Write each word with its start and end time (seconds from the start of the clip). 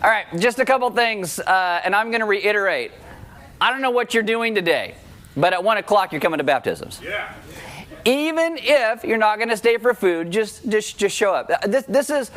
All 0.00 0.08
right, 0.08 0.26
just 0.38 0.60
a 0.60 0.64
couple 0.64 0.88
things, 0.90 1.40
uh, 1.40 1.80
and 1.84 1.92
I'm 1.92 2.10
going 2.12 2.20
to 2.20 2.26
reiterate. 2.26 2.92
I 3.60 3.72
don't 3.72 3.82
know 3.82 3.90
what 3.90 4.14
you're 4.14 4.22
doing 4.22 4.54
today, 4.54 4.94
but 5.36 5.52
at 5.52 5.64
1 5.64 5.78
o'clock 5.78 6.12
you're 6.12 6.20
coming 6.20 6.38
to 6.38 6.44
baptisms. 6.44 7.00
Yeah. 7.02 7.34
Even 8.04 8.58
if 8.60 9.02
you're 9.02 9.18
not 9.18 9.38
going 9.38 9.48
to 9.48 9.56
stay 9.56 9.76
for 9.76 9.94
food, 9.94 10.30
just, 10.30 10.68
just, 10.68 10.98
just 10.98 11.16
show 11.16 11.34
up. 11.34 11.50
Uh, 11.50 11.66
This, 11.66 11.84
this 11.86 12.10
is 12.10 12.30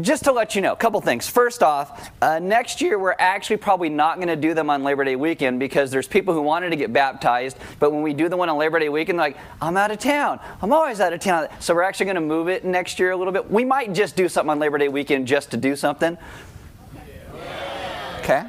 just 0.00 0.24
to 0.24 0.32
let 0.32 0.54
you 0.54 0.60
know, 0.60 0.72
a 0.72 0.76
couple 0.76 1.00
things. 1.00 1.28
First 1.28 1.62
off, 1.62 2.10
uh, 2.20 2.38
next 2.38 2.80
year 2.80 2.98
we're 2.98 3.14
actually 3.18 3.56
probably 3.56 3.88
not 3.88 4.16
going 4.16 4.28
to 4.28 4.36
do 4.36 4.54
them 4.54 4.68
on 4.70 4.82
Labor 4.82 5.04
Day 5.04 5.16
weekend 5.16 5.58
because 5.58 5.90
there's 5.90 6.08
people 6.08 6.34
who 6.34 6.42
wanted 6.42 6.70
to 6.70 6.76
get 6.76 6.92
baptized, 6.92 7.56
but 7.78 7.92
when 7.92 8.02
we 8.02 8.12
do 8.12 8.28
the 8.28 8.36
one 8.36 8.48
on 8.48 8.58
Labor 8.58 8.78
Day 8.78 8.88
weekend, 8.88 9.18
they're 9.18 9.28
like, 9.28 9.38
I'm 9.60 9.76
out 9.76 9.90
of 9.90 9.98
town. 9.98 10.40
I'm 10.60 10.72
always 10.72 11.00
out 11.00 11.12
of 11.12 11.20
town. 11.20 11.48
So 11.60 11.74
we're 11.74 11.82
actually 11.82 12.06
going 12.06 12.16
to 12.16 12.20
move 12.20 12.48
it 12.48 12.64
next 12.64 12.98
year 12.98 13.12
a 13.12 13.16
little 13.16 13.32
bit. 13.32 13.50
We 13.50 13.64
might 13.64 13.92
just 13.92 14.16
do 14.16 14.28
something 14.28 14.50
on 14.50 14.58
Labor 14.58 14.78
Day 14.78 14.88
weekend 14.88 15.26
just 15.26 15.50
to 15.52 15.56
do 15.56 15.76
something. 15.76 16.18
Okay. 18.26 18.44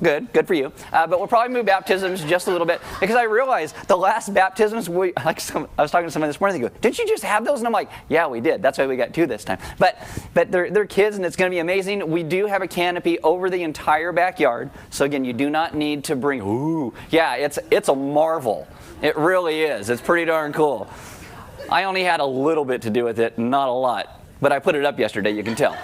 Good, 0.00 0.32
good 0.32 0.46
for 0.46 0.54
you. 0.54 0.72
Uh, 0.92 1.04
but 1.08 1.18
we'll 1.18 1.26
probably 1.26 1.52
move 1.52 1.66
baptisms 1.66 2.22
just 2.22 2.46
a 2.46 2.52
little 2.52 2.66
bit 2.66 2.80
because 3.00 3.16
I 3.16 3.24
realized 3.24 3.74
the 3.88 3.96
last 3.96 4.32
baptisms 4.32 4.88
we 4.88 5.12
like. 5.24 5.40
Some, 5.40 5.68
I 5.76 5.82
was 5.82 5.90
talking 5.90 6.06
to 6.06 6.12
someone 6.12 6.28
this 6.28 6.40
morning. 6.40 6.60
They 6.60 6.68
go, 6.68 6.74
"Didn't 6.80 6.98
you 7.00 7.08
just 7.08 7.24
have 7.24 7.44
those?" 7.44 7.58
And 7.58 7.66
I'm 7.66 7.72
like, 7.72 7.90
"Yeah, 8.08 8.28
we 8.28 8.40
did. 8.40 8.62
That's 8.62 8.78
why 8.78 8.86
we 8.86 8.96
got 8.96 9.12
two 9.12 9.26
this 9.26 9.44
time." 9.44 9.58
But 9.78 9.98
but 10.32 10.52
they're 10.52 10.70
they're 10.70 10.86
kids, 10.86 11.16
and 11.16 11.26
it's 11.26 11.34
going 11.34 11.50
to 11.50 11.54
be 11.54 11.58
amazing. 11.58 12.08
We 12.08 12.22
do 12.22 12.46
have 12.46 12.62
a 12.62 12.68
canopy 12.68 13.18
over 13.20 13.50
the 13.50 13.64
entire 13.64 14.12
backyard. 14.12 14.70
So 14.90 15.04
again, 15.04 15.24
you 15.24 15.32
do 15.32 15.50
not 15.50 15.74
need 15.74 16.04
to 16.04 16.14
bring. 16.14 16.40
Ooh, 16.40 16.94
yeah, 17.10 17.34
it's 17.34 17.58
it's 17.72 17.88
a 17.88 17.94
marvel. 17.94 18.68
It 19.02 19.16
really 19.16 19.62
is. 19.62 19.90
It's 19.90 20.02
pretty 20.02 20.24
darn 20.24 20.52
cool. 20.52 20.88
I 21.68 21.84
only 21.84 22.04
had 22.04 22.20
a 22.20 22.26
little 22.26 22.64
bit 22.64 22.82
to 22.82 22.90
do 22.90 23.04
with 23.04 23.18
it, 23.18 23.38
not 23.38 23.68
a 23.68 23.72
lot. 23.72 24.20
But 24.40 24.52
I 24.52 24.60
put 24.60 24.76
it 24.76 24.84
up 24.84 25.00
yesterday. 25.00 25.32
You 25.32 25.42
can 25.42 25.56
tell. 25.56 25.76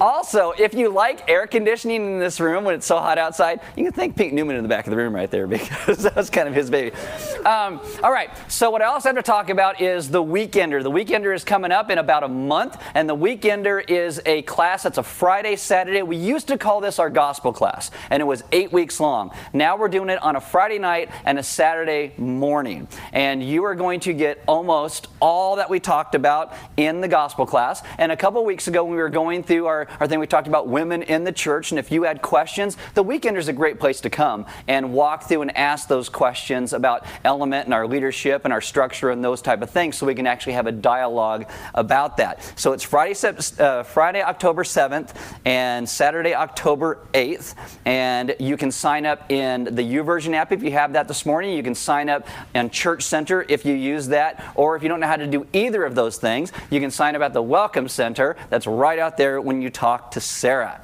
Also, 0.00 0.52
if 0.58 0.74
you 0.74 0.88
like 0.90 1.28
air 1.28 1.46
conditioning 1.46 2.04
in 2.04 2.18
this 2.20 2.38
room 2.38 2.64
when 2.64 2.74
it's 2.74 2.86
so 2.86 2.98
hot 2.98 3.18
outside, 3.18 3.60
you 3.76 3.84
can 3.84 3.92
thank 3.92 4.16
Pete 4.16 4.32
Newman 4.32 4.54
in 4.54 4.62
the 4.62 4.68
back 4.68 4.86
of 4.86 4.90
the 4.92 4.96
room 4.96 5.14
right 5.14 5.30
there 5.30 5.46
because 5.48 5.98
that 5.98 6.14
was 6.14 6.30
kind 6.30 6.48
of 6.48 6.54
his 6.54 6.70
baby. 6.70 6.94
Um, 7.44 7.80
all 8.02 8.12
right, 8.12 8.30
so 8.48 8.70
what 8.70 8.80
I 8.80 8.86
also 8.86 9.08
have 9.08 9.16
to 9.16 9.22
talk 9.22 9.50
about 9.50 9.80
is 9.80 10.08
the 10.08 10.22
Weekender. 10.22 10.82
The 10.82 10.90
Weekender 10.90 11.34
is 11.34 11.42
coming 11.42 11.72
up 11.72 11.90
in 11.90 11.98
about 11.98 12.22
a 12.22 12.28
month, 12.28 12.80
and 12.94 13.08
the 13.08 13.16
Weekender 13.16 13.88
is 13.88 14.20
a 14.24 14.42
class 14.42 14.84
that's 14.84 14.98
a 14.98 15.02
Friday, 15.02 15.56
Saturday. 15.56 16.02
We 16.02 16.16
used 16.16 16.48
to 16.48 16.58
call 16.58 16.80
this 16.80 16.98
our 16.98 17.10
gospel 17.10 17.52
class, 17.52 17.90
and 18.10 18.20
it 18.20 18.26
was 18.26 18.44
eight 18.52 18.72
weeks 18.72 19.00
long. 19.00 19.32
Now 19.52 19.76
we're 19.76 19.88
doing 19.88 20.10
it 20.10 20.22
on 20.22 20.36
a 20.36 20.40
Friday 20.40 20.78
night 20.78 21.10
and 21.24 21.38
a 21.38 21.42
Saturday 21.42 22.12
morning. 22.16 22.86
And 23.12 23.42
you 23.42 23.64
are 23.64 23.74
going 23.74 24.00
to 24.00 24.12
get 24.12 24.42
almost 24.46 25.08
all 25.20 25.56
that 25.56 25.68
we 25.68 25.80
talked 25.80 26.14
about 26.14 26.54
in 26.76 27.00
the 27.00 27.08
gospel 27.08 27.46
class. 27.46 27.82
And 27.98 28.12
a 28.12 28.16
couple 28.16 28.44
weeks 28.44 28.68
ago, 28.68 28.84
when 28.84 28.92
we 28.92 28.98
were 28.98 29.08
going 29.08 29.42
through 29.42 29.66
our, 29.66 29.87
our 30.00 30.06
thing, 30.06 30.18
we 30.18 30.26
talked 30.26 30.48
about 30.48 30.68
women 30.68 31.02
in 31.02 31.24
the 31.24 31.32
church. 31.32 31.70
And 31.70 31.78
if 31.78 31.90
you 31.90 32.04
had 32.04 32.22
questions, 32.22 32.76
the 32.94 33.04
weekender 33.04 33.38
is 33.38 33.48
a 33.48 33.52
great 33.52 33.78
place 33.80 34.00
to 34.02 34.10
come 34.10 34.46
and 34.66 34.92
walk 34.92 35.24
through 35.24 35.42
and 35.42 35.56
ask 35.56 35.88
those 35.88 36.08
questions 36.08 36.72
about 36.72 37.06
element 37.24 37.66
and 37.66 37.74
our 37.74 37.86
leadership 37.86 38.44
and 38.44 38.52
our 38.52 38.60
structure 38.60 39.10
and 39.10 39.24
those 39.24 39.42
type 39.42 39.62
of 39.62 39.70
things 39.70 39.96
so 39.96 40.06
we 40.06 40.14
can 40.14 40.26
actually 40.26 40.52
have 40.52 40.66
a 40.66 40.72
dialogue 40.72 41.50
about 41.74 42.16
that. 42.16 42.52
So 42.56 42.72
it's 42.72 42.82
Friday, 42.84 43.14
uh, 43.58 43.82
Friday 43.82 44.22
October 44.22 44.64
7th 44.64 45.14
and 45.44 45.88
Saturday, 45.88 46.34
October 46.34 46.98
8th. 47.14 47.54
And 47.84 48.34
you 48.38 48.56
can 48.56 48.70
sign 48.70 49.06
up 49.06 49.30
in 49.30 49.64
the 49.64 49.82
YouVersion 49.82 50.34
app 50.34 50.52
if 50.52 50.62
you 50.62 50.70
have 50.72 50.92
that 50.92 51.08
this 51.08 51.26
morning. 51.26 51.56
You 51.56 51.62
can 51.62 51.74
sign 51.74 52.08
up 52.08 52.26
in 52.54 52.70
Church 52.70 53.02
Center 53.02 53.44
if 53.48 53.64
you 53.64 53.74
use 53.74 54.08
that. 54.08 54.52
Or 54.54 54.76
if 54.76 54.82
you 54.82 54.88
don't 54.88 55.00
know 55.00 55.06
how 55.06 55.16
to 55.16 55.26
do 55.26 55.46
either 55.52 55.84
of 55.84 55.94
those 55.94 56.18
things, 56.18 56.52
you 56.70 56.80
can 56.80 56.90
sign 56.90 57.16
up 57.16 57.22
at 57.22 57.32
the 57.32 57.42
Welcome 57.42 57.88
Center 57.88 58.36
that's 58.50 58.66
right 58.66 58.98
out 58.98 59.16
there 59.16 59.40
when 59.40 59.62
you 59.62 59.70
talk 59.78 60.10
to 60.10 60.20
Sarah. 60.20 60.80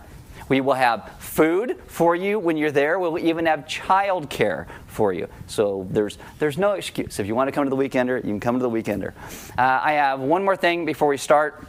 We 0.49 0.61
will 0.61 0.75
have 0.75 1.11
food 1.19 1.81
for 1.89 2.15
you 2.15 2.39
when 2.39 2.57
you're 2.57 2.71
there. 2.71 3.01
We'll 3.01 3.19
even 3.19 3.47
have 3.47 3.67
child 3.67 4.31
care 4.31 4.69
for 4.87 5.13
you. 5.13 5.27
So 5.49 5.85
there's, 5.91 6.17
there's 6.39 6.59
no 6.59 6.73
excuse. 6.75 7.19
If 7.19 7.27
you 7.27 7.35
want 7.35 7.49
to 7.49 7.53
come 7.53 7.65
to 7.65 7.71
the 7.71 7.77
Weekender, 7.77 8.19
you 8.19 8.31
can 8.31 8.39
come 8.39 8.61
to 8.61 8.63
the 8.63 8.71
Weekender. 8.71 9.13
Uh, 9.59 9.81
I 9.83 9.93
have 9.95 10.21
one 10.21 10.45
more 10.45 10.55
thing 10.55 10.85
before 10.85 11.09
we 11.09 11.17
start, 11.17 11.67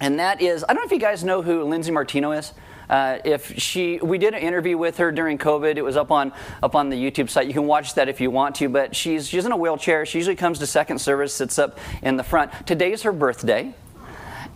and 0.00 0.18
that 0.18 0.42
is 0.42 0.64
I 0.64 0.74
don't 0.74 0.82
know 0.82 0.86
if 0.86 0.92
you 0.92 0.98
guys 0.98 1.22
know 1.22 1.40
who 1.40 1.62
Lindsay 1.62 1.92
Martino 1.92 2.32
is. 2.32 2.52
Uh, 2.90 3.18
if 3.24 3.56
she, 3.60 3.98
we 3.98 4.18
did 4.18 4.34
an 4.34 4.40
interview 4.40 4.76
with 4.76 4.96
her 4.98 5.10
during 5.10 5.38
COVID. 5.38 5.76
It 5.76 5.82
was 5.82 5.96
up 5.96 6.10
on 6.10 6.32
up 6.62 6.74
on 6.74 6.88
the 6.88 6.96
YouTube 6.96 7.30
site. 7.30 7.46
You 7.46 7.52
can 7.52 7.66
watch 7.66 7.94
that 7.94 8.08
if 8.08 8.20
you 8.20 8.30
want 8.30 8.56
to. 8.56 8.68
But 8.68 8.94
she's 8.96 9.28
she's 9.28 9.46
in 9.46 9.52
a 9.52 9.56
wheelchair. 9.56 10.04
She 10.04 10.18
usually 10.18 10.36
comes 10.36 10.58
to 10.58 10.66
second 10.66 10.98
service, 10.98 11.32
sits 11.32 11.58
up 11.58 11.78
in 12.02 12.16
the 12.16 12.24
front. 12.24 12.50
Today 12.66 12.92
is 12.92 13.02
her 13.02 13.12
birthday. 13.12 13.74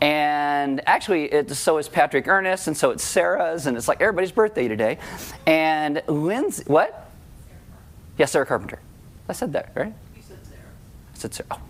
And 0.00 0.80
actually, 0.86 1.24
it, 1.26 1.50
so 1.50 1.78
is 1.78 1.88
Patrick 1.88 2.26
Ernest, 2.26 2.66
and 2.66 2.76
so 2.76 2.90
it's 2.90 3.04
Sarah's, 3.04 3.66
and 3.66 3.76
it's 3.76 3.86
like 3.86 4.00
everybody's 4.00 4.32
birthday 4.32 4.66
today. 4.66 4.98
And 5.46 6.02
Lindsay, 6.06 6.64
what? 6.66 7.10
Yes, 8.16 8.32
Sarah 8.32 8.46
Carpenter. 8.46 8.78
I 9.28 9.32
said 9.32 9.52
that, 9.52 9.72
right? 9.74 9.92
You 10.16 10.22
said 10.22 10.38
Sarah. 10.44 10.60
I 11.14 11.18
said 11.18 11.34
Sarah. 11.34 11.48
Oh. 11.50 11.60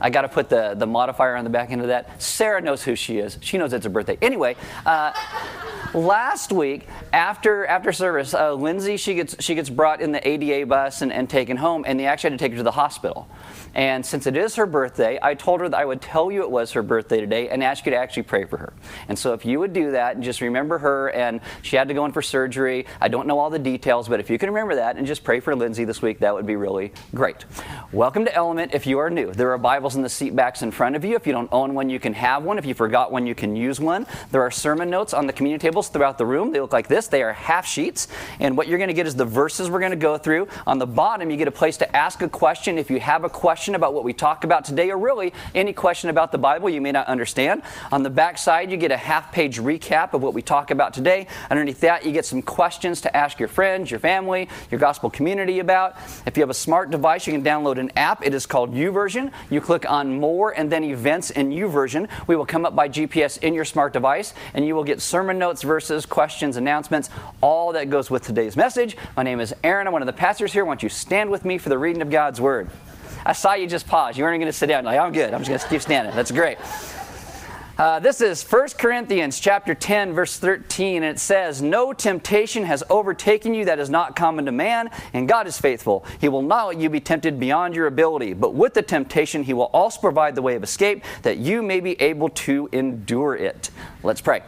I 0.00 0.10
got 0.10 0.22
to 0.22 0.28
put 0.28 0.48
the, 0.48 0.74
the 0.76 0.86
modifier 0.86 1.36
on 1.36 1.44
the 1.44 1.50
back 1.50 1.70
end 1.70 1.80
of 1.80 1.86
that. 1.86 2.20
Sarah 2.20 2.60
knows 2.60 2.82
who 2.82 2.96
she 2.96 3.18
is. 3.18 3.38
She 3.40 3.56
knows 3.56 3.72
it's 3.72 3.84
her 3.84 3.90
birthday. 3.90 4.18
Anyway, 4.20 4.56
uh, 4.84 5.12
last 5.94 6.52
week 6.52 6.86
after 7.12 7.66
after 7.66 7.92
service, 7.92 8.34
uh, 8.34 8.54
Lindsay 8.54 8.96
she 8.96 9.14
gets 9.14 9.36
she 9.40 9.54
gets 9.54 9.68
brought 9.68 10.00
in 10.00 10.12
the 10.12 10.26
ADA 10.26 10.66
bus 10.66 11.02
and, 11.02 11.12
and 11.12 11.28
taken 11.28 11.56
home, 11.56 11.84
and 11.86 11.98
they 11.98 12.06
actually 12.06 12.30
had 12.30 12.38
to 12.38 12.44
take 12.44 12.52
her 12.52 12.58
to 12.58 12.62
the 12.62 12.70
hospital. 12.70 13.28
And 13.74 14.04
since 14.04 14.26
it 14.26 14.36
is 14.36 14.56
her 14.56 14.66
birthday, 14.66 15.18
I 15.22 15.34
told 15.34 15.60
her 15.60 15.68
that 15.68 15.78
I 15.78 15.84
would 15.84 16.02
tell 16.02 16.30
you 16.30 16.42
it 16.42 16.50
was 16.50 16.72
her 16.72 16.82
birthday 16.82 17.20
today 17.20 17.48
and 17.48 17.62
ask 17.62 17.86
you 17.86 17.92
to 17.92 17.96
actually 17.96 18.24
pray 18.24 18.44
for 18.44 18.58
her. 18.58 18.72
And 19.08 19.18
so 19.18 19.32
if 19.32 19.46
you 19.46 19.58
would 19.60 19.72
do 19.72 19.92
that 19.92 20.14
and 20.14 20.24
just 20.24 20.40
remember 20.42 20.78
her, 20.78 21.08
and 21.10 21.40
she 21.62 21.76
had 21.76 21.88
to 21.88 21.94
go 21.94 22.04
in 22.04 22.12
for 22.12 22.20
surgery. 22.20 22.86
I 23.00 23.08
don't 23.08 23.26
know 23.26 23.38
all 23.38 23.48
the 23.48 23.58
details, 23.58 24.08
but 24.08 24.20
if 24.20 24.28
you 24.28 24.38
can 24.38 24.50
remember 24.50 24.74
that 24.74 24.96
and 24.96 25.06
just 25.06 25.24
pray 25.24 25.40
for 25.40 25.56
Lindsay 25.56 25.84
this 25.84 26.02
week, 26.02 26.18
that 26.18 26.34
would 26.34 26.46
be 26.46 26.56
really 26.56 26.92
great. 27.14 27.44
Welcome 27.92 28.24
to 28.26 28.34
Element 28.34 28.74
if 28.74 28.86
you 28.86 28.98
are 28.98 29.08
new. 29.08 29.32
There 29.32 29.52
are 29.52 29.58
Bibles 29.58 29.96
in 29.96 30.02
the 30.02 30.08
seat 30.08 30.36
backs 30.36 30.62
in 30.62 30.70
front 30.70 30.96
of 30.96 31.04
you. 31.04 31.16
If 31.16 31.26
you 31.26 31.32
don't 31.32 31.48
own 31.50 31.74
one, 31.74 31.88
you 31.88 31.98
can 31.98 32.12
have 32.12 32.42
one. 32.42 32.58
If 32.58 32.66
you 32.66 32.74
forgot 32.74 33.10
one, 33.10 33.26
you 33.26 33.34
can 33.34 33.56
use 33.56 33.80
one. 33.80 34.06
There 34.30 34.42
are 34.42 34.50
sermon 34.50 34.90
notes 34.90 35.14
on 35.14 35.26
the 35.26 35.32
community 35.32 35.66
throughout 35.88 36.18
the 36.18 36.26
room. 36.26 36.52
They 36.52 36.60
look 36.60 36.72
like 36.72 36.88
this. 36.88 37.06
They 37.06 37.22
are 37.22 37.32
half 37.32 37.66
sheets. 37.66 38.08
And 38.40 38.56
what 38.56 38.68
you're 38.68 38.78
going 38.78 38.88
to 38.88 38.94
get 38.94 39.06
is 39.06 39.14
the 39.14 39.24
verses 39.24 39.70
we're 39.70 39.80
going 39.80 39.90
to 39.90 39.96
go 39.96 40.18
through. 40.18 40.48
On 40.66 40.78
the 40.78 40.86
bottom, 40.86 41.30
you 41.30 41.36
get 41.36 41.48
a 41.48 41.52
place 41.52 41.76
to 41.78 41.96
ask 41.96 42.22
a 42.22 42.28
question. 42.28 42.78
If 42.78 42.90
you 42.90 43.00
have 43.00 43.24
a 43.24 43.28
question 43.28 43.74
about 43.74 43.94
what 43.94 44.04
we 44.04 44.12
talk 44.12 44.44
about 44.44 44.64
today, 44.64 44.90
or 44.90 44.98
really 44.98 45.32
any 45.54 45.72
question 45.72 46.10
about 46.10 46.32
the 46.32 46.38
Bible 46.38 46.70
you 46.70 46.80
may 46.80 46.92
not 46.92 47.06
understand, 47.06 47.62
on 47.90 48.02
the 48.02 48.10
back 48.10 48.38
side, 48.38 48.70
you 48.70 48.76
get 48.76 48.90
a 48.90 48.96
half 48.96 49.32
page 49.32 49.58
recap 49.58 50.14
of 50.14 50.22
what 50.22 50.34
we 50.34 50.42
talk 50.42 50.70
about 50.70 50.92
today. 50.92 51.26
Underneath 51.50 51.80
that, 51.80 52.04
you 52.04 52.12
get 52.12 52.24
some 52.24 52.42
questions 52.42 53.00
to 53.02 53.16
ask 53.16 53.38
your 53.38 53.48
friends, 53.48 53.90
your 53.90 54.00
family, 54.00 54.48
your 54.70 54.78
gospel 54.80 55.10
community 55.10 55.58
about. 55.58 55.96
If 56.26 56.36
you 56.36 56.42
have 56.42 56.50
a 56.50 56.54
smart 56.54 56.90
device, 56.90 57.26
you 57.26 57.32
can 57.32 57.42
download 57.42 57.78
an 57.78 57.90
app. 57.96 58.24
It 58.24 58.34
is 58.34 58.46
called 58.46 58.74
YouVersion. 58.74 59.32
You 59.50 59.60
click 59.60 59.90
on 59.90 60.18
More 60.18 60.50
and 60.56 60.70
then 60.70 60.84
Events 60.84 61.30
in 61.30 61.50
YouVersion. 61.50 62.08
We 62.26 62.36
will 62.36 62.46
come 62.46 62.64
up 62.64 62.74
by 62.74 62.88
GPS 62.88 63.38
in 63.42 63.54
your 63.54 63.64
smart 63.64 63.92
device, 63.92 64.34
and 64.54 64.66
you 64.66 64.74
will 64.74 64.84
get 64.84 65.00
sermon 65.00 65.38
notes, 65.38 65.62
verses, 65.72 66.04
questions, 66.04 66.58
announcements, 66.58 67.08
all 67.40 67.72
that 67.72 67.88
goes 67.88 68.10
with 68.10 68.22
today's 68.22 68.58
message. 68.58 68.94
My 69.16 69.22
name 69.22 69.40
is 69.40 69.54
Aaron. 69.64 69.86
I'm 69.86 69.94
one 69.94 70.02
of 70.02 70.06
the 70.06 70.12
pastors 70.12 70.52
here. 70.52 70.66
Why 70.66 70.72
don't 70.72 70.82
you 70.82 70.90
stand 70.90 71.30
with 71.30 71.46
me 71.46 71.56
for 71.56 71.70
the 71.70 71.78
reading 71.78 72.02
of 72.02 72.10
God's 72.10 72.42
Word? 72.42 72.68
I 73.24 73.32
saw 73.32 73.54
you 73.54 73.66
just 73.66 73.86
pause. 73.86 74.18
You 74.18 74.24
weren't 74.24 74.38
going 74.38 74.52
to 74.52 74.58
sit 74.58 74.66
down. 74.66 74.84
Like, 74.84 74.98
I'm 74.98 75.14
good. 75.14 75.32
I'm 75.32 75.40
just 75.40 75.48
going 75.48 75.60
to 75.60 75.68
keep 75.68 75.80
standing. 75.80 76.14
That's 76.14 76.30
great. 76.30 76.58
Uh, 77.78 78.00
this 78.00 78.20
is 78.20 78.44
1 78.44 78.68
Corinthians 78.76 79.40
chapter 79.40 79.74
10 79.74 80.12
verse 80.12 80.38
13 80.38 80.96
and 80.96 81.16
it 81.16 81.18
says 81.18 81.62
no 81.62 81.94
temptation 81.94 82.64
has 82.64 82.84
overtaken 82.90 83.54
you 83.54 83.64
that 83.64 83.78
is 83.78 83.88
not 83.88 84.14
common 84.14 84.44
to 84.44 84.52
man 84.52 84.90
and 85.14 85.26
God 85.26 85.46
is 85.46 85.58
faithful 85.58 86.04
he 86.20 86.28
will 86.28 86.42
not 86.42 86.66
let 86.66 86.78
you 86.78 86.90
be 86.90 87.00
tempted 87.00 87.40
beyond 87.40 87.74
your 87.74 87.86
ability 87.86 88.34
but 88.34 88.52
with 88.52 88.74
the 88.74 88.82
temptation 88.82 89.42
he 89.42 89.54
will 89.54 89.70
also 89.72 90.02
provide 90.02 90.34
the 90.34 90.42
way 90.42 90.54
of 90.54 90.62
escape 90.62 91.02
that 91.22 91.38
you 91.38 91.62
may 91.62 91.80
be 91.80 92.00
able 92.00 92.28
to 92.28 92.68
endure 92.72 93.34
it 93.34 93.70
let's 94.02 94.20
pray 94.20 94.42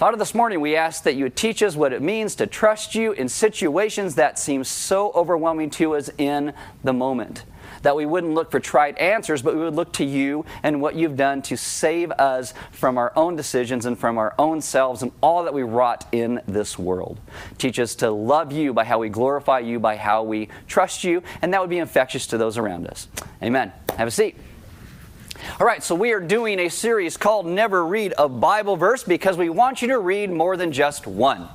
Father, 0.00 0.16
this 0.16 0.34
morning 0.34 0.62
we 0.62 0.76
ask 0.76 1.02
that 1.02 1.14
you 1.14 1.28
teach 1.28 1.62
us 1.62 1.76
what 1.76 1.92
it 1.92 2.00
means 2.00 2.34
to 2.36 2.46
trust 2.46 2.94
you 2.94 3.12
in 3.12 3.28
situations 3.28 4.14
that 4.14 4.38
seem 4.38 4.64
so 4.64 5.12
overwhelming 5.12 5.68
to 5.68 5.94
us 5.94 6.08
in 6.16 6.54
the 6.82 6.94
moment 6.94 7.44
that 7.82 7.94
we 7.94 8.06
wouldn't 8.06 8.32
look 8.32 8.50
for 8.50 8.60
trite 8.60 8.96
answers, 8.96 9.42
but 9.42 9.54
we 9.54 9.60
would 9.60 9.74
look 9.74 9.92
to 9.92 10.04
you 10.06 10.46
and 10.62 10.80
what 10.80 10.94
you've 10.94 11.18
done 11.18 11.42
to 11.42 11.54
save 11.54 12.12
us 12.12 12.54
from 12.70 12.96
our 12.96 13.12
own 13.14 13.36
decisions 13.36 13.84
and 13.84 13.98
from 13.98 14.16
our 14.16 14.34
own 14.38 14.62
selves 14.62 15.02
and 15.02 15.12
all 15.20 15.44
that 15.44 15.52
we 15.52 15.62
wrought 15.62 16.06
in 16.12 16.40
this 16.48 16.78
world. 16.78 17.20
Teach 17.58 17.78
us 17.78 17.94
to 17.96 18.10
love 18.10 18.52
you 18.52 18.72
by 18.72 18.84
how 18.84 19.00
we 19.00 19.10
glorify 19.10 19.58
you, 19.58 19.78
by 19.78 19.96
how 19.96 20.22
we 20.22 20.48
trust 20.66 21.04
you, 21.04 21.22
and 21.42 21.52
that 21.52 21.60
would 21.60 21.68
be 21.68 21.76
infectious 21.76 22.26
to 22.28 22.38
those 22.38 22.56
around 22.56 22.86
us. 22.86 23.06
Amen. 23.42 23.70
Have 23.98 24.08
a 24.08 24.10
seat. 24.10 24.34
All 25.58 25.66
right, 25.66 25.82
so 25.82 25.94
we 25.94 26.12
are 26.12 26.20
doing 26.20 26.58
a 26.58 26.68
series 26.68 27.16
called 27.16 27.46
Never 27.46 27.86
Read 27.86 28.14
a 28.18 28.28
Bible 28.28 28.76
Verse 28.76 29.04
because 29.04 29.36
we 29.36 29.48
want 29.48 29.82
you 29.82 29.88
to 29.88 29.98
read 29.98 30.30
more 30.30 30.56
than 30.56 30.72
just 30.72 31.06
one. 31.06 31.48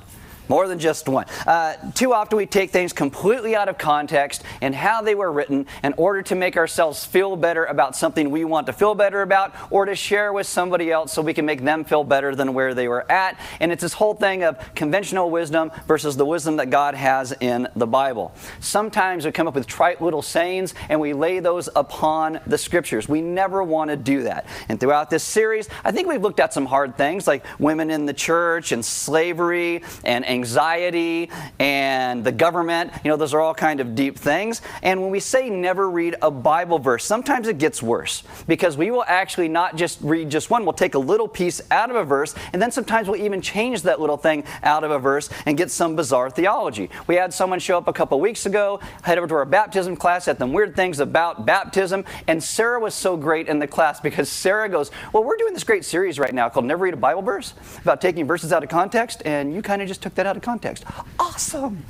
More 0.48 0.68
than 0.68 0.78
just 0.78 1.08
one. 1.08 1.26
Uh, 1.46 1.74
too 1.92 2.12
often 2.12 2.36
we 2.36 2.46
take 2.46 2.70
things 2.70 2.92
completely 2.92 3.56
out 3.56 3.68
of 3.68 3.78
context 3.78 4.42
and 4.60 4.74
how 4.74 5.02
they 5.02 5.14
were 5.14 5.32
written 5.32 5.66
in 5.82 5.94
order 5.96 6.22
to 6.22 6.34
make 6.34 6.56
ourselves 6.56 7.04
feel 7.04 7.36
better 7.36 7.64
about 7.64 7.96
something 7.96 8.30
we 8.30 8.44
want 8.44 8.66
to 8.66 8.72
feel 8.72 8.94
better 8.94 9.22
about 9.22 9.54
or 9.70 9.86
to 9.86 9.94
share 9.94 10.32
with 10.32 10.46
somebody 10.46 10.90
else 10.90 11.12
so 11.12 11.22
we 11.22 11.34
can 11.34 11.46
make 11.46 11.62
them 11.62 11.84
feel 11.84 12.04
better 12.04 12.34
than 12.34 12.54
where 12.54 12.74
they 12.74 12.86
were 12.88 13.10
at. 13.10 13.38
And 13.60 13.72
it's 13.72 13.82
this 13.82 13.92
whole 13.92 14.14
thing 14.14 14.44
of 14.44 14.58
conventional 14.74 15.30
wisdom 15.30 15.72
versus 15.88 16.16
the 16.16 16.24
wisdom 16.24 16.56
that 16.56 16.70
God 16.70 16.94
has 16.94 17.32
in 17.40 17.68
the 17.74 17.86
Bible. 17.86 18.32
Sometimes 18.60 19.24
we 19.24 19.32
come 19.32 19.48
up 19.48 19.54
with 19.54 19.66
trite 19.66 20.00
little 20.00 20.22
sayings 20.22 20.74
and 20.88 21.00
we 21.00 21.12
lay 21.12 21.40
those 21.40 21.68
upon 21.74 22.40
the 22.46 22.58
scriptures. 22.58 23.08
We 23.08 23.20
never 23.20 23.62
want 23.62 23.90
to 23.90 23.96
do 23.96 24.22
that. 24.24 24.46
And 24.68 24.78
throughout 24.78 25.10
this 25.10 25.24
series, 25.24 25.68
I 25.84 25.92
think 25.92 26.08
we've 26.08 26.22
looked 26.22 26.40
at 26.40 26.54
some 26.54 26.66
hard 26.66 26.96
things 26.96 27.26
like 27.26 27.44
women 27.58 27.90
in 27.90 28.06
the 28.06 28.14
church 28.14 28.72
and 28.72 28.84
slavery 28.84 29.82
and 30.04 30.24
anxiety 30.36 31.30
and 31.58 32.22
the 32.22 32.32
government. 32.32 32.92
You 33.02 33.10
know, 33.10 33.16
those 33.16 33.32
are 33.34 33.40
all 33.40 33.54
kind 33.54 33.80
of 33.80 33.94
deep 33.94 34.18
things. 34.18 34.60
And 34.82 35.00
when 35.00 35.10
we 35.10 35.20
say 35.20 35.48
never 35.48 35.88
read 35.90 36.16
a 36.20 36.30
Bible 36.30 36.78
verse, 36.78 37.04
sometimes 37.04 37.48
it 37.48 37.58
gets 37.58 37.82
worse 37.82 38.22
because 38.46 38.76
we 38.76 38.90
will 38.90 39.04
actually 39.06 39.48
not 39.48 39.76
just 39.76 39.98
read 40.02 40.30
just 40.30 40.50
one, 40.50 40.64
we'll 40.64 40.74
take 40.74 40.94
a 40.94 40.98
little 40.98 41.26
piece 41.28 41.60
out 41.70 41.90
of 41.90 41.96
a 41.96 42.04
verse, 42.04 42.34
and 42.52 42.60
then 42.60 42.70
sometimes 42.70 43.08
we'll 43.08 43.20
even 43.20 43.40
change 43.40 43.82
that 43.82 44.00
little 44.00 44.16
thing 44.16 44.44
out 44.62 44.84
of 44.84 44.90
a 44.90 44.98
verse 44.98 45.30
and 45.46 45.56
get 45.56 45.70
some 45.70 45.96
bizarre 45.96 46.30
theology. 46.30 46.90
We 47.06 47.16
had 47.16 47.32
someone 47.32 47.58
show 47.58 47.78
up 47.78 47.88
a 47.88 47.92
couple 47.92 48.20
weeks 48.20 48.46
ago, 48.46 48.80
head 49.02 49.18
over 49.18 49.26
to 49.28 49.34
our 49.34 49.44
baptism 49.44 49.96
class, 49.96 50.24
said 50.24 50.38
them 50.38 50.52
weird 50.52 50.76
things 50.76 51.00
about 51.00 51.46
baptism, 51.46 52.04
and 52.26 52.42
Sarah 52.42 52.78
was 52.78 52.94
so 52.94 53.16
great 53.16 53.48
in 53.48 53.58
the 53.58 53.66
class 53.66 54.00
because 54.00 54.28
Sarah 54.28 54.68
goes, 54.68 54.90
Well, 55.12 55.24
we're 55.24 55.36
doing 55.36 55.54
this 55.54 55.64
great 55.64 55.84
series 55.84 56.18
right 56.18 56.34
now 56.34 56.48
called 56.48 56.66
Never 56.66 56.84
Read 56.84 56.94
a 56.94 56.98
Bible 56.98 57.22
Verse 57.22 57.54
about 57.80 58.00
taking 58.00 58.26
verses 58.26 58.52
out 58.52 58.62
of 58.62 58.68
context, 58.68 59.22
and 59.24 59.54
you 59.54 59.62
kind 59.62 59.80
of 59.80 59.88
just 59.88 60.02
took 60.02 60.14
that 60.16 60.25
out 60.26 60.36
of 60.36 60.42
context. 60.42 60.84
Awesome. 61.18 61.84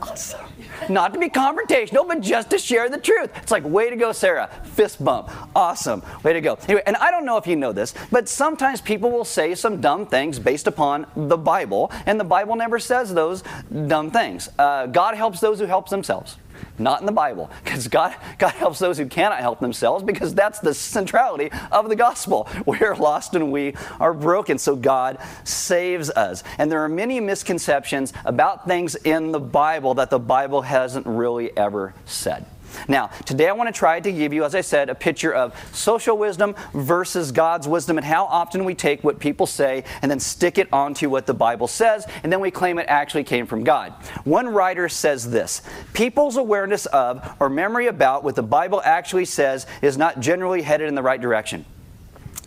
Awesome. 0.00 0.46
Not 0.88 1.12
to 1.14 1.18
be 1.18 1.28
confrontational, 1.28 2.06
but 2.06 2.20
just 2.20 2.50
to 2.50 2.58
share 2.58 2.88
the 2.88 2.98
truth. 2.98 3.30
It's 3.42 3.50
like, 3.50 3.64
way 3.64 3.90
to 3.90 3.96
go, 3.96 4.12
Sarah. 4.12 4.48
Fist 4.62 5.04
bump. 5.04 5.28
Awesome. 5.56 6.02
Way 6.22 6.34
to 6.34 6.40
go. 6.40 6.56
Anyway, 6.68 6.82
and 6.86 6.96
I 6.96 7.10
don't 7.10 7.24
know 7.24 7.36
if 7.36 7.48
you 7.48 7.56
know 7.56 7.72
this, 7.72 7.94
but 8.12 8.28
sometimes 8.28 8.80
people 8.80 9.10
will 9.10 9.24
say 9.24 9.56
some 9.56 9.80
dumb 9.80 10.06
things 10.06 10.38
based 10.38 10.68
upon 10.68 11.06
the 11.16 11.36
Bible, 11.36 11.90
and 12.06 12.20
the 12.20 12.24
Bible 12.24 12.54
never 12.54 12.78
says 12.78 13.12
those 13.12 13.42
dumb 13.88 14.12
things. 14.12 14.48
Uh, 14.56 14.86
God 14.86 15.16
helps 15.16 15.40
those 15.40 15.58
who 15.58 15.66
help 15.66 15.88
themselves. 15.88 16.36
Not 16.78 17.00
in 17.00 17.06
the 17.06 17.12
Bible, 17.12 17.50
because 17.64 17.88
God, 17.88 18.14
God 18.38 18.52
helps 18.52 18.78
those 18.78 18.98
who 18.98 19.06
cannot 19.06 19.40
help 19.40 19.60
themselves, 19.60 20.04
because 20.04 20.34
that's 20.34 20.60
the 20.60 20.74
centrality 20.74 21.50
of 21.72 21.88
the 21.88 21.96
gospel. 21.96 22.48
We 22.68 22.80
are 22.80 22.94
lost 22.94 23.34
and 23.34 23.50
we 23.50 23.74
are 23.98 24.12
broken, 24.12 24.58
so 24.58 24.76
God 24.76 25.18
saves 25.44 26.10
us. 26.10 26.44
And 26.58 26.70
there 26.70 26.84
are 26.84 26.88
many 26.88 27.18
misconceptions 27.18 28.12
about 28.26 28.66
things 28.66 28.94
in 28.94 29.32
the 29.32 29.40
Bible 29.40 29.94
that 29.94 30.10
the 30.10 30.18
Bible 30.18 30.62
hasn't 30.62 31.06
really 31.06 31.56
ever 31.56 31.94
said. 32.04 32.44
Now, 32.86 33.08
today 33.24 33.48
I 33.48 33.52
want 33.52 33.68
to 33.68 33.78
try 33.78 34.00
to 34.00 34.12
give 34.12 34.32
you, 34.32 34.44
as 34.44 34.54
I 34.54 34.60
said, 34.60 34.88
a 34.88 34.94
picture 34.94 35.32
of 35.32 35.54
social 35.72 36.16
wisdom 36.16 36.54
versus 36.72 37.32
God's 37.32 37.68
wisdom 37.68 37.98
and 37.98 38.04
how 38.04 38.24
often 38.26 38.64
we 38.64 38.74
take 38.74 39.04
what 39.04 39.18
people 39.18 39.46
say 39.46 39.84
and 40.02 40.10
then 40.10 40.20
stick 40.20 40.58
it 40.58 40.68
onto 40.72 41.10
what 41.10 41.26
the 41.26 41.34
Bible 41.34 41.68
says, 41.68 42.06
and 42.22 42.32
then 42.32 42.40
we 42.40 42.50
claim 42.50 42.78
it 42.78 42.86
actually 42.88 43.24
came 43.24 43.46
from 43.46 43.64
God. 43.64 43.92
One 44.24 44.48
writer 44.48 44.88
says 44.88 45.30
this 45.30 45.62
People's 45.92 46.36
awareness 46.36 46.86
of 46.86 47.36
or 47.40 47.48
memory 47.48 47.86
about 47.86 48.24
what 48.24 48.34
the 48.34 48.42
Bible 48.42 48.82
actually 48.84 49.24
says 49.24 49.66
is 49.82 49.96
not 49.96 50.20
generally 50.20 50.62
headed 50.62 50.88
in 50.88 50.94
the 50.94 51.02
right 51.02 51.20
direction. 51.20 51.64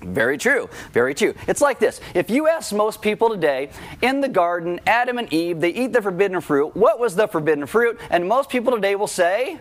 Very 0.01 0.37
true, 0.37 0.67
very 0.93 1.13
true. 1.13 1.35
It's 1.47 1.61
like 1.61 1.77
this. 1.79 2.01
If 2.15 2.29
you 2.29 2.47
ask 2.47 2.73
most 2.73 3.01
people 3.01 3.29
today 3.29 3.69
in 4.01 4.19
the 4.19 4.29
garden, 4.29 4.79
Adam 4.87 5.19
and 5.19 5.31
Eve, 5.31 5.59
they 5.59 5.69
eat 5.69 5.93
the 5.93 6.01
forbidden 6.01 6.41
fruit. 6.41 6.75
What 6.75 6.99
was 6.99 7.15
the 7.15 7.27
forbidden 7.27 7.67
fruit? 7.67 7.99
And 8.09 8.27
most 8.27 8.49
people 8.49 8.73
today 8.73 8.95
will 8.95 9.07
say, 9.07 9.59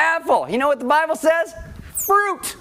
apple. 0.00 0.48
You 0.48 0.58
know 0.58 0.68
what 0.68 0.78
the 0.78 0.86
Bible 0.86 1.16
says? 1.16 1.54
Fruit. 1.94 2.56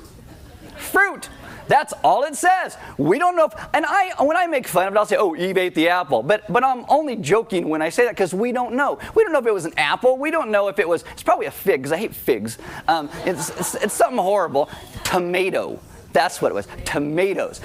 Fruit. 0.78 1.30
That's 1.68 1.94
all 2.04 2.24
it 2.24 2.36
says. 2.36 2.78
We 2.98 3.20
don't 3.20 3.36
know 3.36 3.46
if, 3.46 3.54
and 3.76 3.86
I, 3.88 4.12
when 4.24 4.36
I 4.36 4.48
make 4.48 4.68
fun 4.68 4.88
of 4.88 4.94
it, 4.96 4.98
I'll 4.98 5.06
say, 5.06 5.18
oh, 5.18 5.36
Eve 5.36 5.56
ate 5.56 5.76
the 5.76 5.90
apple. 5.90 6.24
But, 6.24 6.52
but 6.52 6.64
I'm 6.64 6.84
only 6.90 7.16
joking 7.16 7.70
when 7.70 7.82
I 7.82 7.90
say 7.90 8.06
that 8.06 8.12
because 8.12 8.34
we 8.34 8.52
don't 8.52 8.74
know. 8.74 8.98
We 9.14 9.24
don't 9.24 9.32
know 9.32 9.40
if 9.40 9.46
it 9.46 9.54
was 9.54 9.66
an 9.66 9.78
apple. 9.78 10.18
We 10.18 10.32
don't 10.32 10.50
know 10.50 10.68
if 10.68 10.80
it 10.80 10.88
was, 10.90 11.06
it's 11.14 11.22
probably 11.22 11.46
a 11.46 11.52
fig 11.52 11.82
because 11.82 11.92
I 11.92 11.98
hate 11.98 12.16
figs. 12.16 12.58
Um, 12.88 13.08
it's, 13.24 13.50
it's, 13.52 13.76
it's 13.76 13.94
something 13.94 14.18
horrible. 14.18 14.68
Tomato. 15.04 15.80
That's 16.12 16.42
what 16.42 16.52
it 16.52 16.56
was. 16.56 16.68
Tomatoes 16.86 17.62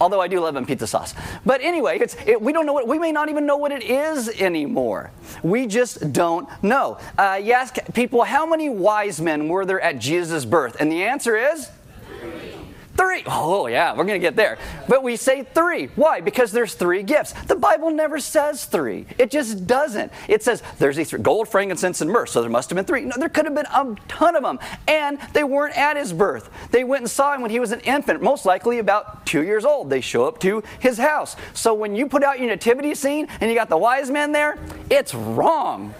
although 0.00 0.20
I 0.20 0.28
do 0.28 0.40
love 0.40 0.54
them 0.54 0.66
pizza 0.66 0.86
sauce. 0.86 1.14
But 1.44 1.60
anyway, 1.60 2.00
it, 2.26 2.40
we 2.40 2.52
don't 2.52 2.66
know 2.66 2.72
what, 2.72 2.88
we 2.88 2.98
may 2.98 3.12
not 3.12 3.28
even 3.28 3.46
know 3.46 3.56
what 3.56 3.72
it 3.72 3.84
is 3.84 4.28
anymore. 4.40 5.10
We 5.42 5.66
just 5.66 6.12
don't 6.12 6.48
know. 6.62 6.98
Uh, 7.18 7.40
you 7.42 7.52
ask 7.52 7.76
people, 7.94 8.24
how 8.24 8.46
many 8.46 8.68
wise 8.68 9.20
men 9.20 9.48
were 9.48 9.64
there 9.64 9.80
at 9.80 9.98
Jesus' 9.98 10.44
birth? 10.44 10.76
And 10.80 10.90
the 10.90 11.04
answer 11.04 11.36
is? 11.36 11.70
Three. 12.96 13.22
Oh, 13.26 13.66
yeah, 13.66 13.92
we're 13.92 14.04
going 14.04 14.20
to 14.20 14.24
get 14.24 14.36
there. 14.36 14.58
But 14.88 15.02
we 15.02 15.16
say 15.16 15.42
three. 15.42 15.86
Why? 15.96 16.20
Because 16.20 16.52
there's 16.52 16.74
three 16.74 17.02
gifts. 17.02 17.32
The 17.32 17.54
Bible 17.54 17.90
never 17.90 18.18
says 18.18 18.64
three. 18.64 19.06
It 19.16 19.30
just 19.30 19.66
doesn't. 19.66 20.12
It 20.28 20.42
says 20.42 20.62
there's 20.78 20.96
these 20.96 21.10
three 21.10 21.20
gold, 21.20 21.48
frankincense, 21.48 22.00
and 22.00 22.10
myrrh. 22.10 22.26
So 22.26 22.40
there 22.40 22.50
must 22.50 22.68
have 22.70 22.76
been 22.76 22.84
three. 22.84 23.02
No, 23.02 23.14
there 23.16 23.28
could 23.28 23.46
have 23.46 23.54
been 23.54 23.66
a 23.66 23.96
ton 24.08 24.36
of 24.36 24.42
them. 24.42 24.58
And 24.86 25.18
they 25.32 25.44
weren't 25.44 25.76
at 25.78 25.96
his 25.96 26.12
birth. 26.12 26.50
They 26.70 26.84
went 26.84 27.02
and 27.02 27.10
saw 27.10 27.34
him 27.34 27.40
when 27.40 27.50
he 27.50 27.60
was 27.60 27.72
an 27.72 27.80
infant, 27.80 28.22
most 28.22 28.44
likely 28.44 28.78
about 28.78 29.24
two 29.24 29.44
years 29.44 29.64
old. 29.64 29.88
They 29.88 30.00
show 30.00 30.26
up 30.26 30.38
to 30.40 30.62
his 30.78 30.98
house. 30.98 31.36
So 31.54 31.72
when 31.74 31.94
you 31.94 32.06
put 32.06 32.22
out 32.22 32.38
your 32.38 32.48
nativity 32.48 32.94
scene 32.94 33.28
and 33.40 33.50
you 33.50 33.56
got 33.56 33.68
the 33.68 33.78
wise 33.78 34.10
men 34.10 34.32
there, 34.32 34.58
it's 34.90 35.14
wrong. 35.14 35.94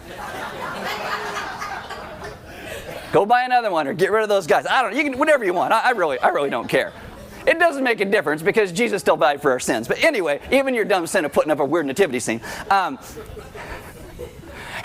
Go 3.13 3.27
buy 3.27 3.45
another 3.45 3.71
one 3.71 3.89
or 3.89 3.93
get 3.93 4.13
rid 4.13 4.23
of 4.23 4.29
those 4.29 4.47
guys. 4.47 4.67
I 4.67 4.83
don't 4.83 4.93
know. 4.93 4.99
You 4.99 5.05
can 5.05 5.19
whatever 5.19 5.45
you 5.45 5.53
want. 5.53 5.73
I, 5.73 5.81
I 5.81 5.91
really, 5.91 6.19
I 6.21 6.29
really 6.29 6.51
don't 6.51 6.69
care. 6.69 6.93
It 7.47 7.59
doesn't 7.59 7.83
make 7.83 8.01
a 8.01 8.05
difference 8.05 8.43
because 8.43 8.71
Jesus 8.71 9.01
still 9.01 9.17
died 9.17 9.43
for 9.43 9.51
our 9.51 9.61
sins. 9.61 9.89
But 9.89 10.05
anyway, 10.05 10.41
even 10.53 10.75
your 10.75 10.85
dumb 10.85 11.07
sin 11.07 11.25
of 11.25 11.33
putting 11.33 11.51
up 11.51 11.59
a 11.59 11.65
weird 11.65 11.87
nativity 11.87 12.21
scene. 12.21 12.41
Um, 12.71 12.99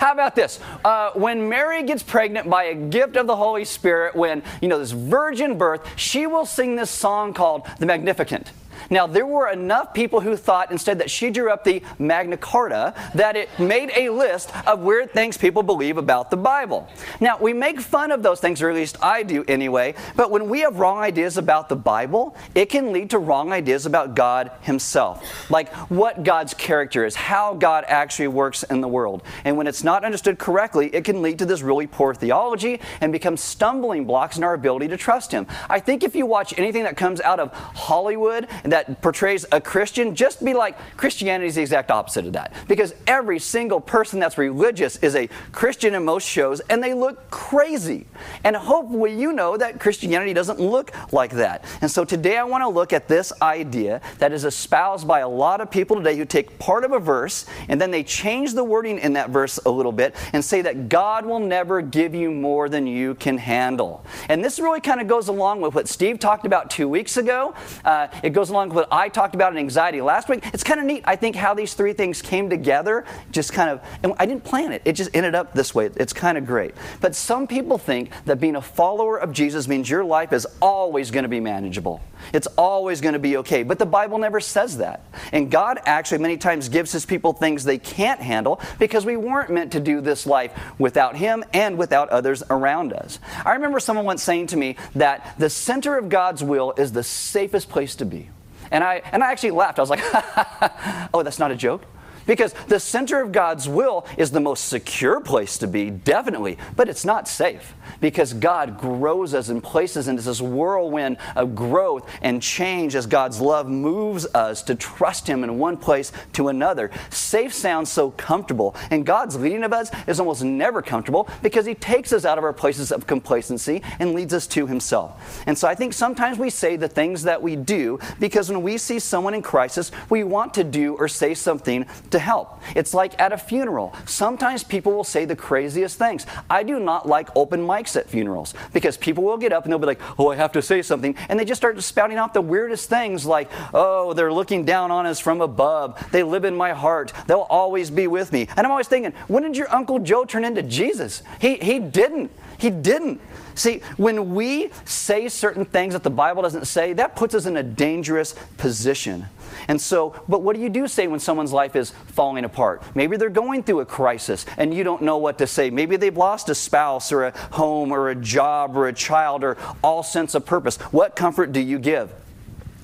how 0.00 0.12
about 0.12 0.34
this? 0.34 0.60
Uh, 0.84 1.12
when 1.14 1.48
Mary 1.48 1.82
gets 1.82 2.02
pregnant 2.02 2.50
by 2.50 2.64
a 2.64 2.74
gift 2.74 3.16
of 3.16 3.26
the 3.26 3.36
Holy 3.36 3.64
Spirit, 3.64 4.14
when, 4.14 4.42
you 4.60 4.68
know, 4.68 4.78
this 4.78 4.90
virgin 4.90 5.56
birth, 5.56 5.88
she 5.96 6.26
will 6.26 6.44
sing 6.44 6.76
this 6.76 6.90
song 6.90 7.32
called 7.32 7.66
The 7.78 7.86
Magnificat. 7.86 8.50
Now, 8.90 9.06
there 9.06 9.26
were 9.26 9.48
enough 9.48 9.94
people 9.94 10.20
who 10.20 10.36
thought 10.36 10.70
instead 10.70 10.98
that 10.98 11.10
she 11.10 11.30
drew 11.30 11.50
up 11.50 11.64
the 11.64 11.82
Magna 11.98 12.36
Carta 12.36 12.94
that 13.14 13.36
it 13.36 13.48
made 13.58 13.90
a 13.94 14.10
list 14.10 14.52
of 14.66 14.80
weird 14.80 15.12
things 15.12 15.36
people 15.36 15.62
believe 15.62 15.98
about 15.98 16.30
the 16.30 16.36
Bible. 16.36 16.88
Now, 17.20 17.38
we 17.38 17.52
make 17.52 17.80
fun 17.80 18.12
of 18.12 18.22
those 18.22 18.40
things, 18.40 18.62
or 18.62 18.70
at 18.70 18.74
least 18.74 18.96
I 19.02 19.22
do 19.22 19.44
anyway, 19.48 19.94
but 20.14 20.30
when 20.30 20.48
we 20.48 20.60
have 20.60 20.78
wrong 20.78 20.98
ideas 20.98 21.36
about 21.36 21.68
the 21.68 21.76
Bible, 21.76 22.36
it 22.54 22.66
can 22.66 22.92
lead 22.92 23.10
to 23.10 23.18
wrong 23.18 23.52
ideas 23.52 23.86
about 23.86 24.14
God 24.14 24.50
Himself. 24.62 25.50
Like 25.50 25.72
what 25.90 26.22
God's 26.22 26.54
character 26.54 27.04
is, 27.04 27.14
how 27.14 27.54
God 27.54 27.84
actually 27.88 28.28
works 28.28 28.62
in 28.64 28.80
the 28.80 28.88
world. 28.88 29.22
And 29.44 29.56
when 29.56 29.66
it's 29.66 29.84
not 29.84 30.04
understood 30.04 30.38
correctly, 30.38 30.94
it 30.94 31.04
can 31.04 31.22
lead 31.22 31.38
to 31.38 31.46
this 31.46 31.62
really 31.62 31.86
poor 31.86 32.14
theology 32.14 32.80
and 33.00 33.12
become 33.12 33.36
stumbling 33.36 34.04
blocks 34.04 34.36
in 34.36 34.44
our 34.44 34.54
ability 34.54 34.88
to 34.88 34.96
trust 34.96 35.32
Him. 35.32 35.46
I 35.68 35.80
think 35.80 36.02
if 36.02 36.14
you 36.14 36.26
watch 36.26 36.58
anything 36.58 36.84
that 36.84 36.96
comes 36.96 37.20
out 37.20 37.40
of 37.40 37.52
Hollywood 37.52 38.48
that 38.72 39.00
portrays 39.02 39.46
a 39.52 39.60
Christian, 39.60 40.14
just 40.14 40.44
be 40.44 40.54
like, 40.54 40.76
Christianity 40.96 41.48
is 41.48 41.54
the 41.54 41.62
exact 41.62 41.90
opposite 41.90 42.26
of 42.26 42.32
that. 42.34 42.52
Because 42.68 42.94
every 43.06 43.38
single 43.38 43.80
person 43.80 44.20
that's 44.20 44.38
religious 44.38 44.96
is 44.96 45.14
a 45.14 45.28
Christian 45.52 45.94
in 45.94 46.04
most 46.04 46.26
shows, 46.26 46.60
and 46.60 46.82
they 46.82 46.94
look 46.94 47.30
crazy. 47.30 48.06
And 48.44 48.56
hopefully, 48.56 49.14
you 49.18 49.32
know 49.32 49.56
that 49.56 49.80
Christianity 49.80 50.32
doesn't 50.32 50.60
look 50.60 50.92
like 51.12 51.32
that. 51.32 51.64
And 51.80 51.90
so 51.90 52.04
today, 52.04 52.36
I 52.36 52.44
want 52.44 52.62
to 52.62 52.68
look 52.68 52.92
at 52.92 53.08
this 53.08 53.32
idea 53.42 54.00
that 54.18 54.32
is 54.32 54.44
espoused 54.44 55.06
by 55.06 55.20
a 55.20 55.28
lot 55.28 55.60
of 55.60 55.70
people 55.70 55.96
today 55.96 56.16
who 56.16 56.24
take 56.24 56.58
part 56.58 56.84
of 56.84 56.92
a 56.92 56.98
verse 56.98 57.46
and 57.68 57.80
then 57.80 57.90
they 57.90 58.02
change 58.02 58.54
the 58.54 58.64
wording 58.64 58.98
in 58.98 59.12
that 59.14 59.30
verse 59.30 59.58
a 59.66 59.70
little 59.70 59.92
bit 59.92 60.14
and 60.32 60.44
say 60.44 60.62
that 60.62 60.88
God 60.88 61.26
will 61.26 61.40
never 61.40 61.80
give 61.80 62.14
you 62.14 62.30
more 62.30 62.68
than 62.68 62.86
you 62.86 63.14
can 63.14 63.38
handle. 63.38 64.04
And 64.28 64.44
this 64.44 64.58
really 64.58 64.80
kind 64.80 65.00
of 65.00 65.08
goes 65.08 65.28
along 65.28 65.60
with 65.60 65.74
what 65.74 65.88
Steve 65.88 66.18
talked 66.18 66.46
about 66.46 66.70
two 66.70 66.88
weeks 66.88 67.16
ago. 67.16 67.54
Uh, 67.84 68.08
it 68.22 68.30
goes 68.30 68.50
along 68.50 68.55
along 68.56 68.70
with 68.70 68.76
what 68.76 68.88
I 68.90 69.08
talked 69.08 69.34
about 69.34 69.52
in 69.52 69.58
anxiety 69.58 70.00
last 70.00 70.28
week. 70.28 70.44
It's 70.52 70.64
kind 70.64 70.80
of 70.80 70.86
neat, 70.86 71.02
I 71.04 71.16
think, 71.16 71.36
how 71.36 71.54
these 71.54 71.74
three 71.74 71.92
things 71.92 72.22
came 72.22 72.48
together. 72.48 73.04
Just 73.30 73.52
kind 73.52 73.70
of, 73.70 73.80
and 74.02 74.14
I 74.18 74.26
didn't 74.26 74.44
plan 74.44 74.72
it. 74.72 74.82
It 74.84 74.94
just 74.94 75.10
ended 75.14 75.34
up 75.34 75.52
this 75.52 75.74
way. 75.74 75.90
It's 75.96 76.12
kind 76.12 76.38
of 76.38 76.46
great. 76.46 76.74
But 77.00 77.14
some 77.14 77.46
people 77.46 77.78
think 77.78 78.10
that 78.24 78.40
being 78.40 78.56
a 78.56 78.62
follower 78.62 79.18
of 79.18 79.32
Jesus 79.32 79.68
means 79.68 79.88
your 79.88 80.04
life 80.04 80.32
is 80.32 80.46
always 80.60 81.10
going 81.10 81.24
to 81.24 81.28
be 81.28 81.40
manageable. 81.40 82.00
It's 82.32 82.46
always 82.58 83.00
going 83.00 83.12
to 83.12 83.18
be 83.18 83.36
okay. 83.38 83.62
But 83.62 83.78
the 83.78 83.86
Bible 83.86 84.18
never 84.18 84.40
says 84.40 84.78
that. 84.78 85.04
And 85.32 85.50
God 85.50 85.78
actually 85.84 86.18
many 86.18 86.36
times 86.36 86.68
gives 86.68 86.92
his 86.92 87.04
people 87.06 87.32
things 87.32 87.64
they 87.64 87.78
can't 87.78 88.20
handle 88.20 88.60
because 88.78 89.04
we 89.04 89.16
weren't 89.16 89.50
meant 89.50 89.72
to 89.72 89.80
do 89.80 90.00
this 90.00 90.26
life 90.26 90.52
without 90.78 91.16
him 91.16 91.44
and 91.52 91.78
without 91.78 92.08
others 92.08 92.42
around 92.48 92.92
us. 92.92 93.18
I 93.44 93.52
remember 93.54 93.80
someone 93.80 94.06
once 94.06 94.22
saying 94.22 94.48
to 94.48 94.56
me 94.56 94.76
that 94.94 95.34
the 95.38 95.50
center 95.50 95.96
of 95.98 96.08
God's 96.08 96.42
will 96.42 96.72
is 96.76 96.92
the 96.92 97.02
safest 97.02 97.68
place 97.68 97.94
to 97.96 98.04
be. 98.04 98.30
And 98.70 98.82
I, 98.82 99.02
and 99.12 99.22
I 99.22 99.30
actually 99.30 99.52
laughed. 99.52 99.78
I 99.78 99.82
was 99.82 99.90
like, 99.90 100.00
oh, 101.14 101.22
that's 101.22 101.38
not 101.38 101.50
a 101.50 101.56
joke? 101.56 101.84
Because 102.26 102.52
the 102.68 102.80
center 102.80 103.20
of 103.20 103.32
God's 103.32 103.68
will 103.68 104.06
is 104.16 104.30
the 104.30 104.40
most 104.40 104.68
secure 104.68 105.20
place 105.20 105.58
to 105.58 105.66
be, 105.66 105.90
definitely, 105.90 106.58
but 106.74 106.88
it's 106.88 107.04
not 107.04 107.28
safe 107.28 107.74
because 108.00 108.32
God 108.32 108.78
grows 108.78 109.34
us 109.34 109.48
and 109.48 109.62
places 109.62 110.08
into 110.08 110.22
this 110.22 110.40
whirlwind 110.40 111.18
of 111.34 111.54
growth 111.54 112.08
and 112.22 112.42
change 112.42 112.94
as 112.94 113.06
God's 113.06 113.40
love 113.40 113.68
moves 113.68 114.26
us 114.34 114.62
to 114.64 114.74
trust 114.74 115.26
Him 115.26 115.44
in 115.44 115.58
one 115.58 115.76
place 115.76 116.12
to 116.34 116.48
another. 116.48 116.90
Safe 117.10 117.52
sounds 117.54 117.90
so 117.90 118.10
comfortable, 118.12 118.74
and 118.90 119.06
God's 119.06 119.36
leading 119.36 119.64
of 119.64 119.72
us 119.72 119.90
is 120.06 120.20
almost 120.20 120.44
never 120.44 120.82
comfortable 120.82 121.28
because 121.42 121.66
He 121.66 121.74
takes 121.74 122.12
us 122.12 122.24
out 122.24 122.38
of 122.38 122.44
our 122.44 122.52
places 122.52 122.92
of 122.92 123.06
complacency 123.06 123.82
and 123.98 124.14
leads 124.14 124.34
us 124.34 124.46
to 124.48 124.66
Himself. 124.66 125.42
And 125.46 125.56
so 125.56 125.68
I 125.68 125.74
think 125.74 125.92
sometimes 125.92 126.38
we 126.38 126.50
say 126.50 126.76
the 126.76 126.88
things 126.88 127.22
that 127.22 127.42
we 127.42 127.56
do 127.56 127.98
because 128.18 128.50
when 128.50 128.62
we 128.62 128.78
see 128.78 128.98
someone 128.98 129.34
in 129.34 129.42
crisis, 129.42 129.92
we 130.10 130.24
want 130.24 130.54
to 130.54 130.64
do 130.64 130.94
or 130.96 131.08
say 131.08 131.34
something 131.34 131.86
to 132.10 132.15
help. 132.18 132.62
It's 132.74 132.94
like 132.94 133.18
at 133.20 133.32
a 133.32 133.38
funeral. 133.38 133.94
Sometimes 134.06 134.64
people 134.64 134.92
will 134.92 135.04
say 135.04 135.24
the 135.24 135.36
craziest 135.36 135.98
things. 135.98 136.26
I 136.48 136.62
do 136.62 136.78
not 136.80 137.08
like 137.08 137.28
open 137.36 137.60
mics 137.60 137.96
at 137.96 138.08
funerals 138.08 138.54
because 138.72 138.96
people 138.96 139.24
will 139.24 139.36
get 139.38 139.52
up 139.52 139.64
and 139.64 139.72
they'll 139.72 139.78
be 139.78 139.86
like, 139.86 140.00
oh, 140.18 140.30
I 140.30 140.36
have 140.36 140.52
to 140.52 140.62
say 140.62 140.82
something. 140.82 141.14
And 141.28 141.38
they 141.38 141.44
just 141.44 141.60
start 141.60 141.80
spouting 141.82 142.18
off 142.18 142.32
the 142.32 142.42
weirdest 142.42 142.88
things 142.88 143.26
like, 143.26 143.50
oh, 143.74 144.12
they're 144.12 144.32
looking 144.32 144.64
down 144.64 144.90
on 144.90 145.06
us 145.06 145.20
from 145.20 145.40
above. 145.40 146.10
They 146.10 146.22
live 146.22 146.44
in 146.44 146.56
my 146.56 146.72
heart. 146.72 147.12
They'll 147.26 147.46
always 147.50 147.90
be 147.90 148.06
with 148.06 148.32
me. 148.32 148.48
And 148.56 148.66
I'm 148.66 148.70
always 148.70 148.88
thinking, 148.88 149.12
when 149.28 149.42
did 149.42 149.56
your 149.56 149.72
Uncle 149.74 149.98
Joe 149.98 150.24
turn 150.24 150.44
into 150.44 150.62
Jesus? 150.62 151.22
He, 151.40 151.56
he 151.56 151.78
didn't. 151.78 152.30
He 152.58 152.70
didn't. 152.70 153.20
See, 153.54 153.80
when 153.96 154.34
we 154.34 154.70
say 154.84 155.28
certain 155.28 155.64
things 155.64 155.94
that 155.94 156.02
the 156.02 156.10
Bible 156.10 156.42
doesn't 156.42 156.66
say, 156.66 156.92
that 156.94 157.16
puts 157.16 157.34
us 157.34 157.46
in 157.46 157.56
a 157.56 157.62
dangerous 157.62 158.34
position. 158.58 159.26
And 159.68 159.80
so, 159.80 160.20
but 160.28 160.42
what 160.42 160.56
do 160.56 160.62
you 160.62 160.68
do 160.68 160.86
say 160.86 161.06
when 161.06 161.20
someone's 161.20 161.52
life 161.52 161.76
is 161.76 161.90
falling 161.90 162.44
apart? 162.44 162.82
Maybe 162.94 163.16
they're 163.16 163.28
going 163.28 163.62
through 163.62 163.80
a 163.80 163.86
crisis 163.86 164.46
and 164.56 164.72
you 164.72 164.84
don't 164.84 165.02
know 165.02 165.16
what 165.16 165.38
to 165.38 165.46
say. 165.46 165.70
Maybe 165.70 165.96
they've 165.96 166.16
lost 166.16 166.48
a 166.48 166.54
spouse 166.54 167.12
or 167.12 167.24
a 167.24 167.38
home 167.52 167.92
or 167.92 168.10
a 168.10 168.14
job 168.14 168.76
or 168.76 168.88
a 168.88 168.92
child 168.92 169.42
or 169.42 169.56
all 169.82 170.02
sense 170.02 170.34
of 170.34 170.46
purpose. 170.46 170.76
What 170.92 171.16
comfort 171.16 171.52
do 171.52 171.60
you 171.60 171.78
give? 171.78 172.12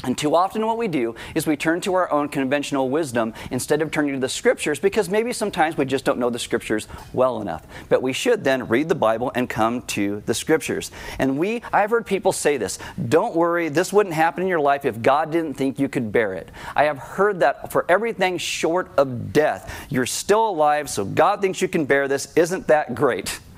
And 0.04 0.18
too 0.18 0.34
often, 0.34 0.66
what 0.66 0.78
we 0.78 0.88
do 0.88 1.14
is 1.34 1.46
we 1.46 1.56
turn 1.56 1.80
to 1.82 1.94
our 1.94 2.10
own 2.10 2.28
conventional 2.28 2.90
wisdom 2.90 3.34
instead 3.50 3.82
of 3.82 3.90
turning 3.90 4.14
to 4.14 4.20
the 4.20 4.28
scriptures 4.28 4.78
because 4.78 5.08
maybe 5.08 5.32
sometimes 5.32 5.76
we 5.76 5.84
just 5.84 6.04
don't 6.04 6.18
know 6.18 6.30
the 6.30 6.38
scriptures 6.38 6.88
well 7.12 7.40
enough. 7.40 7.66
But 7.88 8.02
we 8.02 8.12
should 8.12 8.44
then 8.44 8.68
read 8.68 8.88
the 8.88 8.94
Bible 8.94 9.30
and 9.34 9.48
come 9.48 9.82
to 9.82 10.22
the 10.26 10.34
scriptures. 10.34 10.90
And 11.18 11.38
we, 11.38 11.62
I've 11.72 11.90
heard 11.90 12.06
people 12.06 12.32
say 12.32 12.56
this 12.56 12.78
don't 13.08 13.36
worry, 13.36 13.68
this 13.68 13.92
wouldn't 13.92 14.14
happen 14.14 14.42
in 14.42 14.48
your 14.48 14.60
life 14.60 14.84
if 14.84 15.00
God 15.02 15.30
didn't 15.30 15.54
think 15.54 15.78
you 15.78 15.88
could 15.88 16.10
bear 16.10 16.34
it. 16.34 16.50
I 16.74 16.84
have 16.84 16.98
heard 16.98 17.40
that 17.40 17.70
for 17.70 17.84
everything 17.88 18.38
short 18.38 18.90
of 18.96 19.32
death, 19.32 19.72
you're 19.88 20.06
still 20.06 20.48
alive, 20.48 20.90
so 20.90 21.04
God 21.04 21.40
thinks 21.40 21.62
you 21.62 21.68
can 21.68 21.84
bear 21.84 22.08
this. 22.08 22.32
Isn't 22.36 22.66
that 22.68 22.94
great? 22.94 23.38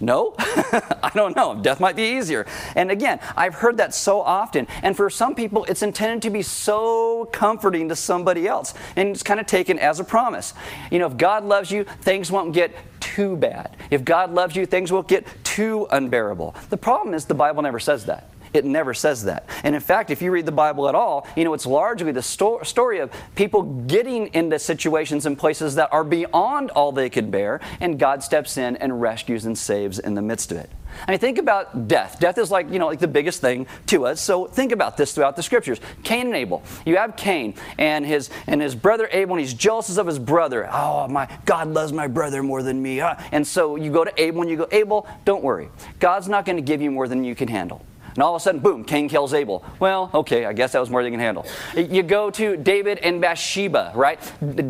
No? 0.00 0.34
I 0.38 1.10
don't 1.14 1.34
know. 1.36 1.54
Death 1.60 1.80
might 1.80 1.96
be 1.96 2.16
easier. 2.16 2.46
And 2.74 2.90
again, 2.90 3.20
I've 3.36 3.54
heard 3.54 3.76
that 3.78 3.94
so 3.94 4.20
often. 4.20 4.66
And 4.82 4.96
for 4.96 5.08
some 5.10 5.34
people, 5.34 5.64
it's 5.64 5.82
intended 5.82 6.22
to 6.22 6.30
be 6.30 6.42
so 6.42 7.28
comforting 7.32 7.88
to 7.88 7.96
somebody 7.96 8.46
else. 8.46 8.74
And 8.96 9.10
it's 9.10 9.22
kind 9.22 9.40
of 9.40 9.46
taken 9.46 9.78
as 9.78 10.00
a 10.00 10.04
promise. 10.04 10.54
You 10.90 10.98
know, 10.98 11.06
if 11.06 11.16
God 11.16 11.44
loves 11.44 11.70
you, 11.70 11.84
things 12.02 12.30
won't 12.30 12.52
get 12.52 12.74
too 13.00 13.36
bad. 13.36 13.76
If 13.90 14.04
God 14.04 14.32
loves 14.34 14.56
you, 14.56 14.66
things 14.66 14.92
won't 14.92 15.08
get 15.08 15.26
too 15.44 15.86
unbearable. 15.90 16.54
The 16.70 16.76
problem 16.76 17.14
is 17.14 17.24
the 17.24 17.34
Bible 17.34 17.62
never 17.62 17.80
says 17.80 18.04
that. 18.06 18.30
It 18.56 18.64
never 18.64 18.94
says 18.94 19.24
that. 19.24 19.48
And 19.62 19.74
in 19.74 19.80
fact, 19.80 20.10
if 20.10 20.22
you 20.22 20.30
read 20.30 20.46
the 20.46 20.52
Bible 20.52 20.88
at 20.88 20.94
all, 20.94 21.26
you 21.36 21.44
know, 21.44 21.54
it's 21.54 21.66
largely 21.66 22.10
the 22.10 22.22
sto- 22.22 22.62
story 22.62 22.98
of 22.98 23.12
people 23.34 23.62
getting 23.62 24.32
into 24.34 24.58
situations 24.58 25.26
and 25.26 25.38
places 25.38 25.74
that 25.74 25.92
are 25.92 26.04
beyond 26.04 26.70
all 26.70 26.90
they 26.90 27.10
could 27.10 27.30
bear, 27.30 27.60
and 27.80 27.98
God 27.98 28.22
steps 28.22 28.56
in 28.56 28.76
and 28.76 29.00
rescues 29.00 29.44
and 29.44 29.56
saves 29.56 29.98
in 29.98 30.14
the 30.14 30.22
midst 30.22 30.50
of 30.52 30.58
it. 30.58 30.70
I 31.06 31.10
mean, 31.10 31.20
think 31.20 31.38
about 31.38 31.88
death. 31.88 32.18
Death 32.18 32.38
is 32.38 32.50
like, 32.50 32.70
you 32.70 32.78
know, 32.78 32.86
like 32.86 33.00
the 33.00 33.08
biggest 33.08 33.40
thing 33.40 33.66
to 33.86 34.06
us. 34.06 34.20
So 34.20 34.46
think 34.46 34.72
about 34.72 34.96
this 34.96 35.12
throughout 35.12 35.36
the 35.36 35.42
scriptures. 35.42 35.80
Cain 36.02 36.28
and 36.28 36.34
Abel. 36.34 36.62
You 36.86 36.96
have 36.96 37.16
Cain 37.16 37.54
and 37.78 38.06
his 38.06 38.30
and 38.46 38.62
his 38.62 38.74
brother 38.74 39.08
Abel, 39.12 39.34
and 39.34 39.40
he's 39.40 39.54
jealous 39.54 39.94
of 39.98 40.06
his 40.06 40.18
brother. 40.18 40.68
Oh, 40.72 41.06
my 41.08 41.28
God 41.44 41.68
loves 41.68 41.92
my 41.92 42.06
brother 42.06 42.42
more 42.42 42.62
than 42.62 42.80
me. 42.80 43.00
Ah. 43.00 43.22
And 43.32 43.46
so 43.46 43.76
you 43.76 43.92
go 43.92 44.04
to 44.04 44.22
Abel 44.22 44.42
and 44.42 44.50
you 44.50 44.56
go, 44.56 44.68
Abel, 44.72 45.06
don't 45.24 45.42
worry. 45.42 45.68
God's 45.98 46.28
not 46.28 46.46
going 46.46 46.56
to 46.56 46.62
give 46.62 46.80
you 46.80 46.90
more 46.90 47.08
than 47.08 47.24
you 47.24 47.34
can 47.34 47.48
handle. 47.48 47.84
And 48.16 48.22
all 48.22 48.34
of 48.34 48.40
a 48.40 48.42
sudden, 48.42 48.60
boom, 48.60 48.82
Cain 48.82 49.10
kills 49.10 49.34
Abel. 49.34 49.62
Well, 49.78 50.10
okay, 50.14 50.46
I 50.46 50.54
guess 50.54 50.72
that 50.72 50.80
was 50.80 50.88
more 50.88 51.02
than 51.02 51.12
you 51.12 51.18
can 51.18 51.24
handle. 51.24 51.46
You 51.76 52.02
go 52.02 52.30
to 52.30 52.56
David 52.56 52.98
and 52.98 53.20
Bathsheba, 53.20 53.92
right? 53.94 54.18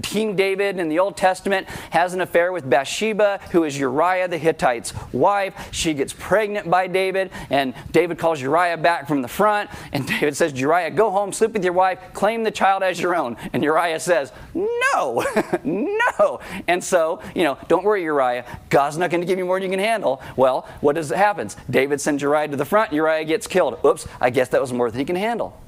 King 0.02 0.34
David 0.34 0.80
in 0.80 0.88
the 0.88 0.98
Old 0.98 1.16
Testament 1.16 1.68
has 1.90 2.12
an 2.12 2.20
affair 2.20 2.50
with 2.50 2.68
Bathsheba, 2.68 3.38
who 3.52 3.62
is 3.62 3.78
Uriah 3.78 4.26
the 4.26 4.36
Hittite's 4.36 4.92
wife. 5.12 5.68
She 5.70 5.94
gets 5.94 6.12
pregnant 6.12 6.68
by 6.68 6.88
David, 6.88 7.30
and 7.48 7.72
David 7.92 8.18
calls 8.18 8.40
Uriah 8.40 8.76
back 8.76 9.06
from 9.06 9.22
the 9.22 9.28
front. 9.28 9.70
And 9.92 10.06
David 10.20 10.36
says, 10.36 10.58
Uriah, 10.58 10.90
go 10.90 11.12
home, 11.12 11.32
sleep 11.32 11.52
with 11.52 11.62
your 11.62 11.72
wife, 11.72 12.00
claim 12.14 12.42
the 12.42 12.50
child 12.50 12.82
as 12.82 13.00
your 13.00 13.14
own. 13.14 13.36
And 13.52 13.62
Uriah 13.62 14.00
says, 14.00 14.32
No, 14.54 15.24
no. 15.64 16.40
And 16.66 16.82
so, 16.82 17.22
you 17.34 17.44
know, 17.44 17.58
don't 17.68 17.84
worry, 17.84 18.02
Uriah. 18.02 18.44
God's 18.70 18.98
not 18.98 19.10
going 19.10 19.20
to 19.20 19.26
give 19.26 19.38
you 19.38 19.44
more 19.44 19.60
than 19.60 19.70
you 19.70 19.76
can 19.76 19.84
handle. 19.84 20.20
Well, 20.34 20.66
what 20.80 20.96
does 20.96 21.12
it 21.12 21.16
happens? 21.16 21.56
David 21.70 22.00
sends 22.00 22.22
Uriah 22.22 22.48
to 22.48 22.56
the 22.56 22.64
front. 22.64 22.92
Uriah 22.92 23.24
gets 23.24 23.35
gets 23.36 23.46
killed. 23.46 23.78
Oops, 23.84 24.08
I 24.18 24.30
guess 24.30 24.48
that 24.48 24.62
was 24.62 24.72
more 24.72 24.90
than 24.90 24.98
he 24.98 25.04
can 25.04 25.16
handle. 25.16 25.60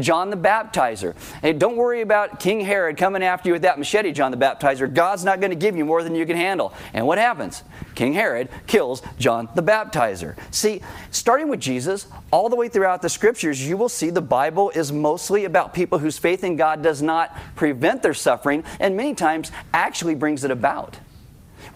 John 0.00 0.28
the 0.28 0.36
Baptizer. 0.36 1.14
Hey, 1.40 1.54
don't 1.54 1.76
worry 1.76 2.02
about 2.02 2.40
King 2.40 2.60
Herod 2.60 2.96
coming 2.96 3.22
after 3.22 3.48
you 3.48 3.54
with 3.54 3.62
that 3.62 3.78
machete, 3.78 4.12
John 4.12 4.30
the 4.30 4.36
Baptizer. 4.36 4.92
God's 4.92 5.24
not 5.24 5.40
going 5.40 5.50
to 5.50 5.56
give 5.56 5.76
you 5.76 5.84
more 5.84 6.02
than 6.02 6.14
you 6.14 6.26
can 6.26 6.36
handle. 6.36 6.74
And 6.92 7.06
what 7.06 7.16
happens? 7.18 7.62
King 7.94 8.12
Herod 8.12 8.48
kills 8.66 9.02
John 9.18 9.48
the 9.54 9.62
Baptizer. 9.62 10.36
See, 10.50 10.82
starting 11.10 11.48
with 11.48 11.60
Jesus, 11.60 12.06
all 12.30 12.50
the 12.50 12.56
way 12.56 12.68
throughout 12.68 13.00
the 13.00 13.08
scriptures, 13.08 13.66
you 13.66 13.76
will 13.76 13.88
see 13.88 14.10
the 14.10 14.20
Bible 14.20 14.70
is 14.70 14.92
mostly 14.92 15.44
about 15.44 15.72
people 15.72 15.98
whose 15.98 16.18
faith 16.18 16.44
in 16.44 16.56
God 16.56 16.82
does 16.82 17.00
not 17.00 17.36
prevent 17.54 18.02
their 18.02 18.14
suffering 18.14 18.62
and 18.78 18.96
many 18.96 19.14
times 19.14 19.52
actually 19.72 20.14
brings 20.14 20.44
it 20.44 20.50
about. 20.50 20.98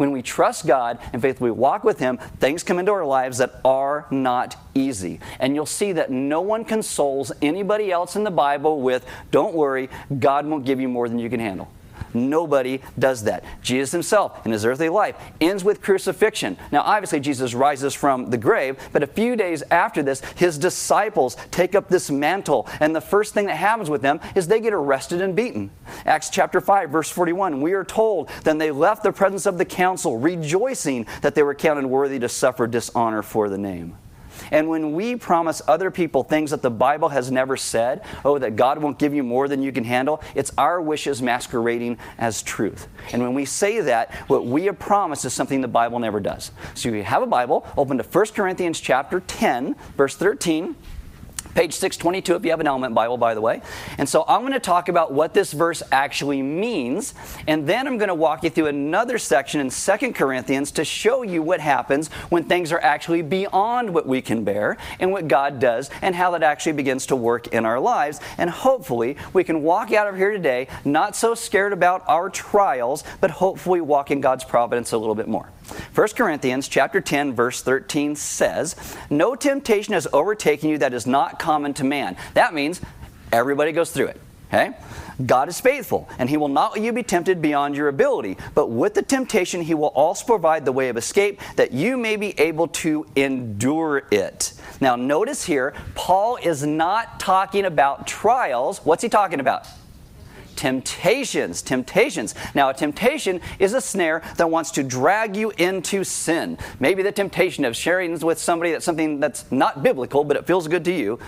When 0.01 0.13
we 0.13 0.23
trust 0.23 0.67
God 0.67 0.99
and 1.13 1.21
faithfully 1.21 1.51
walk 1.51 1.85
with 1.85 1.99
Him, 1.99 2.17
things 2.39 2.63
come 2.63 2.79
into 2.79 2.91
our 2.91 3.05
lives 3.05 3.37
that 3.37 3.61
are 3.67 4.07
not 4.11 4.57
easy. 4.75 5.21
And 5.39 5.55
you'll 5.55 5.67
see 5.67 5.93
that 5.93 6.11
no 6.11 6.41
one 6.41 6.65
consoles 6.65 7.33
anybody 7.43 7.93
else 7.93 8.17
in 8.17 8.25
the 8.25 8.31
Bible 8.31 8.81
with, 8.81 9.05
don't 9.31 9.55
worry, 9.55 9.91
God 10.19 10.47
won't 10.47 10.65
give 10.65 10.81
you 10.81 10.89
more 10.89 11.07
than 11.07 11.19
you 11.19 11.29
can 11.29 11.39
handle. 11.39 11.71
Nobody 12.15 12.81
does 12.99 13.25
that. 13.25 13.45
Jesus 13.63 13.93
himself, 13.93 14.45
in 14.45 14.53
his 14.53 14.65
earthly 14.65 14.89
life, 14.89 15.17
ends 15.41 15.65
with 15.65 15.81
crucifixion. 15.83 16.57
Now, 16.73 16.83
obviously, 16.83 17.21
Jesus 17.21 17.55
rises 17.55 17.95
from 17.95 18.31
the 18.31 18.39
grave, 18.39 18.79
but 18.93 19.03
a 19.03 19.07
few 19.07 19.37
days 19.37 19.63
after 19.71 20.03
this, 20.03 20.21
his 20.37 20.59
disciples 20.59 21.37
take 21.51 21.75
up 21.75 21.89
this 21.89 22.11
mantle, 22.11 22.69
and 22.81 22.95
the 22.95 23.01
first 23.01 23.35
thing 23.35 23.47
that 23.47 23.57
happens 23.57 23.91
with 23.91 24.03
them 24.03 24.21
is 24.35 24.49
they 24.49 24.61
get 24.61 24.73
arrested 24.73 25.21
and 25.21 25.37
beaten. 25.37 25.71
Acts 26.05 26.31
chapter 26.31 26.61
5, 26.61 26.91
verse 26.91 27.11
41, 27.11 27.61
we 27.61 27.73
are 27.73 27.85
told, 27.85 28.29
Then 28.45 28.59
they 28.59 28.71
left 28.71 29.03
the 29.03 29.13
presence 29.13 29.47
of 29.47 29.59
the 29.59 29.65
council, 29.65 30.19
rejoicing 30.19 31.07
that 31.23 31.35
they 31.35 31.43
were 31.43 31.55
counted 31.55 31.87
worthy 31.87 32.19
to 32.19 32.29
suffer 32.29 32.67
dishonor 32.67 33.23
for 33.23 33.49
the 33.49 33.59
name. 33.59 33.97
And 34.51 34.69
when 34.69 34.93
we 34.93 35.17
promise 35.17 35.63
other 35.67 35.91
people 35.91 36.25
things 36.25 36.51
that 36.51 36.63
the 36.63 36.71
Bible 36.71 37.09
has 37.11 37.31
never 37.31 37.57
said, 37.57 38.03
oh, 38.25 38.39
that 38.39 38.57
God 38.57 38.79
won't 38.79 38.99
give 38.99 39.15
you 39.15 39.23
more 39.23 39.49
than 39.49 39.63
you 39.63 39.73
can 39.73 39.85
handle, 39.85 40.23
it's 40.35 40.53
our 40.59 40.81
wishes 40.81 41.23
masquerading 41.23 41.99
as 42.19 42.43
truth. 42.43 42.89
And 43.13 43.23
when 43.23 43.35
we 43.35 43.45
say 43.45 43.81
that, 43.81 44.13
what 44.29 44.47
we 44.47 44.65
have 44.65 44.79
promised 44.79 45.25
is 45.25 45.33
something 45.33 45.61
the 45.61 45.69
Bible 45.69 45.99
never 45.99 46.21
does. 46.21 46.53
So 46.75 46.89
you 46.89 47.03
have 47.03 47.23
a 47.23 47.27
Bible, 47.27 47.67
open 47.77 47.99
to 47.99 48.05
1 48.05 48.27
Corinthians 48.29 48.81
chapter 48.81 49.21
10, 49.21 49.77
verse 49.97 50.17
13. 50.17 50.77
Page 51.55 51.75
622 51.75 52.37
if 52.37 52.45
you 52.45 52.51
have 52.51 52.61
an 52.61 52.67
element 52.67 52.95
Bible, 52.95 53.17
by 53.17 53.35
the 53.35 53.41
way. 53.41 53.61
And 53.99 54.09
so 54.09 54.25
I'm 54.29 54.43
going 54.43 54.53
to 54.53 54.61
talk 54.61 54.89
about 54.89 55.13
what 55.13 55.35
this 55.35 55.53
verse 55.53 55.83
actually 55.91 56.43
means, 56.43 57.15
and 57.49 57.67
then 57.67 57.87
I'm 57.87 57.99
going 57.99 58.09
to 58.09 58.15
walk 58.15 58.45
you 58.45 58.51
through 58.51 58.67
another 58.67 59.19
section 59.19 59.61
in 59.61 59.71
2 59.71 60.13
Corinthians 60.13 60.71
to 60.73 60.85
show 60.85 61.23
you 61.23 61.43
what 61.43 61.61
happens 61.61 62.09
when 62.29 62.45
things 62.45 62.73
are 62.73 62.81
actually 62.81 63.23
beyond 63.23 63.93
what 63.93 64.07
we 64.07 64.23
can 64.23 64.45
bear 64.45 64.77
and 65.01 65.11
what 65.11 65.27
God 65.27 65.59
does 65.59 65.91
and 66.03 66.15
how 66.15 66.31
that 66.33 66.43
actually 66.43 66.73
begins 66.73 67.07
to 67.07 67.17
work 67.17 67.49
in 67.49 67.67
our 67.67 67.81
lives. 67.81 68.21
And 68.39 68.49
hopefully 68.49 69.17
we 69.33 69.43
can 69.43 69.63
walk 69.63 69.93
out 69.93 70.07
of 70.07 70.17
here 70.17 70.31
today 70.31 70.69
not 70.85 71.17
so 71.17 71.35
scared 71.35 71.73
about 71.73 72.05
our 72.07 72.31
trials, 72.31 73.03
but 73.21 73.31
hopefully 73.31 73.81
walk 73.81 74.11
in 74.11 74.21
God's 74.21 74.45
providence 74.45 74.93
a 74.93 74.99
little 74.99 75.15
bit 75.17 75.27
more. 75.27 75.51
1 75.95 76.09
Corinthians 76.17 76.69
chapter 76.69 77.01
10 77.01 77.35
verse 77.35 77.63
13 77.63 78.17
says, 78.17 78.77
"No 79.09 79.35
temptation 79.35 79.95
has 79.95 80.07
overtaken 80.13 80.69
you 80.69 80.79
that 80.79 80.95
is 80.95 81.07
not 81.07 81.40
common 81.41 81.75
to 81.75 81.85
man." 81.85 82.17
That 82.35 82.55
means 82.55 82.81
everybody 83.33 83.73
goes 83.73 83.91
through 83.91 84.09
it. 84.09 84.21
Okay? 84.53 84.73
God 85.25 85.49
is 85.49 85.61
faithful, 85.61 86.09
and 86.19 86.29
He 86.29 86.37
will 86.37 86.49
not 86.49 86.73
let 86.73 86.83
you 86.83 86.93
be 86.93 87.05
tempted 87.05 87.41
beyond 87.41 87.77
your 87.77 87.89
ability. 87.89 88.37
But 88.55 88.69
with 88.69 88.95
the 88.95 89.03
temptation, 89.03 89.63
He 89.63 89.75
will 89.75 89.93
also 89.95 90.25
provide 90.25 90.65
the 90.65 90.73
way 90.73 90.89
of 90.89 90.97
escape 90.97 91.41
that 91.57 91.73
you 91.73 91.97
may 91.97 92.17
be 92.17 92.39
able 92.39 92.67
to 92.69 93.07
endure 93.15 94.03
it. 94.11 94.55
Now, 94.81 94.97
notice 94.97 95.45
here, 95.45 95.75
Paul 95.95 96.37
is 96.43 96.67
not 96.67 97.21
talking 97.21 97.65
about 97.65 98.07
trials. 98.07 98.79
What's 98.85 99.03
he 99.03 99.09
talking 99.09 99.41
about? 99.41 99.67
Temptations. 100.61 101.63
Temptations. 101.63 102.35
Now, 102.55 102.69
a 102.69 102.75
temptation 102.75 103.41
is 103.59 103.73
a 103.73 103.81
snare 103.81 104.21
that 104.37 104.51
wants 104.51 104.71
to 104.73 104.83
drag 104.83 105.35
you 105.35 105.53
into 105.57 106.05
sin. 106.05 106.59
Maybe 106.79 107.03
the 107.03 107.13
temptation 107.13 107.65
of 107.65 107.75
sharing 107.75 108.19
with 108.19 108.39
somebody 108.39 108.73
that's 108.73 108.85
something 108.85 109.21
that's 109.21 109.51
not 109.51 109.83
biblical, 109.83 110.23
but 110.23 110.37
it 110.37 110.47
feels 110.47 110.69
good 110.69 110.85
to 110.85 110.93
you. 110.93 111.19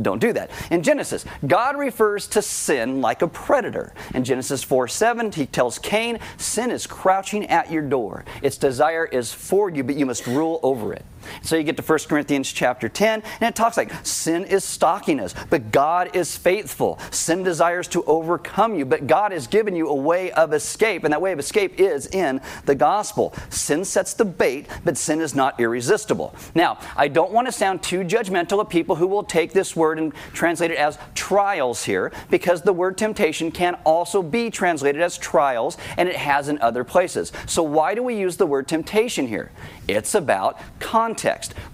Don't 0.00 0.20
do 0.20 0.32
that. 0.34 0.52
In 0.70 0.84
Genesis, 0.84 1.24
God 1.48 1.76
refers 1.76 2.28
to 2.28 2.40
sin 2.40 3.00
like 3.00 3.22
a 3.22 3.28
predator. 3.28 3.92
In 4.14 4.22
Genesis 4.22 4.62
4 4.62 4.86
7, 4.86 5.32
he 5.32 5.46
tells 5.46 5.80
Cain, 5.80 6.20
Sin 6.36 6.70
is 6.70 6.86
crouching 6.86 7.44
at 7.46 7.72
your 7.72 7.82
door. 7.82 8.24
Its 8.40 8.56
desire 8.56 9.06
is 9.06 9.32
for 9.32 9.68
you, 9.68 9.82
but 9.82 9.96
you 9.96 10.06
must 10.06 10.28
rule 10.28 10.60
over 10.62 10.92
it. 10.92 11.04
So 11.42 11.56
you 11.56 11.62
get 11.62 11.76
to 11.76 11.82
1 11.82 11.98
Corinthians 12.08 12.52
chapter 12.52 12.88
10, 12.88 13.22
and 13.40 13.48
it 13.48 13.54
talks 13.54 13.76
like 13.76 13.92
sin 14.04 14.44
is 14.44 14.64
stalking 14.64 15.20
us, 15.20 15.34
but 15.50 15.72
God 15.72 16.14
is 16.14 16.36
faithful. 16.36 16.98
Sin 17.10 17.42
desires 17.42 17.88
to 17.88 18.04
overcome 18.04 18.74
you, 18.74 18.84
but 18.84 19.06
God 19.06 19.32
has 19.32 19.46
given 19.46 19.74
you 19.74 19.88
a 19.88 19.94
way 19.94 20.30
of 20.32 20.52
escape, 20.52 21.04
and 21.04 21.12
that 21.12 21.20
way 21.20 21.32
of 21.32 21.38
escape 21.38 21.80
is 21.80 22.06
in 22.06 22.40
the 22.64 22.74
gospel. 22.74 23.34
Sin 23.50 23.84
sets 23.84 24.14
the 24.14 24.24
bait, 24.24 24.66
but 24.84 24.96
sin 24.96 25.20
is 25.20 25.34
not 25.34 25.58
irresistible. 25.58 26.34
Now, 26.54 26.78
I 26.96 27.08
don't 27.08 27.32
want 27.32 27.46
to 27.46 27.52
sound 27.52 27.82
too 27.82 28.00
judgmental 28.00 28.60
of 28.60 28.68
people 28.68 28.96
who 28.96 29.06
will 29.06 29.24
take 29.24 29.52
this 29.52 29.74
word 29.74 29.98
and 29.98 30.14
translate 30.32 30.70
it 30.70 30.78
as 30.78 30.98
trials 31.14 31.84
here, 31.84 32.12
because 32.30 32.62
the 32.62 32.72
word 32.72 32.96
temptation 32.96 33.50
can 33.50 33.74
also 33.84 34.22
be 34.22 34.50
translated 34.50 35.02
as 35.02 35.18
trials, 35.18 35.76
and 35.96 36.08
it 36.08 36.16
has 36.16 36.48
in 36.48 36.58
other 36.60 36.84
places. 36.84 37.32
So 37.46 37.62
why 37.62 37.94
do 37.94 38.02
we 38.02 38.16
use 38.16 38.36
the 38.36 38.46
word 38.46 38.68
temptation 38.68 39.26
here? 39.26 39.50
It's 39.88 40.14
about 40.14 40.60
context. 40.78 41.15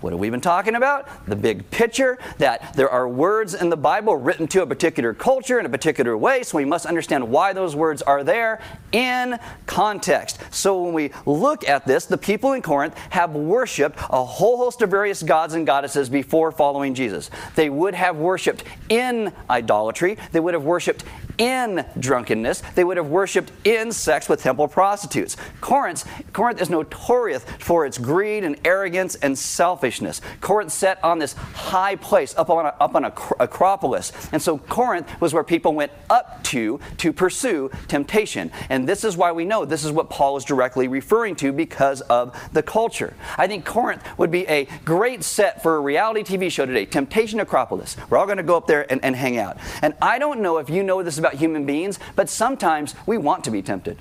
What 0.00 0.12
have 0.12 0.20
we 0.20 0.30
been 0.30 0.40
talking 0.40 0.74
about? 0.74 1.08
The 1.26 1.36
big 1.36 1.70
picture 1.70 2.18
that 2.38 2.74
there 2.74 2.88
are 2.88 3.08
words 3.08 3.54
in 3.54 3.70
the 3.70 3.76
Bible 3.76 4.16
written 4.16 4.46
to 4.48 4.62
a 4.62 4.66
particular 4.66 5.14
culture 5.14 5.58
in 5.58 5.66
a 5.66 5.68
particular 5.68 6.16
way, 6.16 6.42
so 6.42 6.58
we 6.58 6.64
must 6.64 6.86
understand 6.86 7.28
why 7.28 7.52
those 7.52 7.74
words 7.74 8.02
are 8.02 8.22
there 8.22 8.60
in 8.92 9.38
context. 9.66 10.38
So 10.50 10.82
when 10.82 10.92
we 10.92 11.10
look 11.26 11.68
at 11.68 11.86
this, 11.86 12.06
the 12.06 12.18
people 12.18 12.52
in 12.52 12.62
Corinth 12.62 12.96
have 13.10 13.34
worshiped 13.34 13.98
a 14.10 14.24
whole 14.24 14.56
host 14.56 14.82
of 14.82 14.90
various 14.90 15.22
gods 15.22 15.54
and 15.54 15.66
goddesses 15.66 16.08
before 16.08 16.52
following 16.52 16.94
Jesus. 16.94 17.30
They 17.54 17.70
would 17.70 17.94
have 17.94 18.16
worshiped 18.16 18.64
in 18.88 19.32
idolatry, 19.50 20.18
they 20.32 20.40
would 20.40 20.54
have 20.54 20.64
worshiped 20.64 21.04
in 21.38 21.84
drunkenness. 21.98 22.62
They 22.74 22.84
would 22.84 22.96
have 22.96 23.08
worshiped 23.08 23.52
in 23.64 23.92
sex 23.92 24.28
with 24.28 24.42
temple 24.42 24.68
prostitutes. 24.68 25.36
Corinth, 25.60 26.08
Corinth 26.32 26.60
is 26.60 26.70
notorious 26.70 27.44
for 27.58 27.86
its 27.86 27.98
greed 27.98 28.44
and 28.44 28.56
arrogance 28.64 29.14
and 29.16 29.31
selfishness. 29.36 30.20
Corinth 30.40 30.72
set 30.72 31.02
on 31.04 31.18
this 31.18 31.32
high 31.32 31.96
place 31.96 32.34
up 32.36 32.50
on, 32.50 32.66
a, 32.66 32.74
up 32.80 32.94
on 32.94 33.04
a 33.04 33.12
Acropolis. 33.40 34.12
And 34.32 34.40
so 34.40 34.58
Corinth 34.58 35.08
was 35.20 35.34
where 35.34 35.44
people 35.44 35.74
went 35.74 35.92
up 36.10 36.42
to 36.44 36.80
to 36.98 37.12
pursue 37.12 37.70
temptation. 37.88 38.50
And 38.68 38.88
this 38.88 39.04
is 39.04 39.16
why 39.16 39.32
we 39.32 39.44
know 39.44 39.64
this 39.64 39.84
is 39.84 39.92
what 39.92 40.10
Paul 40.10 40.36
is 40.36 40.44
directly 40.44 40.88
referring 40.88 41.36
to 41.36 41.52
because 41.52 42.00
of 42.02 42.38
the 42.52 42.62
culture. 42.62 43.14
I 43.36 43.46
think 43.46 43.64
Corinth 43.64 44.02
would 44.18 44.30
be 44.30 44.46
a 44.48 44.66
great 44.84 45.24
set 45.24 45.62
for 45.62 45.76
a 45.76 45.80
reality 45.80 46.22
TV 46.22 46.50
show 46.50 46.66
today 46.66 46.86
Temptation 46.86 47.40
Acropolis. 47.40 47.96
We're 48.10 48.18
all 48.18 48.26
going 48.26 48.38
to 48.38 48.42
go 48.42 48.56
up 48.56 48.66
there 48.66 48.90
and, 48.90 49.04
and 49.04 49.16
hang 49.16 49.38
out. 49.38 49.58
And 49.82 49.94
I 50.00 50.18
don't 50.18 50.40
know 50.40 50.58
if 50.58 50.70
you 50.70 50.82
know 50.82 51.02
this 51.02 51.18
about 51.18 51.34
human 51.34 51.64
beings, 51.66 51.98
but 52.16 52.28
sometimes 52.28 52.94
we 53.06 53.18
want 53.18 53.44
to 53.44 53.50
be 53.50 53.62
tempted. 53.62 53.98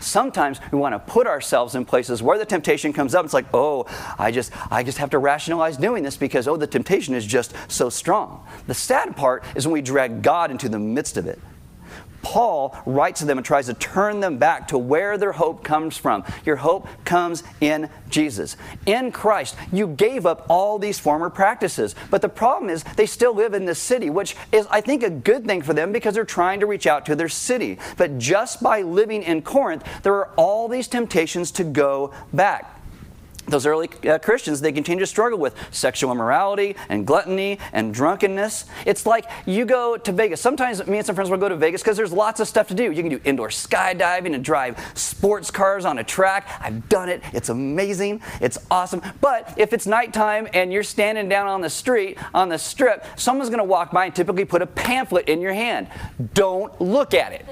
Sometimes 0.00 0.60
we 0.70 0.78
want 0.78 0.94
to 0.94 0.98
put 1.12 1.26
ourselves 1.26 1.74
in 1.74 1.84
places 1.84 2.22
where 2.22 2.38
the 2.38 2.44
temptation 2.44 2.92
comes 2.92 3.14
up. 3.14 3.24
It's 3.24 3.34
like, 3.34 3.46
oh, 3.54 3.86
I 4.18 4.30
just, 4.30 4.52
I 4.70 4.82
just 4.82 4.98
have 4.98 5.10
to 5.10 5.18
rationalize 5.18 5.76
doing 5.76 6.02
this 6.02 6.16
because, 6.16 6.48
oh, 6.48 6.56
the 6.56 6.66
temptation 6.66 7.14
is 7.14 7.26
just 7.26 7.54
so 7.68 7.88
strong. 7.90 8.46
The 8.66 8.74
sad 8.74 9.16
part 9.16 9.44
is 9.54 9.66
when 9.66 9.72
we 9.72 9.82
drag 9.82 10.22
God 10.22 10.50
into 10.50 10.68
the 10.68 10.78
midst 10.78 11.16
of 11.16 11.26
it. 11.26 11.38
Paul 12.24 12.76
writes 12.86 13.20
to 13.20 13.26
them 13.26 13.38
and 13.38 13.46
tries 13.46 13.66
to 13.66 13.74
turn 13.74 14.20
them 14.20 14.38
back 14.38 14.68
to 14.68 14.78
where 14.78 15.16
their 15.16 15.32
hope 15.32 15.62
comes 15.62 15.96
from. 15.96 16.24
Your 16.44 16.56
hope 16.56 16.88
comes 17.04 17.44
in 17.60 17.88
Jesus. 18.08 18.56
In 18.86 19.12
Christ, 19.12 19.56
you 19.72 19.86
gave 19.86 20.26
up 20.26 20.46
all 20.48 20.78
these 20.78 20.98
former 20.98 21.30
practices. 21.30 21.94
But 22.10 22.22
the 22.22 22.28
problem 22.28 22.70
is, 22.70 22.82
they 22.96 23.06
still 23.06 23.34
live 23.34 23.54
in 23.54 23.66
this 23.66 23.78
city, 23.78 24.10
which 24.10 24.34
is, 24.50 24.66
I 24.70 24.80
think, 24.80 25.02
a 25.02 25.10
good 25.10 25.44
thing 25.44 25.62
for 25.62 25.74
them 25.74 25.92
because 25.92 26.14
they're 26.14 26.24
trying 26.24 26.60
to 26.60 26.66
reach 26.66 26.86
out 26.86 27.06
to 27.06 27.14
their 27.14 27.28
city. 27.28 27.78
But 27.96 28.18
just 28.18 28.62
by 28.62 28.82
living 28.82 29.22
in 29.22 29.42
Corinth, 29.42 29.84
there 30.02 30.14
are 30.14 30.30
all 30.36 30.66
these 30.66 30.88
temptations 30.88 31.50
to 31.52 31.64
go 31.64 32.12
back 32.32 32.73
those 33.46 33.66
early 33.66 33.90
uh, 34.08 34.18
Christians, 34.18 34.60
they 34.60 34.72
continue 34.72 35.00
to 35.00 35.06
struggle 35.06 35.38
with 35.38 35.54
sexual 35.70 36.12
immorality 36.12 36.76
and 36.88 37.06
gluttony 37.06 37.58
and 37.72 37.92
drunkenness. 37.92 38.66
It's 38.86 39.06
like 39.06 39.26
you 39.46 39.64
go 39.64 39.96
to 39.96 40.12
Vegas. 40.12 40.40
Sometimes 40.40 40.86
me 40.86 40.98
and 40.98 41.06
some 41.06 41.14
friends 41.14 41.30
will 41.30 41.38
go 41.38 41.48
to 41.48 41.56
Vegas 41.56 41.82
because 41.82 41.96
there's 41.96 42.12
lots 42.12 42.40
of 42.40 42.48
stuff 42.48 42.68
to 42.68 42.74
do. 42.74 42.90
You 42.90 43.02
can 43.02 43.10
do 43.10 43.20
indoor 43.24 43.48
skydiving 43.48 44.34
and 44.34 44.44
drive 44.44 44.78
sports 44.94 45.50
cars 45.50 45.84
on 45.84 45.98
a 45.98 46.04
track. 46.04 46.48
I've 46.60 46.88
done 46.88 47.08
it. 47.08 47.22
It's 47.32 47.48
amazing. 47.48 48.22
It's 48.40 48.58
awesome. 48.70 49.02
But 49.20 49.54
if 49.56 49.72
it's 49.72 49.86
nighttime 49.86 50.48
and 50.54 50.72
you're 50.72 50.82
standing 50.82 51.28
down 51.28 51.46
on 51.46 51.60
the 51.60 51.70
street, 51.70 52.18
on 52.32 52.48
the 52.48 52.58
strip, 52.58 53.04
someone's 53.16 53.50
going 53.50 53.58
to 53.58 53.64
walk 53.64 53.92
by 53.92 54.06
and 54.06 54.14
typically 54.14 54.44
put 54.44 54.62
a 54.62 54.66
pamphlet 54.66 55.28
in 55.28 55.40
your 55.40 55.52
hand. 55.52 55.88
Don't 56.32 56.78
look 56.80 57.14
at 57.14 57.32
it. 57.32 57.46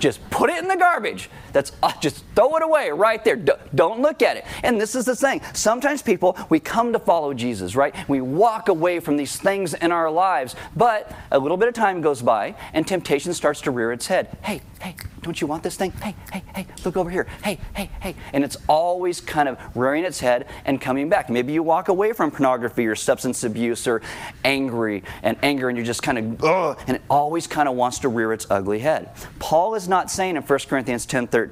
Just 0.00 0.28
put 0.30 0.50
it 0.50 0.58
in 0.58 0.68
the 0.68 0.76
garbage. 0.76 1.30
That's 1.54 1.72
uh, 1.82 1.92
just 2.00 2.24
throw 2.34 2.56
it 2.56 2.62
away 2.62 2.90
right 2.90 3.24
there. 3.24 3.36
D- 3.36 3.52
don't 3.74 4.00
look 4.02 4.20
at 4.20 4.36
it. 4.36 4.44
And 4.62 4.78
this 4.78 4.94
is 4.94 5.06
the 5.06 5.16
thing. 5.16 5.40
Sometimes 5.54 6.02
people 6.02 6.36
we 6.50 6.60
come 6.60 6.92
to 6.92 6.98
follow 6.98 7.32
Jesus, 7.32 7.76
right? 7.76 7.94
We 8.08 8.20
walk 8.20 8.68
away 8.68 9.00
from 9.00 9.16
these 9.16 9.36
things 9.36 9.72
in 9.72 9.92
our 9.92 10.10
lives, 10.10 10.56
but 10.76 11.10
a 11.30 11.38
little 11.38 11.56
bit 11.56 11.68
of 11.68 11.74
time 11.74 12.02
goes 12.02 12.20
by 12.20 12.56
and 12.74 12.86
temptation 12.86 13.32
starts 13.32 13.60
to 13.62 13.70
rear 13.70 13.92
its 13.92 14.08
head. 14.08 14.36
Hey, 14.42 14.60
hey, 14.80 14.96
don't 15.22 15.40
you 15.40 15.46
want 15.46 15.62
this 15.62 15.76
thing? 15.76 15.92
Hey, 15.92 16.14
hey, 16.32 16.42
hey, 16.54 16.66
look 16.84 16.96
over 16.96 17.08
here. 17.08 17.26
Hey, 17.42 17.58
hey, 17.74 17.88
hey. 18.00 18.14
And 18.32 18.44
it's 18.44 18.56
always 18.68 19.20
kind 19.20 19.48
of 19.48 19.58
rearing 19.74 20.04
its 20.04 20.20
head 20.20 20.46
and 20.64 20.80
coming 20.80 21.08
back. 21.08 21.30
Maybe 21.30 21.52
you 21.52 21.62
walk 21.62 21.88
away 21.88 22.12
from 22.12 22.30
pornography 22.30 22.86
or 22.86 22.96
substance 22.96 23.44
abuse 23.44 23.86
or 23.86 24.02
angry 24.44 25.04
and 25.22 25.36
anger 25.42 25.68
and 25.68 25.78
you're 25.78 25.86
just 25.86 26.02
kind 26.02 26.18
of, 26.18 26.44
ugh, 26.44 26.80
and 26.88 26.96
it 26.96 27.02
always 27.08 27.46
kind 27.46 27.68
of 27.68 27.76
wants 27.76 28.00
to 28.00 28.08
rear 28.08 28.32
its 28.32 28.46
ugly 28.50 28.80
head. 28.80 29.10
Paul 29.38 29.76
is 29.76 29.88
not 29.88 30.10
saying 30.10 30.36
in 30.36 30.42
1 30.42 30.58
Corinthians 30.68 31.06
10 31.06 31.28
13, 31.28 31.43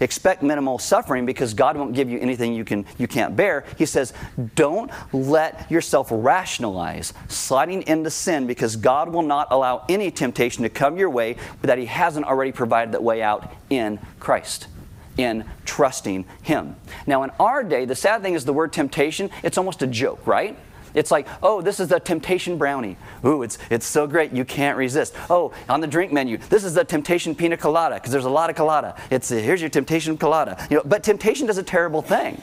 expect 0.00 0.42
minimal 0.42 0.78
suffering 0.78 1.26
because 1.26 1.54
God 1.54 1.76
won't 1.76 1.94
give 1.94 2.10
you 2.10 2.18
anything 2.18 2.54
you, 2.54 2.64
can, 2.64 2.86
you 2.98 3.08
can't 3.08 3.36
bear. 3.36 3.64
He 3.78 3.86
says, 3.86 4.12
don't 4.54 4.90
let 5.12 5.70
yourself 5.70 6.08
rationalize 6.10 7.12
sliding 7.28 7.82
into 7.82 8.10
sin 8.10 8.46
because 8.46 8.76
God 8.76 9.08
will 9.08 9.22
not 9.22 9.48
allow 9.50 9.84
any 9.88 10.10
temptation 10.10 10.62
to 10.62 10.68
come 10.68 10.96
your 10.96 11.10
way 11.10 11.36
that 11.62 11.78
He 11.78 11.86
hasn't 11.86 12.26
already 12.26 12.52
provided 12.52 12.92
that 12.94 13.02
way 13.02 13.22
out 13.22 13.52
in 13.70 13.98
Christ 14.20 14.68
in 15.16 15.44
trusting 15.64 16.24
Him. 16.42 16.76
Now, 17.06 17.22
in 17.22 17.30
our 17.38 17.62
day, 17.62 17.84
the 17.84 17.94
sad 17.94 18.22
thing 18.22 18.34
is 18.34 18.44
the 18.44 18.52
word 18.52 18.72
temptation, 18.72 19.30
it's 19.42 19.58
almost 19.58 19.82
a 19.82 19.86
joke, 19.86 20.26
right? 20.26 20.58
It's 20.94 21.10
like, 21.10 21.26
oh, 21.42 21.60
this 21.60 21.80
is 21.80 21.88
the 21.88 22.00
temptation 22.00 22.56
brownie. 22.56 22.96
Ooh, 23.24 23.42
it's, 23.42 23.58
it's 23.70 23.86
so 23.86 24.06
great, 24.06 24.32
you 24.32 24.44
can't 24.44 24.76
resist. 24.76 25.14
Oh, 25.28 25.52
on 25.68 25.80
the 25.80 25.86
drink 25.86 26.12
menu, 26.12 26.38
this 26.38 26.64
is 26.64 26.74
the 26.74 26.84
temptation 26.84 27.34
pina 27.34 27.56
colada, 27.56 27.96
because 27.96 28.12
there's 28.12 28.24
a 28.24 28.30
lot 28.30 28.50
of 28.50 28.56
colada. 28.56 28.96
It's 29.10 29.28
here's 29.28 29.60
your 29.60 29.70
temptation 29.70 30.16
colada. 30.16 30.64
You 30.70 30.76
know, 30.76 30.82
but 30.84 31.02
temptation 31.02 31.46
does 31.46 31.58
a 31.58 31.62
terrible 31.62 32.02
thing. 32.02 32.40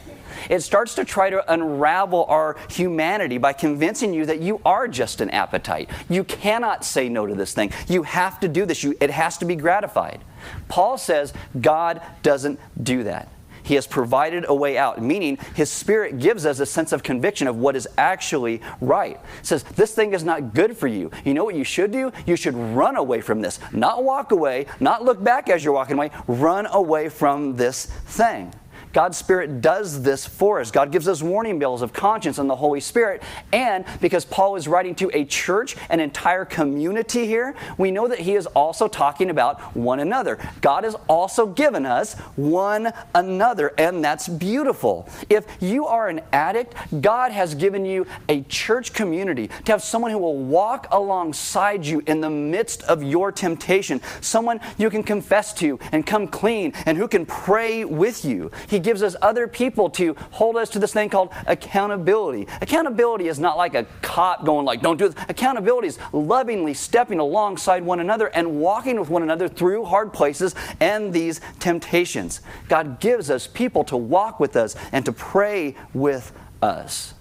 It 0.50 0.62
starts 0.62 0.96
to 0.96 1.06
try 1.06 1.30
to 1.30 1.54
unravel 1.54 2.26
our 2.26 2.58
humanity 2.70 3.38
by 3.38 3.54
convincing 3.54 4.14
you 4.14 4.26
that 4.26 4.42
you 4.42 4.60
are 4.66 4.88
just 4.88 5.22
an 5.22 5.30
appetite. 5.30 5.90
You 6.10 6.24
cannot 6.24 6.84
say 6.84 7.10
no 7.10 7.26
to 7.26 7.36
this 7.36 7.54
thing. 7.54 7.72
You 7.88 8.04
have 8.04 8.40
to 8.40 8.48
do 8.48 8.66
this. 8.66 8.84
You, 8.84 8.96
it 9.00 9.12
has 9.12 9.38
to 9.40 9.46
be 9.46 9.56
gratified. 9.56 10.22
Paul 10.68 10.98
says 10.98 11.34
God 11.60 12.02
doesn't 12.24 12.60
do 12.84 13.04
that. 13.04 13.30
He 13.64 13.76
has 13.76 13.88
provided 13.88 14.46
a 14.48 14.56
way 14.56 14.78
out, 14.78 15.02
meaning 15.02 15.38
His 15.56 15.70
Spirit 15.70 16.20
gives 16.20 16.46
us 16.46 16.60
a 16.60 16.66
sense 16.66 16.92
of 16.92 17.04
conviction 17.04 17.48
of 17.48 17.58
what 17.58 17.76
is 17.76 17.88
actually 17.98 18.62
right. 18.80 19.20
Says, 19.42 19.64
This 19.64 19.94
thing 19.94 20.14
is 20.14 20.24
not 20.24 20.54
good 20.54 20.78
for 20.78 20.88
you. 20.88 21.12
You 21.26 21.34
know 21.34 21.44
what 21.44 21.56
you 21.56 21.64
should 21.64 21.92
do? 21.92 22.12
You 22.26 22.36
should 22.36 22.56
run 22.56 22.96
away 22.96 23.22
from 23.22 23.42
this. 23.42 23.60
Not 23.72 24.04
walk 24.04 24.32
away, 24.32 24.66
not 24.80 25.04
look 25.04 25.24
back 25.24 25.50
as 25.50 25.64
you're 25.64 25.74
walking 25.74 25.98
away. 25.98 26.12
Run 26.28 26.66
away 26.68 27.10
from 27.10 27.56
this 27.56 27.86
thing. 27.86 28.54
God's 28.94 29.18
Spirit 29.18 29.62
does 29.62 30.04
this 30.04 30.26
for 30.26 30.60
us. 30.60 30.72
God 30.72 30.92
gives 30.92 31.08
us 31.08 31.22
warning 31.22 31.60
bells 31.60 31.82
of 31.82 31.94
conscience 31.94 32.38
and 32.38 32.50
the 32.50 32.56
Holy 32.56 32.80
Spirit. 32.80 33.22
And 33.54 33.86
because 34.02 34.26
Paul 34.26 34.56
is 34.56 34.68
writing 34.68 34.96
to 34.96 35.10
a 35.14 35.26
church, 35.26 35.76
an 35.90 36.00
entire 36.00 36.46
community 36.46 37.26
here, 37.26 37.56
we 37.78 37.92
know 37.92 38.08
that 38.08 38.20
he 38.20 38.36
is 38.36 38.46
also 38.48 38.88
talking 38.88 39.30
about 39.30 39.76
one 39.76 40.00
another. 40.00 40.38
God 40.62 40.84
has 40.84 40.96
also 41.08 41.46
given 41.46 41.86
us 41.86 42.14
one 42.36 42.92
another, 43.16 43.74
and 43.78 44.04
that's 44.04 44.28
beautiful. 44.28 45.08
If 45.30 45.46
you 45.60 45.86
are 45.86 46.10
an 46.10 46.22
addict, 46.34 46.76
God 47.02 47.32
has 47.32 47.56
given 47.56 47.86
you 47.86 48.06
a 48.28 48.42
church 48.44 48.94
community 48.94 49.50
to 49.66 49.72
have 49.72 49.84
someone 49.84 50.12
who 50.12 50.18
will 50.18 50.38
walk 50.38 50.88
alongside 50.92 51.86
you 51.86 52.04
in 52.08 52.22
the 52.22 52.30
midst 52.30 52.84
of 52.84 53.04
your 53.04 53.32
temptation, 53.32 54.02
someone 54.20 54.60
you 54.78 54.90
can 54.90 55.04
confess 55.04 55.54
to 55.56 55.80
and 55.92 56.06
come 56.06 56.28
clean, 56.28 56.74
and 56.86 56.98
who 56.98 57.08
can 57.08 57.26
pray 57.26 57.86
with 57.86 58.26
you. 58.26 58.52
He 58.68 58.80
gives 58.84 59.04
us 59.04 59.16
other 59.22 59.48
people 59.48 59.90
to 59.92 60.16
hold 60.32 60.56
us 60.58 60.70
to 60.70 60.80
this 60.80 60.94
thing 60.94 61.10
called 61.10 61.30
accountability. 61.48 62.48
Accountability 62.62 63.28
is 63.28 63.40
not 63.40 63.58
like 63.58 63.76
a 63.76 63.86
cop 64.02 64.46
going 64.46 64.66
like, 64.66 64.82
don't 64.82 64.98
do 64.98 65.10
this. 65.10 65.26
Accountability 65.30 65.88
is 65.88 66.00
lovingly 66.12 66.74
stepping 66.74 67.20
alongside 67.20 67.84
one 67.84 68.00
another 68.00 68.28
and 68.28 68.60
walking 68.60 69.00
with 69.00 69.10
one 69.10 69.24
another 69.24 69.48
through 69.48 69.86
hard 69.86 70.14
places 70.14 70.56
and 70.80 71.14
these 71.14 71.42
temptations. 71.60 72.42
God 72.68 73.00
gives 73.00 73.30
us 73.30 73.48
people 73.48 73.84
to 73.86 73.98
walk 73.98 74.40
with 74.40 74.56
us 74.56 74.76
and 74.92 75.06
to 75.06 75.12
pray 75.12 75.76
with 75.94 76.32
us. 76.62 77.14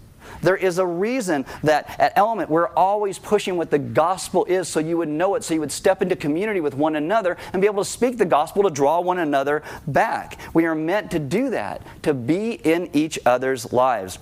There 0.42 0.57
is 0.57 0.79
a 0.79 0.87
reason 0.87 1.44
that 1.62 1.98
at 1.98 2.12
Element 2.16 2.50
we're 2.50 2.68
always 2.68 3.18
pushing 3.18 3.57
what 3.57 3.70
the 3.70 3.79
gospel 3.79 4.44
is 4.46 4.68
so 4.68 4.81
you 4.81 4.96
would 4.96 5.09
know 5.09 5.35
it, 5.35 5.44
so 5.44 5.55
you 5.55 5.61
would 5.61 5.72
step 5.72 6.03
into 6.03 6.16
community 6.16 6.61
with 6.61 6.74
one 6.74 6.96
another 6.96 7.37
and 7.53 7.61
be 7.61 7.66
able 7.66 7.85
to 7.85 7.90
speak 7.90 8.18
the 8.18 8.24
gospel 8.24 8.62
to 8.64 8.70
draw 8.70 9.00
one 9.00 9.18
another 9.18 9.62
back. 9.87 10.38
We 10.55 10.66
are 10.66 10.74
meant 10.74 11.11
to 11.12 11.18
do 11.18 11.50
that, 11.50 11.83
to 12.03 12.14
be 12.14 12.53
in 12.53 12.90
each 12.94 13.18
other's 13.26 13.72
lives. 13.72 14.18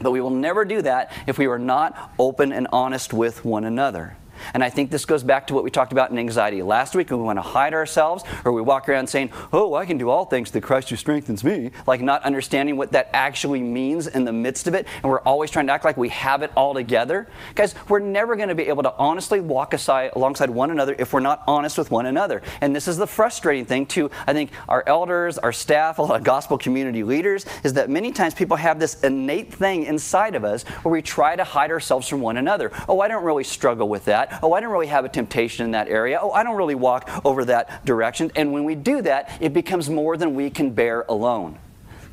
But 0.00 0.10
we 0.10 0.20
will 0.20 0.30
never 0.30 0.64
do 0.64 0.82
that 0.82 1.12
if 1.26 1.38
we 1.38 1.46
are 1.46 1.58
not 1.58 2.12
open 2.18 2.52
and 2.52 2.66
honest 2.72 3.12
with 3.12 3.44
one 3.44 3.64
another. 3.64 4.16
And 4.54 4.62
I 4.62 4.70
think 4.70 4.90
this 4.90 5.04
goes 5.04 5.22
back 5.22 5.46
to 5.48 5.54
what 5.54 5.64
we 5.64 5.70
talked 5.70 5.92
about 5.92 6.10
in 6.10 6.18
anxiety 6.18 6.62
last 6.62 6.94
week 6.94 7.10
we 7.10 7.16
want 7.16 7.36
to 7.38 7.42
hide 7.42 7.74
ourselves 7.74 8.24
or 8.44 8.52
we 8.52 8.62
walk 8.62 8.88
around 8.88 9.06
saying, 9.06 9.30
Oh, 9.52 9.74
I 9.74 9.86
can 9.86 9.98
do 9.98 10.10
all 10.10 10.24
things 10.24 10.50
through 10.50 10.62
Christ 10.62 10.90
who 10.90 10.96
strengthens 10.96 11.44
me, 11.44 11.70
like 11.86 12.00
not 12.00 12.22
understanding 12.24 12.76
what 12.76 12.92
that 12.92 13.10
actually 13.12 13.60
means 13.60 14.06
in 14.06 14.24
the 14.24 14.32
midst 14.32 14.66
of 14.66 14.74
it. 14.74 14.86
And 15.02 15.04
we're 15.04 15.20
always 15.20 15.50
trying 15.50 15.66
to 15.66 15.72
act 15.72 15.84
like 15.84 15.96
we 15.96 16.08
have 16.10 16.42
it 16.42 16.50
all 16.56 16.74
together. 16.74 17.28
Guys, 17.54 17.74
we're 17.88 17.98
never 18.00 18.36
going 18.36 18.48
to 18.48 18.54
be 18.54 18.68
able 18.68 18.82
to 18.82 18.94
honestly 18.96 19.40
walk 19.40 19.74
aside, 19.74 20.12
alongside 20.14 20.50
one 20.50 20.70
another 20.70 20.96
if 20.98 21.12
we're 21.12 21.20
not 21.20 21.42
honest 21.46 21.78
with 21.78 21.90
one 21.90 22.06
another. 22.06 22.42
And 22.60 22.74
this 22.74 22.88
is 22.88 22.96
the 22.96 23.06
frustrating 23.06 23.64
thing, 23.64 23.86
too. 23.86 24.10
I 24.26 24.32
think 24.32 24.50
our 24.68 24.82
elders, 24.86 25.38
our 25.38 25.52
staff, 25.52 25.98
a 25.98 26.02
lot 26.02 26.16
of 26.16 26.24
gospel 26.24 26.58
community 26.58 27.02
leaders, 27.02 27.44
is 27.64 27.74
that 27.74 27.90
many 27.90 28.12
times 28.12 28.34
people 28.34 28.56
have 28.56 28.78
this 28.78 29.00
innate 29.02 29.52
thing 29.52 29.84
inside 29.84 30.34
of 30.34 30.44
us 30.44 30.62
where 30.82 30.92
we 30.92 31.02
try 31.02 31.36
to 31.36 31.44
hide 31.44 31.70
ourselves 31.70 32.08
from 32.08 32.20
one 32.20 32.36
another. 32.36 32.70
Oh, 32.88 33.00
I 33.00 33.08
don't 33.08 33.24
really 33.24 33.44
struggle 33.44 33.88
with 33.88 34.04
that. 34.06 34.31
Oh, 34.42 34.52
I 34.52 34.60
don't 34.60 34.70
really 34.70 34.86
have 34.86 35.04
a 35.04 35.08
temptation 35.08 35.64
in 35.64 35.72
that 35.72 35.88
area. 35.88 36.18
Oh, 36.20 36.30
I 36.30 36.42
don't 36.42 36.56
really 36.56 36.74
walk 36.74 37.10
over 37.24 37.44
that 37.46 37.84
direction. 37.84 38.30
And 38.36 38.52
when 38.52 38.64
we 38.64 38.74
do 38.74 39.02
that, 39.02 39.36
it 39.40 39.52
becomes 39.52 39.90
more 39.90 40.16
than 40.16 40.34
we 40.34 40.50
can 40.50 40.70
bear 40.70 41.04
alone. 41.08 41.58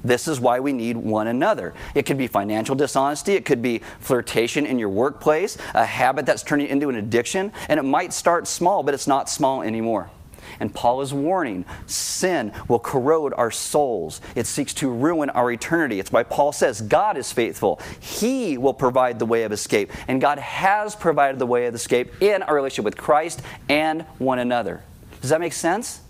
This 0.03 0.27
is 0.27 0.39
why 0.39 0.59
we 0.59 0.71
need 0.73 0.95
one 0.95 1.27
another. 1.27 1.73
It 1.93 2.05
could 2.05 2.17
be 2.17 2.27
financial 2.27 2.75
dishonesty, 2.75 3.33
it 3.33 3.43
could 3.45 3.61
be 3.61 3.81
flirtation 3.99 4.65
in 4.65 4.79
your 4.79 4.89
workplace, 4.89 5.57
a 5.73 5.85
habit 5.85 6.25
that's 6.25 6.43
turning 6.43 6.67
into 6.67 6.89
an 6.89 6.95
addiction, 6.95 7.51
and 7.67 7.79
it 7.79 7.83
might 7.83 8.13
start 8.13 8.47
small, 8.47 8.81
but 8.81 8.93
it's 8.93 9.07
not 9.07 9.29
small 9.29 9.61
anymore. 9.61 10.09
And 10.59 10.73
Paul 10.73 11.01
is 11.01 11.13
warning 11.13 11.65
sin 11.85 12.51
will 12.67 12.79
corrode 12.79 13.33
our 13.33 13.51
souls, 13.51 14.21
it 14.35 14.47
seeks 14.47 14.73
to 14.75 14.89
ruin 14.89 15.29
our 15.31 15.51
eternity. 15.51 15.99
It's 15.99 16.11
why 16.11 16.23
Paul 16.23 16.51
says 16.51 16.81
God 16.81 17.17
is 17.17 17.31
faithful. 17.31 17.79
He 17.99 18.57
will 18.57 18.73
provide 18.73 19.19
the 19.19 19.25
way 19.25 19.43
of 19.43 19.51
escape. 19.51 19.91
And 20.07 20.21
God 20.21 20.39
has 20.39 20.95
provided 20.95 21.39
the 21.39 21.45
way 21.45 21.65
of 21.65 21.75
escape 21.75 22.21
in 22.21 22.43
our 22.43 22.55
relationship 22.55 22.85
with 22.85 22.97
Christ 22.97 23.41
and 23.67 24.03
one 24.17 24.39
another. 24.39 24.83
Does 25.21 25.29
that 25.29 25.39
make 25.39 25.53
sense? 25.53 26.01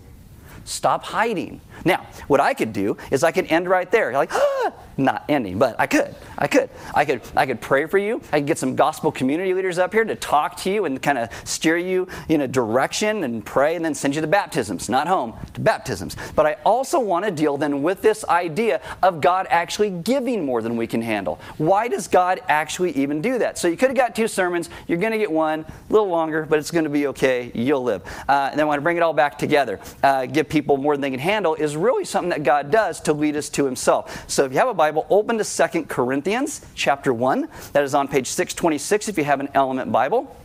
Stop 0.64 1.04
hiding. 1.04 1.60
Now, 1.84 2.06
what 2.28 2.40
I 2.40 2.54
could 2.54 2.72
do 2.72 2.96
is 3.10 3.24
I 3.24 3.32
could 3.32 3.46
end 3.46 3.68
right 3.68 3.90
there. 3.90 4.12
Like, 4.12 4.32
ah, 4.32 4.72
not 4.96 5.24
ending, 5.28 5.58
but 5.58 5.76
I 5.78 5.86
could. 5.86 6.14
I 6.36 6.46
could. 6.46 6.68
I 6.94 7.04
could. 7.04 7.22
I 7.34 7.46
could 7.46 7.60
pray 7.60 7.86
for 7.86 7.98
you. 7.98 8.20
I 8.32 8.40
could 8.40 8.46
get 8.46 8.58
some 8.58 8.76
gospel 8.76 9.10
community 9.10 9.54
leaders 9.54 9.78
up 9.78 9.92
here 9.92 10.04
to 10.04 10.14
talk 10.14 10.56
to 10.58 10.70
you 10.70 10.84
and 10.84 11.00
kind 11.00 11.18
of 11.18 11.30
steer 11.44 11.76
you 11.78 12.06
in 12.28 12.42
a 12.42 12.48
direction 12.48 13.24
and 13.24 13.44
pray, 13.44 13.76
and 13.76 13.84
then 13.84 13.94
send 13.94 14.14
you 14.14 14.20
to 14.20 14.26
baptisms, 14.26 14.88
not 14.88 15.08
home 15.08 15.34
to 15.54 15.60
baptisms. 15.60 16.16
But 16.34 16.46
I 16.46 16.56
also 16.64 17.00
want 17.00 17.24
to 17.24 17.30
deal 17.30 17.56
then 17.56 17.82
with 17.82 18.02
this 18.02 18.24
idea 18.26 18.80
of 19.02 19.20
God 19.20 19.46
actually 19.50 19.90
giving 19.90 20.44
more 20.44 20.62
than 20.62 20.76
we 20.76 20.86
can 20.86 21.02
handle. 21.02 21.40
Why 21.58 21.88
does 21.88 22.08
God 22.08 22.40
actually 22.48 22.92
even 22.92 23.22
do 23.22 23.38
that? 23.38 23.58
So 23.58 23.68
you 23.68 23.76
could 23.76 23.88
have 23.88 23.96
got 23.96 24.14
two 24.14 24.28
sermons. 24.28 24.70
You're 24.86 24.98
going 24.98 25.12
to 25.12 25.18
get 25.18 25.30
one, 25.30 25.60
a 25.60 25.92
little 25.92 26.08
longer, 26.08 26.46
but 26.48 26.58
it's 26.58 26.70
going 26.70 26.84
to 26.84 26.90
be 26.90 27.06
okay. 27.08 27.50
You'll 27.54 27.82
live. 27.82 28.02
Uh, 28.28 28.48
and 28.50 28.58
then 28.58 28.60
I 28.60 28.64
want 28.64 28.78
to 28.78 28.82
bring 28.82 28.96
it 28.96 29.02
all 29.02 29.12
back 29.12 29.38
together. 29.38 29.80
Uh, 30.02 30.26
give 30.26 30.48
people 30.48 30.76
more 30.76 30.94
than 30.94 31.00
they 31.00 31.10
can 31.10 31.20
handle 31.20 31.54
is 31.54 31.69
really 31.76 32.04
something 32.04 32.30
that 32.30 32.42
God 32.42 32.70
does 32.70 33.00
to 33.00 33.12
lead 33.12 33.36
us 33.36 33.48
to 33.50 33.64
Himself. 33.64 34.28
So 34.28 34.44
if 34.44 34.52
you 34.52 34.58
have 34.58 34.68
a 34.68 34.74
Bible, 34.74 35.06
open 35.10 35.38
to 35.38 35.44
Second 35.44 35.88
Corinthians 35.88 36.64
chapter 36.74 37.12
1. 37.12 37.48
That 37.72 37.84
is 37.84 37.94
on 37.94 38.08
page 38.08 38.28
626 38.28 39.08
if 39.08 39.18
you 39.18 39.24
have 39.24 39.40
an 39.40 39.48
element 39.54 39.92
Bible. 39.92 40.36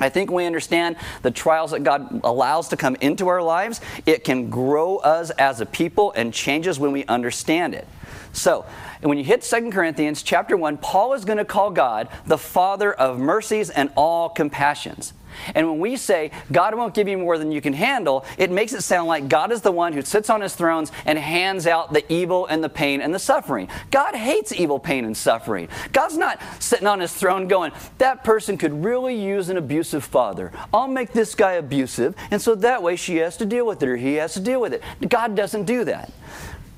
I 0.00 0.08
think 0.08 0.30
we 0.30 0.44
understand 0.44 0.96
the 1.22 1.30
trials 1.30 1.70
that 1.70 1.84
God 1.84 2.20
allows 2.24 2.68
to 2.68 2.76
come 2.76 2.96
into 2.96 3.28
our 3.28 3.42
lives. 3.42 3.80
It 4.06 4.24
can 4.24 4.50
grow 4.50 4.96
us 4.96 5.30
as 5.30 5.60
a 5.60 5.66
people 5.66 6.12
and 6.16 6.34
change 6.34 6.66
us 6.66 6.78
when 6.78 6.90
we 6.90 7.04
understand 7.04 7.74
it. 7.74 7.86
So, 8.32 8.66
when 9.02 9.16
you 9.18 9.24
hit 9.24 9.44
Second 9.44 9.70
Corinthians 9.70 10.22
chapter 10.22 10.56
1, 10.56 10.78
Paul 10.78 11.12
is 11.12 11.24
going 11.24 11.38
to 11.38 11.44
call 11.44 11.70
God 11.70 12.08
the 12.26 12.38
Father 12.38 12.92
of 12.92 13.18
mercies 13.18 13.70
and 13.70 13.92
all 13.96 14.28
compassions. 14.28 15.12
And 15.54 15.68
when 15.68 15.78
we 15.78 15.96
say 15.96 16.30
God 16.52 16.74
won't 16.74 16.94
give 16.94 17.08
you 17.08 17.18
more 17.18 17.38
than 17.38 17.52
you 17.52 17.60
can 17.60 17.72
handle, 17.72 18.24
it 18.38 18.50
makes 18.50 18.72
it 18.72 18.82
sound 18.82 19.08
like 19.08 19.28
God 19.28 19.52
is 19.52 19.62
the 19.62 19.72
one 19.72 19.92
who 19.92 20.02
sits 20.02 20.30
on 20.30 20.40
his 20.40 20.54
thrones 20.54 20.92
and 21.04 21.18
hands 21.18 21.66
out 21.66 21.92
the 21.92 22.10
evil 22.12 22.46
and 22.46 22.62
the 22.62 22.68
pain 22.68 23.00
and 23.00 23.14
the 23.14 23.18
suffering. 23.18 23.68
God 23.90 24.14
hates 24.14 24.52
evil, 24.52 24.78
pain, 24.78 25.04
and 25.04 25.16
suffering. 25.16 25.68
God's 25.92 26.16
not 26.16 26.40
sitting 26.58 26.86
on 26.86 27.00
his 27.00 27.12
throne 27.12 27.48
going, 27.48 27.72
that 27.98 28.24
person 28.24 28.56
could 28.56 28.84
really 28.84 29.14
use 29.14 29.48
an 29.48 29.56
abusive 29.56 30.04
father. 30.04 30.52
I'll 30.72 30.88
make 30.88 31.12
this 31.12 31.34
guy 31.34 31.52
abusive, 31.52 32.14
and 32.30 32.40
so 32.40 32.54
that 32.56 32.82
way 32.82 32.96
she 32.96 33.16
has 33.16 33.36
to 33.38 33.46
deal 33.46 33.66
with 33.66 33.82
it 33.82 33.88
or 33.88 33.96
he 33.96 34.14
has 34.14 34.34
to 34.34 34.40
deal 34.40 34.60
with 34.60 34.72
it. 34.72 34.82
God 35.08 35.34
doesn't 35.34 35.64
do 35.64 35.84
that. 35.84 36.12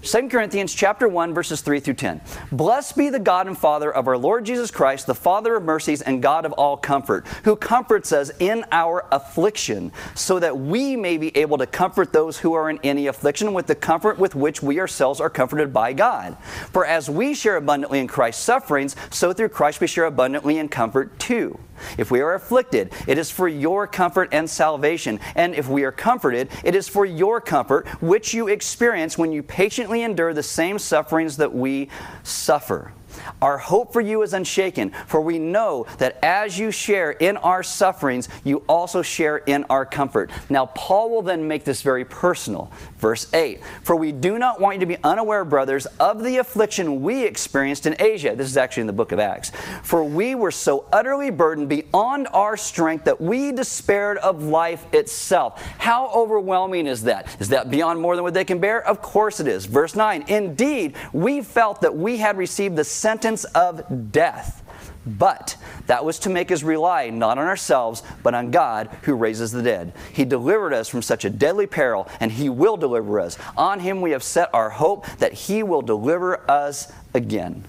2 0.07 0.29
Corinthians 0.29 0.73
chapter 0.73 1.09
1 1.09 1.35
verses 1.35 1.63
3 1.63 1.81
through 1.81 1.95
10. 1.95 2.21
Blessed 2.53 2.97
be 2.97 3.09
the 3.09 3.19
God 3.19 3.49
and 3.49 3.59
Father 3.59 3.93
of 3.93 4.07
our 4.07 4.17
Lord 4.17 4.47
Jesus 4.47 4.71
Christ, 4.71 5.09
the 5.09 5.17
Father 5.17 5.57
of 5.57 5.65
mercies 5.65 6.01
and 6.01 6.23
God 6.23 6.45
of 6.45 6.53
all 6.53 6.77
comfort, 6.77 7.27
who 7.43 7.57
comforts 7.57 8.13
us 8.13 8.31
in 8.39 8.65
our 8.71 9.05
affliction, 9.11 9.91
so 10.15 10.39
that 10.39 10.57
we 10.57 10.95
may 10.95 11.17
be 11.17 11.37
able 11.37 11.59
to 11.59 11.67
comfort 11.67 12.13
those 12.13 12.39
who 12.39 12.53
are 12.53 12.71
in 12.71 12.79
any 12.85 13.09
affliction 13.09 13.53
with 13.53 13.67
the 13.67 13.75
comfort 13.75 14.17
with 14.17 14.37
which 14.37 14.63
we 14.63 14.79
ourselves 14.79 15.21
are 15.21 15.29
comforted 15.29 15.73
by 15.73 15.93
God. 15.93 16.37
For 16.71 16.87
as 16.87 17.11
we 17.11 17.35
share 17.35 17.57
abundantly 17.57 17.99
in 17.99 18.07
Christ's 18.07 18.45
sufferings, 18.45 18.95
so 19.11 19.33
through 19.33 19.49
Christ 19.49 19.81
we 19.81 19.89
share 19.89 20.05
abundantly 20.05 20.59
in 20.59 20.69
comfort 20.69 21.19
too. 21.19 21.59
If 21.99 22.11
we 22.11 22.21
are 22.21 22.35
afflicted, 22.35 22.93
it 23.07 23.19
is 23.19 23.31
for 23.31 23.49
your 23.49 23.87
comfort 23.87 24.31
and 24.33 24.49
salvation. 24.49 25.21
And 25.35 25.55
if 25.55 25.69
we 25.69 25.85
are 25.85 25.93
comforted, 25.93 26.49
it 26.65 26.75
is 26.75 26.89
for 26.89 27.05
your 27.05 27.41
comfort, 27.41 27.87
which 28.01 28.35
you 28.35 28.49
experience 28.49 29.19
when 29.19 29.33
you 29.33 29.43
patiently 29.43 29.96
endure 30.03 30.35
the 30.35 30.43
same 30.43 30.79
sufferings 30.79 31.37
that 31.39 31.55
we 31.55 31.89
suffer. 32.23 32.93
Our 33.43 33.59
hope 33.59 33.93
for 33.93 34.01
you 34.01 34.23
is 34.23 34.33
unshaken, 34.33 34.93
for 35.07 35.21
we 35.21 35.39
know 35.39 35.87
that 35.99 36.19
as 36.23 36.59
you 36.59 36.71
share 36.71 37.13
in 37.13 37.37
our 37.39 37.63
sufferings, 37.63 38.29
you 38.45 38.63
also 38.69 39.03
share 39.03 39.39
in 39.39 39.65
our 39.71 39.85
comfort. 39.85 40.31
Now, 40.49 40.67
Paul 40.67 41.11
will 41.11 41.23
then 41.23 41.47
make 41.49 41.65
this 41.65 41.83
very 41.83 42.05
personal. 42.05 42.71
Verse 42.99 43.33
8 43.33 43.61
For 43.83 43.97
we 43.97 44.13
do 44.13 44.39
not 44.39 44.61
want 44.61 44.77
you 44.77 44.81
to 44.81 44.87
be 44.87 44.97
unaware, 45.03 45.45
brothers, 45.45 45.87
of 46.01 46.23
the 46.23 46.39
affliction 46.39 47.03
we 47.03 47.25
experienced 47.25 47.87
in 47.87 47.97
Asia. 47.99 48.35
This 48.37 48.49
is 48.49 48.57
actually 48.57 48.83
in 48.83 48.87
the 48.87 48.93
book 48.93 49.13
of 49.13 49.19
Acts. 49.19 49.53
For 49.83 50.03
we 50.05 50.35
were 50.35 50.51
so 50.51 50.87
utterly 50.93 51.31
burdened 51.31 51.69
beyond 51.69 52.29
our 52.33 52.57
strength 52.57 53.05
that 53.05 53.21
we 53.21 53.53
despaired 53.53 54.19
of 54.19 54.43
life 54.43 54.87
itself. 54.93 55.63
How 55.79 56.09
overwhelming 56.09 56.87
is 56.87 57.03
that? 57.05 57.37
Is 57.41 57.49
that 57.51 57.71
beyond 57.71 58.01
more 58.01 58.17
than 58.17 58.25
what 58.25 58.35
they 58.35 58.45
can 58.45 58.59
bear? 58.59 58.87
Of 58.87 59.03
course 59.03 59.41
it 59.41 59.47
is. 59.47 59.67
Verse 59.67 59.95
9 59.95 60.25
Indeed, 60.29 60.95
we 61.13 61.43
felt 61.43 61.81
that 61.83 61.95
we 61.97 62.17
had 62.17 62.37
received 62.37 62.77
the 62.77 62.85
sentence 63.07 63.45
of 63.45 64.11
death. 64.11 64.65
But 65.07 65.57
that 65.87 66.05
was 66.05 66.19
to 66.19 66.29
make 66.29 66.51
us 66.51 66.65
rely 66.65 67.09
not 67.11 67.39
on 67.39 67.47
ourselves, 67.47 68.03
but 68.25 68.35
on 68.35 68.51
God 68.51 68.89
who 69.03 69.15
raises 69.15 69.53
the 69.53 69.63
dead. 69.63 69.93
He 70.13 70.25
delivered 70.25 70.73
us 70.73 70.89
from 70.89 71.03
such 71.03 71.25
a 71.25 71.31
deadly 71.31 71.69
peril, 71.69 72.09
and 72.19 72.33
He 72.33 72.49
will 72.49 72.77
deliver 72.77 73.21
us. 73.21 73.39
On 73.57 73.79
Him 73.79 74.01
we 74.01 74.11
have 74.11 74.25
set 74.25 74.51
our 74.53 74.71
hope 74.71 75.07
that 75.19 75.35
He 75.35 75.63
will 75.63 75.83
deliver 75.83 76.51
us 76.51 76.93
again. 77.15 77.63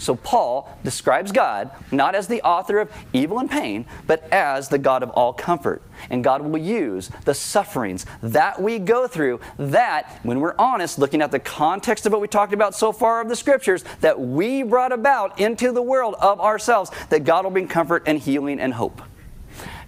So 0.00 0.16
Paul 0.16 0.74
describes 0.82 1.30
God 1.30 1.70
not 1.92 2.14
as 2.14 2.26
the 2.26 2.40
author 2.40 2.78
of 2.78 2.90
evil 3.12 3.38
and 3.38 3.50
pain, 3.50 3.84
but 4.06 4.26
as 4.32 4.70
the 4.70 4.78
God 4.78 5.02
of 5.02 5.10
all 5.10 5.34
comfort. 5.34 5.82
And 6.08 6.24
God 6.24 6.40
will 6.40 6.58
use 6.58 7.10
the 7.26 7.34
sufferings 7.34 8.06
that 8.22 8.60
we 8.60 8.78
go 8.78 9.06
through, 9.06 9.40
that, 9.58 10.18
when 10.22 10.40
we're 10.40 10.54
honest, 10.58 10.98
looking 10.98 11.20
at 11.20 11.30
the 11.30 11.38
context 11.38 12.06
of 12.06 12.12
what 12.12 12.22
we 12.22 12.28
talked 12.28 12.54
about 12.54 12.74
so 12.74 12.92
far 12.92 13.20
of 13.20 13.28
the 13.28 13.36
scriptures, 13.36 13.84
that 14.00 14.18
we 14.18 14.62
brought 14.62 14.92
about 14.92 15.38
into 15.38 15.70
the 15.70 15.82
world 15.82 16.14
of 16.18 16.40
ourselves, 16.40 16.90
that 17.10 17.24
God 17.24 17.44
will 17.44 17.50
bring 17.50 17.68
comfort 17.68 18.02
and 18.06 18.18
healing 18.18 18.58
and 18.58 18.72
hope. 18.72 19.02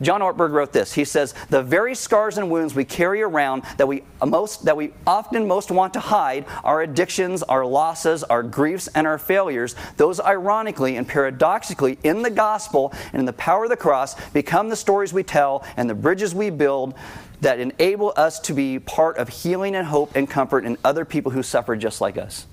John 0.00 0.20
Ortberg 0.20 0.52
wrote 0.52 0.72
this. 0.72 0.92
He 0.92 1.04
says, 1.04 1.34
"The 1.50 1.62
very 1.62 1.94
scars 1.94 2.38
and 2.38 2.50
wounds 2.50 2.74
we 2.74 2.84
carry 2.84 3.22
around 3.22 3.62
that 3.76 3.86
we 3.86 4.04
most 4.24 4.64
that 4.64 4.76
we 4.76 4.92
often 5.06 5.46
most 5.46 5.70
want 5.70 5.92
to 5.94 6.00
hide, 6.00 6.44
our 6.64 6.80
addictions, 6.80 7.42
our 7.42 7.64
losses, 7.64 8.24
our 8.24 8.42
griefs, 8.42 8.88
and 8.94 9.06
our 9.06 9.18
failures, 9.18 9.74
those 9.96 10.20
ironically 10.20 10.96
and 10.96 11.06
paradoxically 11.06 11.98
in 12.02 12.22
the 12.22 12.30
gospel 12.30 12.92
and 13.12 13.20
in 13.20 13.26
the 13.26 13.32
power 13.32 13.64
of 13.64 13.70
the 13.70 13.76
cross 13.76 14.14
become 14.30 14.68
the 14.68 14.76
stories 14.76 15.12
we 15.12 15.22
tell 15.22 15.64
and 15.76 15.90
the 15.90 15.94
bridges 15.94 16.34
we 16.34 16.50
build." 16.50 16.94
That 17.40 17.58
enable 17.58 18.12
us 18.16 18.38
to 18.38 18.54
be 18.54 18.78
part 18.78 19.16
of 19.16 19.28
healing 19.28 19.74
and 19.74 19.88
hope 19.88 20.14
and 20.14 20.30
comfort 20.30 20.64
in 20.64 20.78
other 20.84 21.04
people 21.04 21.32
who 21.32 21.42
suffer 21.42 21.74
just 21.74 22.00
like 22.00 22.16
us. 22.16 22.46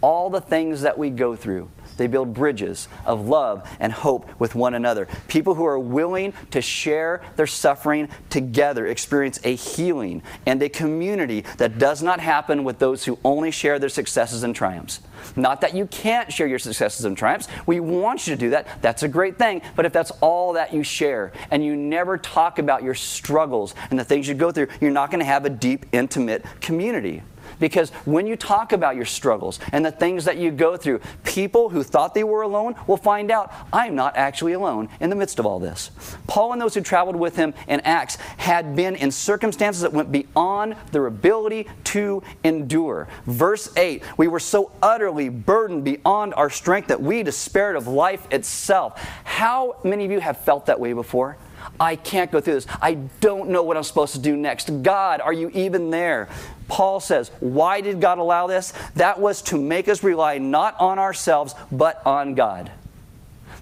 All 0.00 0.30
the 0.30 0.40
things 0.40 0.80
that 0.80 0.96
we 0.96 1.10
go 1.10 1.36
through, 1.36 1.68
they 1.96 2.06
build 2.06 2.34
bridges 2.34 2.88
of 3.04 3.26
love 3.26 3.68
and 3.80 3.92
hope 3.92 4.28
with 4.40 4.54
one 4.54 4.74
another. 4.74 5.08
People 5.28 5.54
who 5.54 5.64
are 5.64 5.78
willing 5.78 6.32
to 6.50 6.60
share 6.60 7.22
their 7.36 7.46
suffering 7.46 8.08
together 8.30 8.86
experience 8.86 9.38
a 9.44 9.54
healing 9.54 10.22
and 10.46 10.62
a 10.62 10.68
community 10.68 11.44
that 11.58 11.78
does 11.78 12.02
not 12.02 12.20
happen 12.20 12.64
with 12.64 12.78
those 12.78 13.04
who 13.04 13.18
only 13.24 13.50
share 13.50 13.78
their 13.78 13.88
successes 13.88 14.42
and 14.42 14.54
triumphs. 14.54 15.00
Not 15.36 15.60
that 15.62 15.74
you 15.74 15.86
can't 15.86 16.32
share 16.32 16.46
your 16.46 16.58
successes 16.58 17.04
and 17.04 17.16
triumphs. 17.16 17.48
We 17.66 17.80
want 17.80 18.26
you 18.26 18.34
to 18.34 18.40
do 18.40 18.50
that. 18.50 18.82
That's 18.82 19.02
a 19.02 19.08
great 19.08 19.38
thing. 19.38 19.62
But 19.74 19.86
if 19.86 19.92
that's 19.92 20.10
all 20.20 20.52
that 20.54 20.72
you 20.72 20.82
share 20.82 21.32
and 21.50 21.64
you 21.64 21.76
never 21.76 22.18
talk 22.18 22.58
about 22.58 22.82
your 22.82 22.94
struggles 22.94 23.74
and 23.90 23.98
the 23.98 24.04
things 24.04 24.28
you 24.28 24.34
go 24.34 24.52
through, 24.52 24.68
you're 24.80 24.90
not 24.90 25.10
going 25.10 25.20
to 25.20 25.24
have 25.24 25.44
a 25.44 25.50
deep, 25.50 25.86
intimate 25.92 26.44
community. 26.60 27.22
Because 27.60 27.90
when 28.04 28.26
you 28.26 28.36
talk 28.36 28.72
about 28.72 28.96
your 28.96 29.04
struggles 29.04 29.58
and 29.72 29.84
the 29.84 29.90
things 29.90 30.24
that 30.24 30.36
you 30.36 30.50
go 30.50 30.76
through, 30.76 31.00
people 31.24 31.68
who 31.68 31.82
thought 31.82 32.14
they 32.14 32.24
were 32.24 32.42
alone 32.42 32.74
will 32.86 32.96
find 32.96 33.30
out 33.30 33.52
I'm 33.72 33.94
not 33.94 34.16
actually 34.16 34.52
alone 34.52 34.88
in 35.00 35.10
the 35.10 35.16
midst 35.16 35.38
of 35.38 35.46
all 35.46 35.58
this. 35.58 35.90
Paul 36.26 36.52
and 36.52 36.60
those 36.60 36.74
who 36.74 36.80
traveled 36.80 37.16
with 37.16 37.36
him 37.36 37.54
in 37.68 37.80
Acts 37.80 38.16
had 38.36 38.76
been 38.76 38.96
in 38.96 39.10
circumstances 39.10 39.82
that 39.82 39.92
went 39.92 40.12
beyond 40.12 40.76
their 40.92 41.06
ability 41.06 41.68
to 41.84 42.22
endure. 42.42 43.08
Verse 43.26 43.70
8 43.76 44.02
We 44.16 44.28
were 44.28 44.40
so 44.40 44.72
utterly 44.82 45.28
burdened 45.28 45.84
beyond 45.84 46.34
our 46.34 46.50
strength 46.50 46.88
that 46.88 47.00
we 47.00 47.22
despaired 47.22 47.76
of 47.76 47.86
life 47.86 48.26
itself. 48.30 49.00
How 49.24 49.76
many 49.84 50.04
of 50.04 50.10
you 50.10 50.20
have 50.20 50.38
felt 50.38 50.66
that 50.66 50.80
way 50.80 50.92
before? 50.92 51.36
I 51.78 51.96
can't 51.96 52.30
go 52.30 52.40
through 52.40 52.54
this. 52.54 52.66
I 52.80 52.94
don't 53.20 53.50
know 53.50 53.62
what 53.62 53.76
I'm 53.76 53.82
supposed 53.82 54.14
to 54.14 54.20
do 54.20 54.36
next. 54.36 54.82
God, 54.82 55.20
are 55.20 55.32
you 55.32 55.50
even 55.50 55.90
there? 55.90 56.28
Paul 56.68 57.00
says, 57.00 57.30
Why 57.40 57.80
did 57.80 58.00
God 58.00 58.18
allow 58.18 58.46
this? 58.46 58.72
That 58.96 59.20
was 59.20 59.42
to 59.42 59.58
make 59.58 59.88
us 59.88 60.02
rely 60.02 60.38
not 60.38 60.78
on 60.80 60.98
ourselves, 60.98 61.54
but 61.70 62.04
on 62.06 62.34
God. 62.34 62.70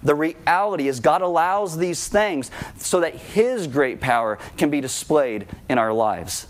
The 0.03 0.15
reality 0.15 0.89
is, 0.89 1.01
God 1.01 1.23
allows 1.23 1.79
these 1.79 2.09
things 2.09 2.51
so 2.79 3.01
that 3.01 3.15
His 3.15 3.67
great 3.67 4.01
power 4.01 4.39
can 4.57 4.71
be 4.71 4.81
displayed 4.81 5.47
in 5.69 5.79
our 5.79 5.93
lives. 5.93 6.47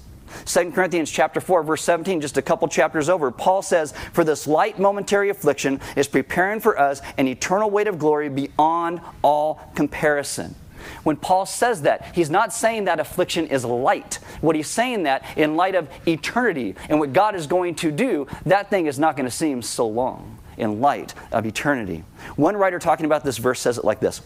2 0.46 0.72
Corinthians 0.72 1.10
chapter 1.10 1.40
4 1.40 1.62
verse 1.62 1.82
17 1.82 2.22
just 2.22 2.38
a 2.38 2.42
couple 2.42 2.66
chapters 2.66 3.10
over 3.10 3.30
Paul 3.30 3.60
says 3.60 3.92
for 4.14 4.24
this 4.24 4.46
light 4.46 4.78
momentary 4.78 5.28
affliction 5.28 5.78
is 5.94 6.08
preparing 6.08 6.58
for 6.58 6.78
us 6.78 7.02
an 7.18 7.28
eternal 7.28 7.68
weight 7.68 7.86
of 7.86 7.98
glory 7.98 8.30
beyond 8.30 9.02
all 9.20 9.60
comparison 9.74 10.54
when 11.02 11.16
Paul 11.16 11.46
says 11.46 11.82
that, 11.82 12.14
he's 12.14 12.30
not 12.30 12.52
saying 12.52 12.84
that 12.84 13.00
affliction 13.00 13.46
is 13.46 13.64
light. 13.64 14.18
What 14.40 14.56
he's 14.56 14.68
saying 14.68 15.04
that 15.04 15.24
in 15.36 15.56
light 15.56 15.74
of 15.74 15.88
eternity 16.06 16.74
and 16.88 16.98
what 16.98 17.12
God 17.12 17.34
is 17.34 17.46
going 17.46 17.74
to 17.76 17.90
do, 17.90 18.26
that 18.46 18.70
thing 18.70 18.86
is 18.86 18.98
not 18.98 19.16
going 19.16 19.28
to 19.28 19.34
seem 19.34 19.62
so 19.62 19.86
long 19.86 20.38
in 20.56 20.80
light 20.80 21.14
of 21.30 21.46
eternity. 21.46 22.04
One 22.36 22.56
writer 22.56 22.78
talking 22.78 23.06
about 23.06 23.24
this 23.24 23.38
verse 23.38 23.60
says 23.60 23.78
it 23.78 23.84
like 23.84 24.00
this. 24.00 24.20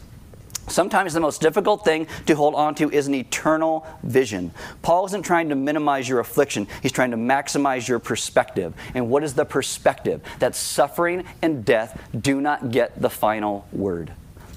Sometimes 0.68 1.14
the 1.14 1.20
most 1.20 1.40
difficult 1.40 1.84
thing 1.84 2.08
to 2.26 2.34
hold 2.34 2.54
on 2.54 2.74
to 2.76 2.90
is 2.90 3.06
an 3.06 3.14
eternal 3.14 3.86
vision. 4.02 4.50
Paul 4.82 5.06
isn't 5.06 5.22
trying 5.22 5.50
to 5.50 5.54
minimize 5.54 6.08
your 6.08 6.18
affliction, 6.18 6.66
he's 6.82 6.92
trying 6.92 7.12
to 7.12 7.16
maximize 7.16 7.86
your 7.86 8.00
perspective. 8.00 8.74
And 8.94 9.08
what 9.08 9.22
is 9.22 9.34
the 9.34 9.44
perspective? 9.44 10.22
That 10.40 10.56
suffering 10.56 11.24
and 11.40 11.64
death 11.64 12.02
do 12.18 12.40
not 12.40 12.72
get 12.72 13.00
the 13.00 13.10
final 13.10 13.66
word. 13.72 14.12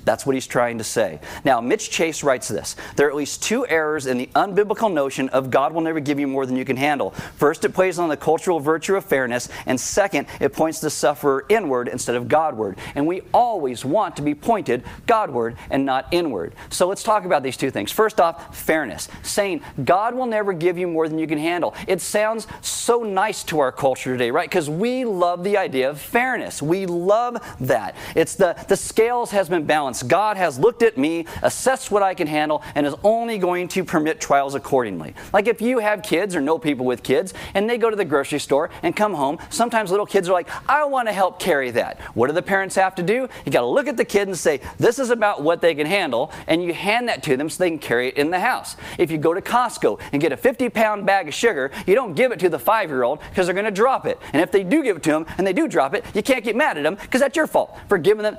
That's 0.09 0.25
what 0.25 0.33
he's 0.33 0.47
trying 0.47 0.79
to 0.79 0.83
say. 0.83 1.19
Now, 1.45 1.61
Mitch 1.61 1.91
Chase 1.91 2.23
writes 2.23 2.47
this 2.47 2.75
There 2.95 3.05
are 3.05 3.11
at 3.11 3.15
least 3.15 3.43
two 3.43 3.67
errors 3.67 4.07
in 4.07 4.17
the 4.17 4.25
unbiblical 4.33 4.91
notion 4.91 5.29
of 5.29 5.51
God 5.51 5.71
will 5.71 5.81
never 5.81 5.99
give 5.99 6.19
you 6.19 6.25
more 6.25 6.47
than 6.47 6.55
you 6.55 6.65
can 6.65 6.77
handle. 6.77 7.11
First, 7.35 7.63
it 7.63 7.75
plays 7.75 7.99
on 7.99 8.09
the 8.09 8.17
cultural 8.17 8.59
virtue 8.59 8.95
of 8.95 9.05
fairness, 9.05 9.49
and 9.67 9.79
second, 9.79 10.25
it 10.39 10.51
points 10.51 10.81
the 10.81 10.89
sufferer 10.89 11.45
inward 11.47 11.87
instead 11.87 12.15
of 12.15 12.27
Godward. 12.27 12.79
And 12.95 13.05
we 13.05 13.21
always 13.35 13.85
want 13.85 14.15
to 14.15 14.23
be 14.23 14.33
pointed 14.33 14.83
Godward 15.05 15.57
and 15.69 15.85
not 15.85 16.07
inward. 16.11 16.55
So 16.71 16.87
let's 16.87 17.03
talk 17.03 17.23
about 17.23 17.43
these 17.43 17.55
two 17.55 17.69
things. 17.69 17.91
First 17.91 18.19
off, 18.19 18.57
fairness. 18.57 19.09
Saying 19.21 19.61
God 19.83 20.15
will 20.15 20.25
never 20.25 20.53
give 20.53 20.79
you 20.79 20.87
more 20.87 21.07
than 21.07 21.19
you 21.19 21.27
can 21.27 21.37
handle. 21.37 21.75
It 21.87 22.01
sounds 22.01 22.47
so 22.61 23.03
nice 23.03 23.43
to 23.43 23.59
our 23.59 23.71
culture 23.71 24.13
today, 24.13 24.31
right? 24.31 24.49
Because 24.49 24.71
we 24.71 25.05
love 25.05 25.43
the 25.43 25.57
idea 25.57 25.87
of 25.87 26.01
fairness. 26.01 26.63
We 26.63 26.87
love 26.87 27.37
that. 27.59 27.95
It's 28.15 28.33
the, 28.33 28.55
the 28.67 28.75
scales 28.75 29.29
has 29.29 29.47
been 29.49 29.65
balanced 29.65 29.98
God 30.03 30.37
has 30.37 30.59
looked 30.59 30.83
at 30.83 30.97
me, 30.97 31.25
assessed 31.41 31.91
what 31.91 32.03
I 32.03 32.13
can 32.13 32.27
handle, 32.27 32.63
and 32.75 32.85
is 32.85 32.95
only 33.03 33.37
going 33.37 33.67
to 33.69 33.83
permit 33.83 34.19
trials 34.21 34.55
accordingly. 34.55 35.13
Like 35.33 35.47
if 35.47 35.61
you 35.61 35.79
have 35.79 36.03
kids 36.03 36.35
or 36.35 36.41
know 36.41 36.57
people 36.57 36.85
with 36.85 37.03
kids, 37.03 37.33
and 37.53 37.69
they 37.69 37.77
go 37.77 37.89
to 37.89 37.95
the 37.95 38.05
grocery 38.05 38.39
store 38.39 38.69
and 38.83 38.95
come 38.95 39.13
home, 39.13 39.37
sometimes 39.49 39.91
little 39.91 40.05
kids 40.05 40.29
are 40.29 40.33
like, 40.33 40.49
I 40.69 40.85
want 40.85 41.07
to 41.07 41.13
help 41.13 41.39
carry 41.39 41.71
that. 41.71 41.99
What 42.15 42.27
do 42.27 42.33
the 42.33 42.41
parents 42.41 42.75
have 42.75 42.95
to 42.95 43.03
do? 43.03 43.27
You 43.45 43.51
got 43.51 43.61
to 43.61 43.67
look 43.67 43.87
at 43.87 43.97
the 43.97 44.05
kid 44.05 44.27
and 44.27 44.37
say, 44.37 44.61
This 44.77 44.99
is 44.99 45.09
about 45.09 45.43
what 45.43 45.61
they 45.61 45.75
can 45.75 45.87
handle, 45.87 46.31
and 46.47 46.63
you 46.63 46.73
hand 46.73 47.09
that 47.09 47.23
to 47.23 47.37
them 47.37 47.49
so 47.49 47.63
they 47.63 47.69
can 47.69 47.79
carry 47.79 48.09
it 48.09 48.17
in 48.17 48.31
the 48.31 48.39
house. 48.39 48.75
If 48.97 49.11
you 49.11 49.17
go 49.17 49.33
to 49.33 49.41
Costco 49.41 49.99
and 50.11 50.21
get 50.21 50.31
a 50.31 50.37
50 50.37 50.69
pound 50.69 51.05
bag 51.05 51.27
of 51.27 51.33
sugar, 51.33 51.71
you 51.85 51.95
don't 51.95 52.13
give 52.13 52.31
it 52.31 52.39
to 52.39 52.49
the 52.49 52.59
five 52.59 52.89
year 52.89 53.03
old 53.03 53.19
because 53.29 53.47
they're 53.47 53.53
going 53.53 53.65
to 53.65 53.71
drop 53.71 54.05
it. 54.05 54.19
And 54.33 54.41
if 54.41 54.51
they 54.51 54.63
do 54.63 54.83
give 54.83 54.97
it 54.97 55.03
to 55.03 55.11
them 55.11 55.25
and 55.37 55.45
they 55.45 55.53
do 55.53 55.67
drop 55.67 55.93
it, 55.93 56.05
you 56.13 56.23
can't 56.23 56.43
get 56.43 56.55
mad 56.55 56.77
at 56.77 56.83
them 56.83 56.95
because 56.95 57.21
that's 57.21 57.35
your 57.35 57.47
fault 57.47 57.77
for 57.87 57.97
giving 57.97 58.23
them. 58.23 58.37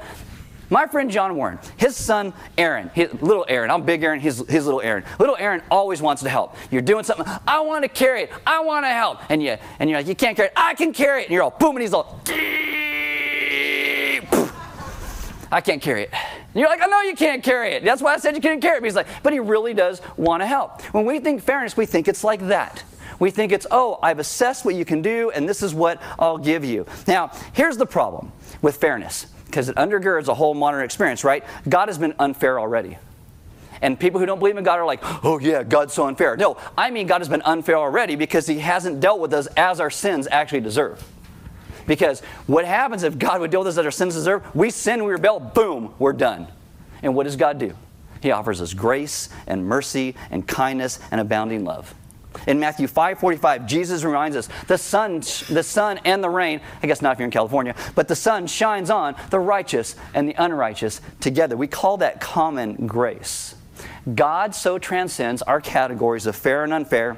My 0.70 0.86
friend 0.86 1.10
John 1.10 1.34
Warren, 1.34 1.58
his 1.76 1.96
son 1.96 2.32
Aaron, 2.56 2.90
his, 2.94 3.12
little 3.20 3.44
Aaron, 3.48 3.72
I'm 3.72 3.82
big 3.82 4.04
Aaron, 4.04 4.20
his, 4.20 4.38
his 4.48 4.64
little 4.64 4.80
Aaron. 4.80 5.04
Little 5.18 5.36
Aaron 5.36 5.62
always 5.68 6.00
wants 6.00 6.22
to 6.22 6.28
help. 6.28 6.54
You're 6.70 6.80
doing 6.80 7.02
something, 7.02 7.26
I 7.46 7.58
want 7.60 7.82
to 7.82 7.88
carry 7.88 8.22
it, 8.22 8.30
I 8.46 8.60
want 8.60 8.84
to 8.84 8.90
help. 8.90 9.18
And 9.28 9.42
you, 9.42 9.56
and 9.80 9.90
you're 9.90 9.98
like, 9.98 10.06
you 10.06 10.14
can't 10.14 10.36
carry 10.36 10.46
it, 10.48 10.54
I 10.54 10.74
can 10.74 10.92
carry 10.92 11.22
it. 11.22 11.24
And 11.26 11.34
you're 11.34 11.42
all 11.42 11.50
boom, 11.50 11.74
and 11.74 11.82
he's 11.82 11.92
all, 11.92 12.20
I 15.52 15.60
can't 15.60 15.82
carry 15.82 16.04
it. 16.04 16.10
And 16.12 16.54
you're 16.54 16.68
like, 16.68 16.80
I 16.80 16.86
know 16.86 17.00
you 17.02 17.16
can't 17.16 17.42
carry 17.42 17.72
it. 17.72 17.84
That's 17.84 18.00
why 18.00 18.14
I 18.14 18.18
said 18.18 18.36
you 18.36 18.40
couldn't 18.40 18.60
carry 18.60 18.76
it. 18.76 18.80
But 18.80 18.86
he's 18.86 18.94
like, 18.94 19.08
but 19.24 19.32
he 19.32 19.40
really 19.40 19.74
does 19.74 20.00
want 20.16 20.40
to 20.40 20.46
help. 20.46 20.82
When 20.94 21.04
we 21.04 21.18
think 21.18 21.42
fairness, 21.42 21.76
we 21.76 21.84
think 21.84 22.06
it's 22.06 22.22
like 22.22 22.46
that. 22.46 22.84
We 23.18 23.32
think 23.32 23.50
it's, 23.50 23.66
oh, 23.72 23.98
I've 24.02 24.20
assessed 24.20 24.64
what 24.64 24.76
you 24.76 24.84
can 24.84 25.02
do, 25.02 25.30
and 25.32 25.48
this 25.48 25.64
is 25.64 25.74
what 25.74 26.00
I'll 26.18 26.38
give 26.38 26.64
you. 26.64 26.86
Now, 27.08 27.32
here's 27.52 27.76
the 27.76 27.86
problem 27.86 28.30
with 28.62 28.76
fairness 28.76 29.26
because 29.50 29.68
it 29.68 29.76
undergirds 29.76 30.28
a 30.28 30.34
whole 30.34 30.54
modern 30.54 30.84
experience, 30.84 31.24
right? 31.24 31.44
God 31.68 31.88
has 31.88 31.98
been 31.98 32.14
unfair 32.18 32.58
already. 32.58 32.96
And 33.82 33.98
people 33.98 34.20
who 34.20 34.26
don't 34.26 34.38
believe 34.38 34.56
in 34.56 34.64
God 34.64 34.78
are 34.78 34.84
like, 34.84 35.00
oh, 35.24 35.38
yeah, 35.38 35.62
God's 35.62 35.94
so 35.94 36.06
unfair. 36.06 36.36
No, 36.36 36.58
I 36.76 36.90
mean, 36.90 37.06
God 37.06 37.20
has 37.20 37.28
been 37.28 37.42
unfair 37.42 37.76
already 37.76 38.14
because 38.14 38.46
He 38.46 38.58
hasn't 38.58 39.00
dealt 39.00 39.20
with 39.20 39.32
us 39.32 39.46
as 39.56 39.80
our 39.80 39.90
sins 39.90 40.28
actually 40.30 40.60
deserve. 40.60 41.02
Because 41.86 42.20
what 42.46 42.64
happens 42.64 43.02
if 43.02 43.18
God 43.18 43.40
would 43.40 43.50
deal 43.50 43.60
with 43.60 43.68
us 43.68 43.78
as 43.78 43.84
our 43.84 43.90
sins 43.90 44.14
deserve? 44.14 44.54
We 44.54 44.70
sin, 44.70 45.04
we 45.04 45.12
rebel, 45.12 45.40
boom, 45.40 45.94
we're 45.98 46.12
done. 46.12 46.46
And 47.02 47.14
what 47.14 47.24
does 47.24 47.36
God 47.36 47.58
do? 47.58 47.74
He 48.22 48.30
offers 48.30 48.60
us 48.60 48.74
grace 48.74 49.30
and 49.46 49.64
mercy 49.64 50.14
and 50.30 50.46
kindness 50.46 50.98
and 51.10 51.20
abounding 51.20 51.64
love. 51.64 51.94
In 52.46 52.60
Matthew 52.60 52.86
5:45, 52.86 53.66
Jesus 53.66 54.04
reminds 54.04 54.36
us, 54.36 54.48
the 54.66 54.78
sun, 54.78 55.20
the 55.48 55.62
sun 55.62 55.98
and 56.04 56.22
the 56.22 56.30
rain, 56.30 56.60
I 56.82 56.86
guess 56.86 57.02
not 57.02 57.12
if 57.12 57.18
you're 57.18 57.24
in 57.24 57.32
California, 57.32 57.74
but 57.94 58.08
the 58.08 58.16
sun 58.16 58.46
shines 58.46 58.90
on 58.90 59.16
the 59.30 59.40
righteous 59.40 59.96
and 60.14 60.28
the 60.28 60.34
unrighteous 60.42 61.00
together. 61.20 61.56
We 61.56 61.66
call 61.66 61.96
that 61.98 62.20
common 62.20 62.86
grace. 62.86 63.56
God 64.14 64.54
so 64.54 64.78
transcends 64.78 65.42
our 65.42 65.60
categories 65.60 66.26
of 66.26 66.36
fair 66.36 66.64
and 66.64 66.72
unfair 66.72 67.16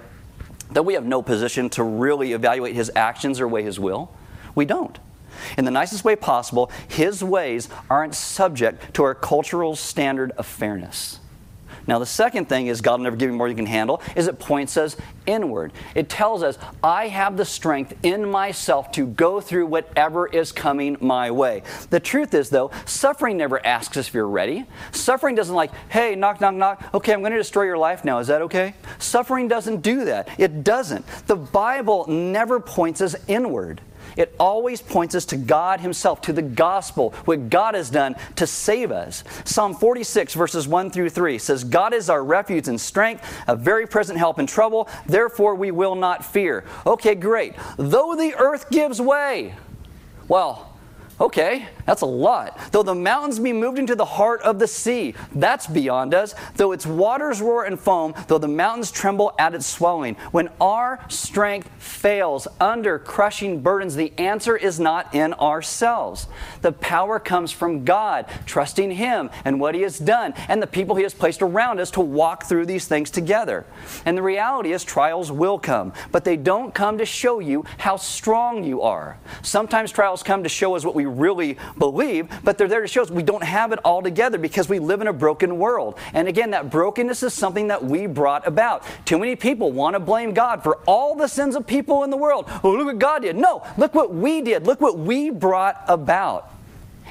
that 0.72 0.84
we 0.84 0.94
have 0.94 1.04
no 1.04 1.22
position 1.22 1.68
to 1.70 1.82
really 1.82 2.32
evaluate 2.32 2.74
his 2.74 2.90
actions 2.96 3.40
or 3.40 3.46
weigh 3.46 3.62
his 3.62 3.78
will. 3.78 4.10
We 4.54 4.64
don't. 4.64 4.98
In 5.56 5.64
the 5.64 5.70
nicest 5.70 6.04
way 6.04 6.16
possible, 6.16 6.70
his 6.88 7.22
ways 7.22 7.68
aren't 7.88 8.14
subject 8.14 8.94
to 8.94 9.04
our 9.04 9.14
cultural 9.14 9.76
standard 9.76 10.30
of 10.32 10.46
fairness. 10.46 11.18
Now, 11.86 11.98
the 11.98 12.06
second 12.06 12.48
thing 12.48 12.68
is 12.68 12.80
God 12.80 12.98
will 12.98 13.04
never 13.04 13.16
give 13.16 13.30
you 13.30 13.36
more 13.36 13.48
than 13.48 13.56
you 13.56 13.64
can 13.64 13.70
handle, 13.72 14.02
is 14.16 14.28
it 14.28 14.38
points 14.38 14.76
us 14.76 14.96
inward. 15.26 15.72
It 15.94 16.08
tells 16.08 16.42
us, 16.42 16.58
I 16.82 17.08
have 17.08 17.36
the 17.36 17.44
strength 17.44 17.94
in 18.02 18.30
myself 18.30 18.92
to 18.92 19.06
go 19.06 19.40
through 19.40 19.66
whatever 19.66 20.26
is 20.26 20.52
coming 20.52 20.96
my 21.00 21.30
way. 21.30 21.62
The 21.90 22.00
truth 22.00 22.34
is, 22.34 22.50
though, 22.50 22.70
suffering 22.84 23.36
never 23.36 23.64
asks 23.64 23.96
us 23.96 24.08
if 24.08 24.14
you're 24.14 24.26
ready. 24.26 24.64
Suffering 24.92 25.34
doesn't 25.34 25.54
like, 25.54 25.72
hey, 25.88 26.14
knock, 26.14 26.40
knock, 26.40 26.54
knock, 26.54 26.82
okay, 26.94 27.12
I'm 27.12 27.20
going 27.20 27.32
to 27.32 27.38
destroy 27.38 27.64
your 27.64 27.78
life 27.78 28.04
now. 28.04 28.18
Is 28.18 28.28
that 28.28 28.42
okay? 28.42 28.74
Suffering 28.98 29.48
doesn't 29.48 29.82
do 29.82 30.04
that. 30.04 30.28
It 30.38 30.64
doesn't. 30.64 31.06
The 31.26 31.36
Bible 31.36 32.06
never 32.08 32.60
points 32.60 33.00
us 33.00 33.16
inward. 33.28 33.80
It 34.16 34.34
always 34.38 34.80
points 34.80 35.14
us 35.14 35.24
to 35.26 35.36
God 35.36 35.80
Himself, 35.80 36.20
to 36.22 36.32
the 36.32 36.42
gospel, 36.42 37.10
what 37.24 37.48
God 37.50 37.74
has 37.74 37.90
done 37.90 38.16
to 38.36 38.46
save 38.46 38.90
us. 38.90 39.24
Psalm 39.44 39.74
46, 39.74 40.34
verses 40.34 40.68
1 40.68 40.90
through 40.90 41.10
3 41.10 41.38
says, 41.38 41.64
God 41.64 41.94
is 41.94 42.10
our 42.10 42.22
refuge 42.22 42.68
and 42.68 42.80
strength, 42.80 43.24
a 43.46 43.56
very 43.56 43.86
present 43.86 44.18
help 44.18 44.38
in 44.38 44.46
trouble, 44.46 44.88
therefore 45.06 45.54
we 45.54 45.70
will 45.70 45.94
not 45.94 46.24
fear. 46.24 46.64
Okay, 46.86 47.14
great. 47.14 47.54
Though 47.76 48.14
the 48.14 48.34
earth 48.34 48.70
gives 48.70 49.00
way, 49.00 49.54
well, 50.28 50.72
Okay, 51.20 51.68
that's 51.86 52.02
a 52.02 52.06
lot. 52.06 52.58
Though 52.72 52.82
the 52.82 52.94
mountains 52.94 53.38
be 53.38 53.52
moved 53.52 53.78
into 53.78 53.94
the 53.94 54.04
heart 54.04 54.42
of 54.42 54.58
the 54.58 54.66
sea, 54.66 55.14
that's 55.34 55.66
beyond 55.66 56.14
us. 56.14 56.34
Though 56.54 56.72
its 56.72 56.86
waters 56.86 57.40
roar 57.40 57.64
and 57.64 57.78
foam, 57.78 58.14
though 58.28 58.38
the 58.38 58.48
mountains 58.48 58.90
tremble 58.90 59.34
at 59.38 59.54
its 59.54 59.66
swelling. 59.66 60.14
When 60.30 60.48
our 60.60 61.04
strength 61.08 61.68
fails 61.78 62.46
under 62.60 62.98
crushing 62.98 63.60
burdens, 63.60 63.96
the 63.96 64.12
answer 64.18 64.56
is 64.56 64.78
not 64.78 65.14
in 65.14 65.34
ourselves. 65.34 66.28
The 66.60 66.72
power 66.72 67.18
comes 67.18 67.52
from 67.52 67.84
God, 67.84 68.26
trusting 68.46 68.92
Him 68.92 69.30
and 69.44 69.60
what 69.60 69.74
He 69.74 69.82
has 69.82 69.98
done, 69.98 70.34
and 70.48 70.62
the 70.62 70.66
people 70.66 70.96
He 70.96 71.02
has 71.02 71.14
placed 71.14 71.42
around 71.42 71.80
us 71.80 71.90
to 71.92 72.00
walk 72.00 72.44
through 72.44 72.66
these 72.66 72.86
things 72.86 73.10
together. 73.10 73.66
And 74.04 74.16
the 74.16 74.22
reality 74.22 74.72
is, 74.72 74.84
trials 74.84 75.32
will 75.32 75.58
come, 75.58 75.92
but 76.10 76.24
they 76.24 76.36
don't 76.36 76.74
come 76.74 76.98
to 76.98 77.06
show 77.06 77.38
you 77.38 77.64
how 77.78 77.96
strong 77.96 78.64
you 78.64 78.82
are. 78.82 79.18
Sometimes 79.42 79.90
trials 79.90 80.22
come 80.22 80.42
to 80.42 80.48
show 80.48 80.76
us 80.76 80.84
what 80.84 80.94
we 80.94 81.06
really 81.06 81.56
believe, 81.78 82.28
but 82.44 82.58
they're 82.58 82.68
there 82.68 82.80
to 82.80 82.86
show 82.86 83.02
us 83.02 83.10
we 83.10 83.22
don't 83.22 83.44
have 83.44 83.72
it 83.72 83.78
all 83.84 84.02
together 84.02 84.38
because 84.38 84.68
we 84.68 84.78
live 84.78 85.00
in 85.00 85.06
a 85.06 85.12
broken 85.12 85.58
world. 85.58 85.98
And 86.12 86.28
again, 86.28 86.50
that 86.50 86.70
brokenness 86.70 87.22
is 87.22 87.34
something 87.34 87.68
that 87.68 87.84
we 87.84 88.06
brought 88.06 88.46
about. 88.46 88.84
Too 89.04 89.18
many 89.18 89.36
people 89.36 89.72
want 89.72 89.94
to 89.94 90.00
blame 90.00 90.34
God 90.34 90.62
for 90.62 90.76
all 90.86 91.14
the 91.14 91.28
sins 91.28 91.56
of 91.56 91.66
people 91.66 92.04
in 92.04 92.10
the 92.10 92.16
world. 92.16 92.48
Oh, 92.62 92.72
look 92.72 92.86
what 92.86 92.98
God 92.98 93.22
did. 93.22 93.36
No, 93.36 93.66
look 93.76 93.94
what 93.94 94.14
we 94.14 94.42
did. 94.42 94.66
Look 94.66 94.80
what 94.80 94.98
we 94.98 95.30
brought 95.30 95.82
about. 95.88 96.50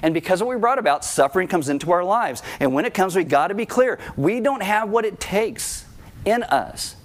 And 0.02 0.14
because 0.14 0.42
of 0.42 0.48
what 0.48 0.56
we 0.56 0.60
brought 0.60 0.80
about, 0.80 1.06
suffering 1.06 1.48
comes 1.48 1.70
into 1.70 1.92
our 1.92 2.04
lives. 2.04 2.42
And 2.60 2.74
when 2.74 2.86
it 2.86 2.94
comes, 2.94 3.16
we 3.16 3.24
got 3.24 3.48
to 3.48 3.54
be 3.54 3.66
clear. 3.66 4.00
We 4.18 4.40
don't 4.40 4.64
have 4.64 4.90
what 4.90 5.06
it 5.06 5.20
takes 5.20 5.86
in 6.26 6.44
us, 6.44 6.96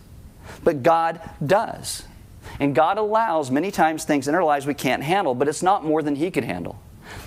but 0.64 0.83
God 0.83 1.21
does. 1.45 2.05
And 2.59 2.75
God 2.75 2.97
allows 2.97 3.51
many 3.51 3.71
times 3.71 4.05
things 4.05 4.29
in 4.29 4.35
our 4.35 4.45
lives 4.45 4.66
we 4.66 4.75
can't 4.75 5.03
handle, 5.03 5.35
but 5.35 5.49
it's 5.49 5.62
not 5.62 5.85
more 5.85 6.03
than 6.03 6.16
He 6.16 6.31
could 6.31 6.45
handle. 6.45 6.81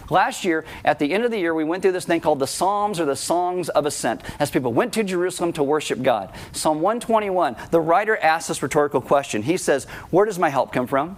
Last 0.10 0.44
year, 0.44 0.66
at 0.84 1.00
the 1.00 1.14
end 1.14 1.26
of 1.26 1.32
the 1.32 1.40
year, 1.40 1.54
we 1.54 1.64
went 1.64 1.82
through 1.82 1.92
this 1.92 2.06
thing 2.06 2.22
called 2.22 2.40
the 2.40 2.48
Psalms 2.48 3.00
or 3.00 3.06
the 3.06 3.16
Songs 3.16 3.70
of 3.70 3.86
Ascent 3.86 4.22
as 4.40 4.52
people 4.52 4.74
went 4.74 4.94
to 4.94 5.04
Jerusalem 5.04 5.54
to 5.54 5.64
worship 5.64 6.02
God. 6.02 6.32
Psalm 6.52 6.82
121, 6.82 7.56
the 7.72 7.82
writer 7.82 8.18
asks 8.18 8.48
this 8.48 8.64
rhetorical 8.64 9.02
question. 9.02 9.44
He 9.44 9.58
says, 9.58 9.86
Where 10.10 10.26
does 10.26 10.40
my 10.40 10.50
help 10.50 10.74
come 10.74 10.88
from? 10.88 11.18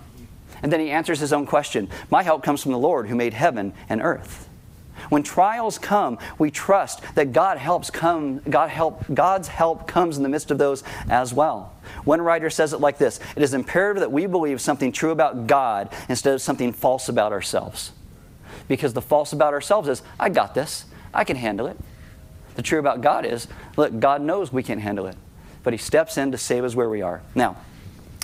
And 0.64 0.72
then 0.72 0.80
he 0.80 0.92
answers 0.92 1.20
his 1.20 1.34
own 1.34 1.46
question 1.46 1.90
My 2.10 2.24
help 2.24 2.44
comes 2.44 2.62
from 2.62 2.72
the 2.72 2.78
Lord 2.78 3.08
who 3.08 3.16
made 3.16 3.34
heaven 3.34 3.74
and 3.90 4.02
earth. 4.02 4.48
When 5.10 5.24
trials 5.24 5.80
come, 5.80 6.20
we 6.38 6.52
trust 6.52 7.02
that 7.16 7.34
God 7.34 7.58
helps 7.58 7.90
come, 7.90 8.40
God 8.40 8.70
help, 8.70 9.04
God's 9.12 9.48
help 9.48 9.88
comes 9.88 10.18
in 10.18 10.24
the 10.24 10.30
midst 10.30 10.52
of 10.52 10.58
those 10.58 10.84
as 11.10 11.34
well. 11.34 11.74
One 12.04 12.22
writer 12.22 12.50
says 12.50 12.74
it 12.74 12.80
like 12.80 12.98
this 12.98 13.20
It 13.36 13.42
is 13.42 13.54
imperative 13.54 14.02
that 14.02 14.12
we 14.12 14.26
believe 14.28 14.62
something 14.62 14.92
true 14.92 15.12
about 15.12 15.48
God 15.48 15.90
instead 16.08 16.34
of 16.34 16.42
something 16.42 16.72
false 16.74 17.10
about 17.10 17.32
ourselves 17.32 17.94
because 18.68 18.94
the 18.94 19.02
false 19.02 19.34
about 19.34 19.54
ourselves 19.54 19.88
is, 19.88 20.02
I 20.20 20.30
got 20.30 20.54
this, 20.54 20.86
I 21.14 21.24
can 21.24 21.38
handle 21.38 21.68
it. 21.68 21.78
The 22.56 22.62
true 22.62 22.80
about 22.80 23.02
God 23.02 23.26
is, 23.26 23.48
look, 23.78 24.00
God 24.00 24.22
knows 24.22 24.52
we 24.52 24.64
can't 24.64 24.82
handle 24.82 25.06
it, 25.06 25.16
but 25.64 25.74
He 25.74 25.78
steps 25.78 26.18
in 26.18 26.32
to 26.32 26.38
save 26.38 26.64
us 26.64 26.76
where 26.76 26.90
we 26.90 27.02
are. 27.02 27.22
Now, 27.36 27.58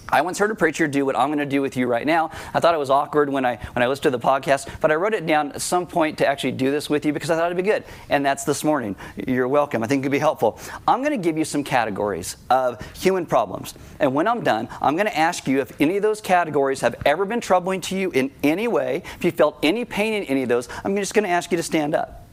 I 0.09 0.21
once 0.21 0.39
heard 0.39 0.51
a 0.51 0.55
preacher 0.55 0.87
do 0.87 1.05
what 1.05 1.17
I'm 1.17 1.27
going 1.27 1.39
to 1.39 1.45
do 1.45 1.61
with 1.61 1.75
you 1.75 1.87
right 1.87 2.05
now. 2.05 2.31
I 2.53 2.59
thought 2.59 2.73
it 2.73 2.77
was 2.77 2.89
awkward 2.89 3.29
when 3.29 3.45
I 3.45 3.57
when 3.73 3.83
I 3.83 3.87
listened 3.87 4.03
to 4.03 4.09
the 4.11 4.19
podcast, 4.19 4.69
but 4.79 4.91
I 4.91 4.95
wrote 4.95 5.13
it 5.13 5.25
down 5.25 5.51
at 5.51 5.61
some 5.61 5.85
point 5.85 6.17
to 6.19 6.27
actually 6.27 6.53
do 6.53 6.71
this 6.71 6.89
with 6.89 7.05
you 7.05 7.13
because 7.13 7.29
I 7.29 7.35
thought 7.35 7.47
it'd 7.47 7.57
be 7.57 7.69
good. 7.69 7.83
And 8.09 8.25
that's 8.25 8.45
this 8.45 8.63
morning. 8.63 8.95
You're 9.27 9.47
welcome. 9.47 9.83
I 9.83 9.87
think 9.87 10.01
it 10.01 10.03
could 10.03 10.11
be 10.11 10.19
helpful. 10.19 10.59
I'm 10.87 11.01
going 11.01 11.11
to 11.11 11.23
give 11.23 11.37
you 11.37 11.45
some 11.45 11.63
categories 11.63 12.37
of 12.49 12.79
human 12.95 13.25
problems. 13.25 13.73
And 13.99 14.13
when 14.13 14.27
I'm 14.27 14.43
done, 14.43 14.69
I'm 14.81 14.95
going 14.95 15.07
to 15.07 15.17
ask 15.17 15.47
you 15.47 15.59
if 15.59 15.79
any 15.81 15.97
of 15.97 16.03
those 16.03 16.21
categories 16.21 16.81
have 16.81 16.95
ever 17.05 17.25
been 17.25 17.41
troubling 17.41 17.81
to 17.81 17.97
you 17.97 18.11
in 18.11 18.31
any 18.43 18.67
way, 18.67 19.03
if 19.15 19.25
you 19.25 19.31
felt 19.31 19.59
any 19.63 19.83
pain 19.85 20.13
in 20.13 20.23
any 20.23 20.43
of 20.43 20.49
those, 20.49 20.69
I'm 20.83 20.95
just 20.95 21.13
going 21.13 21.25
to 21.25 21.29
ask 21.29 21.51
you 21.51 21.57
to 21.57 21.63
stand 21.63 21.95
up. 21.95 22.26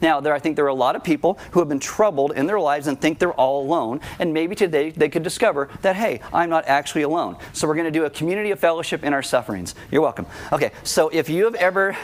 Now, 0.00 0.20
there, 0.20 0.34
I 0.34 0.38
think 0.38 0.56
there 0.56 0.64
are 0.64 0.68
a 0.68 0.74
lot 0.74 0.96
of 0.96 1.04
people 1.04 1.38
who 1.52 1.60
have 1.60 1.68
been 1.68 1.80
troubled 1.80 2.32
in 2.32 2.46
their 2.46 2.60
lives 2.60 2.86
and 2.86 3.00
think 3.00 3.18
they're 3.18 3.32
all 3.32 3.62
alone. 3.62 4.00
And 4.18 4.32
maybe 4.32 4.54
today 4.54 4.90
they 4.90 5.08
could 5.08 5.22
discover 5.22 5.68
that, 5.82 5.96
hey, 5.96 6.20
I'm 6.32 6.50
not 6.50 6.66
actually 6.66 7.02
alone. 7.02 7.36
So 7.52 7.66
we're 7.66 7.74
going 7.74 7.86
to 7.86 7.90
do 7.90 8.04
a 8.04 8.10
community 8.10 8.50
of 8.50 8.58
fellowship 8.58 9.04
in 9.04 9.12
our 9.12 9.22
sufferings. 9.22 9.74
You're 9.90 10.02
welcome. 10.02 10.26
Okay, 10.52 10.72
so 10.82 11.08
if 11.08 11.28
you 11.28 11.44
have 11.44 11.54
ever, 11.56 11.96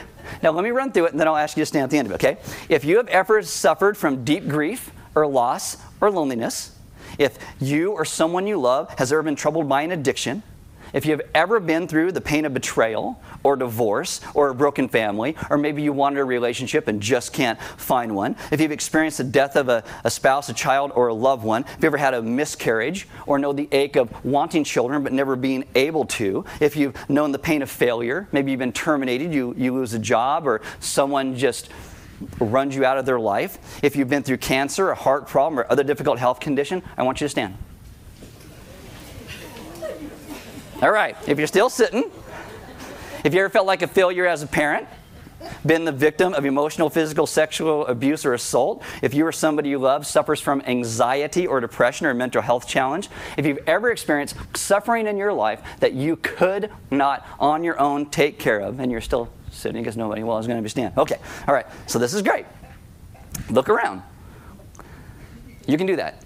now 0.42 0.50
let 0.50 0.64
me 0.64 0.70
run 0.70 0.92
through 0.92 1.06
it 1.06 1.12
and 1.12 1.20
then 1.20 1.28
I'll 1.28 1.36
ask 1.36 1.56
you 1.56 1.62
to 1.62 1.66
stand 1.66 1.84
at 1.84 1.90
the 1.90 1.98
end 1.98 2.06
of 2.06 2.12
it, 2.12 2.14
okay? 2.16 2.38
If 2.68 2.84
you 2.84 2.96
have 2.96 3.08
ever 3.08 3.42
suffered 3.42 3.96
from 3.96 4.24
deep 4.24 4.48
grief 4.48 4.90
or 5.14 5.26
loss 5.26 5.76
or 6.00 6.10
loneliness, 6.10 6.76
if 7.18 7.38
you 7.60 7.92
or 7.92 8.04
someone 8.04 8.46
you 8.46 8.58
love 8.58 8.94
has 8.98 9.12
ever 9.12 9.22
been 9.22 9.36
troubled 9.36 9.68
by 9.68 9.82
an 9.82 9.92
addiction, 9.92 10.42
if 10.92 11.04
you 11.06 11.12
have 11.12 11.22
ever 11.34 11.60
been 11.60 11.88
through 11.88 12.12
the 12.12 12.20
pain 12.20 12.44
of 12.44 12.54
betrayal 12.54 13.20
or 13.42 13.56
divorce 13.56 14.20
or 14.34 14.48
a 14.48 14.54
broken 14.54 14.88
family, 14.88 15.36
or 15.50 15.58
maybe 15.58 15.82
you 15.82 15.92
wanted 15.92 16.20
a 16.20 16.24
relationship 16.24 16.88
and 16.88 17.00
just 17.00 17.32
can't 17.32 17.60
find 17.76 18.14
one, 18.14 18.36
if 18.50 18.60
you've 18.60 18.72
experienced 18.72 19.18
the 19.18 19.24
death 19.24 19.56
of 19.56 19.68
a, 19.68 19.84
a 20.04 20.10
spouse, 20.10 20.48
a 20.48 20.54
child, 20.54 20.92
or 20.94 21.08
a 21.08 21.14
loved 21.14 21.44
one, 21.44 21.62
if 21.62 21.82
you 21.82 21.86
ever 21.86 21.96
had 21.96 22.14
a 22.14 22.22
miscarriage 22.22 23.08
or 23.26 23.38
know 23.38 23.52
the 23.52 23.68
ache 23.72 23.96
of 23.96 24.24
wanting 24.24 24.64
children 24.64 25.02
but 25.02 25.12
never 25.12 25.36
being 25.36 25.64
able 25.74 26.04
to, 26.04 26.44
if 26.60 26.76
you've 26.76 26.94
known 27.08 27.32
the 27.32 27.38
pain 27.38 27.62
of 27.62 27.70
failure, 27.70 28.28
maybe 28.32 28.50
you've 28.50 28.58
been 28.58 28.72
terminated, 28.72 29.32
you, 29.32 29.54
you 29.56 29.72
lose 29.72 29.94
a 29.94 29.98
job, 29.98 30.46
or 30.46 30.60
someone 30.80 31.36
just 31.36 31.68
runs 32.38 32.76
you 32.76 32.84
out 32.84 32.98
of 32.98 33.06
their 33.06 33.18
life, 33.18 33.80
if 33.82 33.96
you've 33.96 34.08
been 34.08 34.22
through 34.22 34.38
cancer, 34.38 34.90
a 34.90 34.94
heart 34.94 35.26
problem, 35.26 35.58
or 35.58 35.66
other 35.70 35.82
difficult 35.82 36.18
health 36.18 36.40
condition, 36.40 36.82
I 36.96 37.02
want 37.02 37.20
you 37.20 37.24
to 37.26 37.30
stand. 37.30 37.56
All 40.82 40.90
right, 40.90 41.16
if 41.28 41.38
you're 41.38 41.46
still 41.46 41.70
sitting, 41.70 42.10
if 43.22 43.32
you 43.32 43.38
ever 43.38 43.48
felt 43.48 43.68
like 43.68 43.82
a 43.82 43.86
failure 43.86 44.26
as 44.26 44.42
a 44.42 44.48
parent, 44.48 44.88
been 45.64 45.84
the 45.84 45.92
victim 45.92 46.34
of 46.34 46.44
emotional, 46.44 46.90
physical, 46.90 47.24
sexual 47.24 47.86
abuse 47.86 48.24
or 48.26 48.34
assault, 48.34 48.82
if 49.00 49.14
you 49.14 49.24
or 49.24 49.30
somebody 49.30 49.68
you 49.68 49.78
love 49.78 50.04
suffers 50.04 50.40
from 50.40 50.60
anxiety 50.66 51.46
or 51.46 51.60
depression 51.60 52.08
or 52.08 52.14
mental 52.14 52.42
health 52.42 52.66
challenge, 52.66 53.08
if 53.36 53.46
you've 53.46 53.60
ever 53.68 53.92
experienced 53.92 54.34
suffering 54.56 55.06
in 55.06 55.16
your 55.16 55.32
life 55.32 55.62
that 55.78 55.92
you 55.92 56.16
could 56.16 56.68
not 56.90 57.24
on 57.38 57.62
your 57.62 57.78
own 57.78 58.06
take 58.06 58.40
care 58.40 58.58
of, 58.58 58.80
and 58.80 58.90
you're 58.90 59.00
still 59.00 59.32
sitting 59.52 59.82
because 59.82 59.96
nobody 59.96 60.24
well 60.24 60.38
is 60.38 60.48
going 60.48 60.56
to 60.56 60.58
understand. 60.58 60.98
Okay, 60.98 61.18
all 61.46 61.54
right, 61.54 61.66
so 61.86 62.00
this 62.00 62.12
is 62.12 62.22
great. 62.22 62.46
Look 63.50 63.68
around. 63.68 64.02
You 65.64 65.78
can 65.78 65.86
do 65.86 65.94
that. 65.94 66.24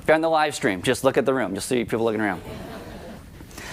If 0.00 0.08
you're 0.08 0.14
on 0.14 0.20
the 0.20 0.30
live 0.30 0.54
stream, 0.54 0.82
just 0.82 1.04
look 1.04 1.16
at 1.16 1.26
the 1.26 1.34
room, 1.34 1.54
just 1.54 1.68
see 1.68 1.84
people 1.84 2.04
looking 2.04 2.20
around. 2.20 2.42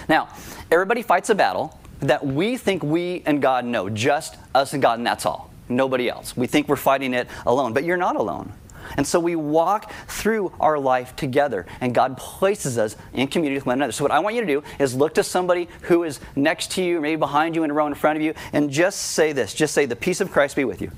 Now, 0.10 0.30
everybody 0.72 1.02
fights 1.02 1.30
a 1.30 1.36
battle 1.36 1.80
that 2.02 2.26
we 2.26 2.58
think 2.58 2.84
we 2.84 3.24
and 3.26 3.42
God 3.42 3.66
know, 3.66 3.90
just 3.90 4.36
us 4.54 4.74
and 4.74 4.82
God, 4.82 5.00
and 5.00 5.08
that's 5.08 5.26
all. 5.26 5.52
Nobody 5.70 6.10
else. 6.10 6.38
We 6.38 6.48
think 6.48 6.68
we're 6.68 6.76
fighting 6.76 7.13
it 7.13 7.28
alone, 7.46 7.74
but 7.74 7.84
you're 7.84 7.98
not 7.98 8.16
alone. 8.16 8.54
And 8.96 9.06
so 9.06 9.20
we 9.20 9.36
walk 9.36 9.92
through 10.08 10.54
our 10.62 10.80
life 10.80 11.16
together, 11.16 11.66
and 11.82 11.94
God 11.94 12.18
places 12.18 12.78
us 12.78 12.96
in 13.13 13.28
community 13.28 13.58
with 13.58 13.66
one 13.66 13.80
another. 13.80 13.92
So, 13.92 14.06
what 14.06 14.12
I 14.12 14.20
want 14.20 14.36
you 14.36 14.42
to 14.42 14.48
do 14.48 14.63
is 14.80 14.96
look 14.96 15.16
to 15.16 15.24
somebody 15.24 15.68
who 15.82 16.04
is 16.04 16.22
next 16.38 16.72
to 16.72 16.84
you, 16.84 17.02
maybe 17.02 17.20
behind 17.20 17.56
you, 17.56 17.63
in 17.63 17.72
a 17.72 17.74
row 17.74 17.88
in 17.88 17.96
front 17.96 18.16
of 18.16 18.24
you, 18.24 18.34
and 18.54 18.70
just 18.70 19.00
say 19.00 19.34
this 19.34 19.54
just 19.54 19.74
say, 19.74 19.86
The 19.86 19.96
peace 19.98 20.22
of 20.22 20.32
Christ 20.32 20.56
be 20.56 20.63
with 20.63 20.82
you. 20.82 20.92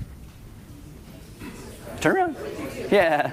Turn 1.99 2.15
around. 2.15 2.35
Yeah. 2.91 3.31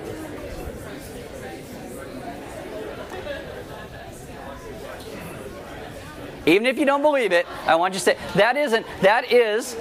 Even 6.47 6.67
if 6.67 6.79
you 6.79 6.87
don't 6.87 7.03
believe 7.03 7.33
it, 7.33 7.47
I 7.67 7.75
want 7.75 7.95
you 7.95 7.99
to 7.99 8.05
say 8.05 8.17
that 8.35 8.57
isn't 8.57 8.87
that 9.03 9.33
is 9.33 9.77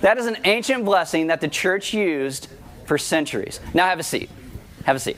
that 0.00 0.18
is 0.18 0.26
an 0.26 0.36
ancient 0.44 0.84
blessing 0.84 1.28
that 1.28 1.40
the 1.40 1.48
church 1.48 1.94
used 1.94 2.48
for 2.86 2.98
centuries. 2.98 3.60
Now 3.72 3.86
have 3.86 4.00
a 4.00 4.02
seat. 4.02 4.28
Have 4.84 4.96
a 4.96 5.00
seat. 5.00 5.16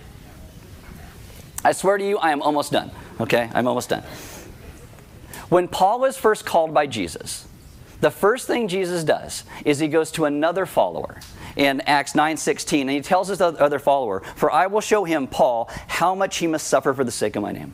I 1.64 1.73
swear 1.73 1.97
to 1.97 2.07
you, 2.07 2.19
I 2.19 2.31
am 2.33 2.43
almost 2.43 2.71
done. 2.71 2.90
Okay? 3.19 3.51
I'm 3.55 3.67
almost 3.67 3.88
done. 3.88 4.03
When 5.49 5.69
Paul 5.69 6.01
was 6.01 6.19
first 6.19 6.45
called 6.45 6.75
by 6.75 6.87
Jesus, 6.87 7.47
the 8.01 8.11
first 8.11 8.47
thing 8.47 8.69
Jesus 8.69 9.05
does 9.05 9.45
is 9.64 9.79
he 9.79 9.88
goes 9.88 10.11
to 10.12 10.27
another 10.27 10.67
follower 10.67 11.21
in 11.57 11.81
Acts 11.83 12.12
9:16 12.12 12.83
and 12.83 12.90
he 12.90 13.01
tells 13.01 13.29
his 13.29 13.40
other 13.40 13.79
follower, 13.79 14.21
"For 14.37 14.51
I 14.51 14.67
will 14.67 14.83
show 14.83 15.05
him 15.05 15.27
Paul 15.27 15.71
how 15.87 16.14
much 16.14 16.37
he 16.38 16.47
must 16.47 16.67
suffer 16.67 16.93
for 16.93 17.05
the 17.05 17.11
sake 17.11 17.37
of 17.37 17.43
my 17.43 17.53
name." 17.53 17.73